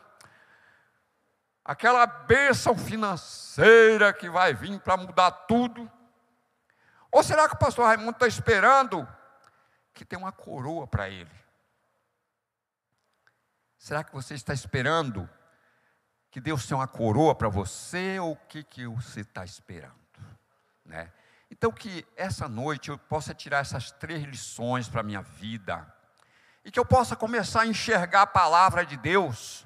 aquela 1.65 2.07
bênção 2.07 2.77
financeira 2.77 4.13
que 4.13 4.29
vai 4.29 4.53
vir 4.53 4.79
para 4.81 4.99
mudar 4.99 5.31
tudo? 5.31 5.91
Ou 7.11 7.23
será 7.23 7.49
que 7.49 7.55
o 7.55 7.59
pastor 7.59 7.87
Raimundo 7.87 8.11
está 8.11 8.27
esperando 8.27 9.09
que 9.95 10.05
tem 10.05 10.19
uma 10.19 10.31
coroa 10.31 10.87
para 10.87 11.09
ele? 11.09 11.35
Será 13.79 14.05
que 14.05 14.13
você 14.13 14.35
está 14.35 14.53
esperando 14.53 15.27
que 16.31 16.39
Deus 16.39 16.67
tenha 16.67 16.77
uma 16.77 16.87
coroa 16.87 17.35
para 17.35 17.49
você 17.49 18.19
ou 18.19 18.33
o 18.33 18.37
que, 18.37 18.63
que 18.63 18.87
você 18.87 19.21
está 19.21 19.43
esperando? 19.43 19.95
Né? 20.85 21.11
Então, 21.57 21.71
que 21.71 22.05
essa 22.17 22.49
noite 22.49 22.91
eu 22.91 22.99
possa 22.99 23.33
tirar 23.33 23.59
essas 23.59 23.93
três 23.93 24.25
lições 24.25 24.89
para 24.89 25.03
a 25.03 25.05
minha 25.05 25.23
vida 25.23 25.87
e 26.65 26.71
que 26.71 26.81
eu 26.81 26.85
possa 26.85 27.15
começar 27.15 27.63
a 27.63 27.67
enxergar 27.67 28.23
a 28.23 28.27
palavra 28.27 28.85
de 28.85 28.97
Deus 28.97 29.65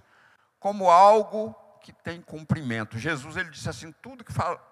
como 0.61 0.91
algo 0.91 1.55
que 1.81 1.91
tem 1.91 2.21
cumprimento. 2.21 2.99
Jesus 2.99 3.39
ele 3.39 3.49
disse 3.49 3.71
assim: 3.71 3.91
tudo 3.91 4.23
que 4.23 4.35
fala, 4.35 4.63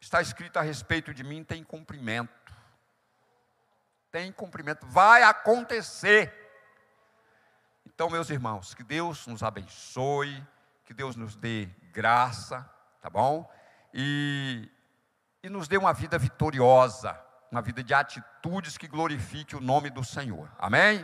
está 0.00 0.22
escrito 0.22 0.56
a 0.56 0.62
respeito 0.62 1.12
de 1.12 1.24
mim 1.24 1.42
tem 1.42 1.64
cumprimento. 1.64 2.32
Tem 4.12 4.30
cumprimento, 4.30 4.86
vai 4.86 5.24
acontecer. 5.24 6.32
Então, 7.84 8.08
meus 8.08 8.30
irmãos, 8.30 8.72
que 8.72 8.84
Deus 8.84 9.26
nos 9.26 9.42
abençoe, 9.42 10.46
que 10.84 10.94
Deus 10.94 11.16
nos 11.16 11.34
dê 11.34 11.66
graça, 11.90 12.62
tá 13.02 13.10
bom? 13.10 13.52
E, 13.92 14.70
e 15.42 15.48
nos 15.48 15.68
dê 15.68 15.76
uma 15.76 15.92
vida 15.92 16.18
vitoriosa, 16.18 17.18
uma 17.50 17.62
vida 17.62 17.82
de 17.82 17.94
atitudes 17.94 18.76
que 18.76 18.88
glorifique 18.88 19.56
o 19.56 19.60
nome 19.60 19.90
do 19.90 20.04
Senhor. 20.04 20.50
Amém? 20.58 20.94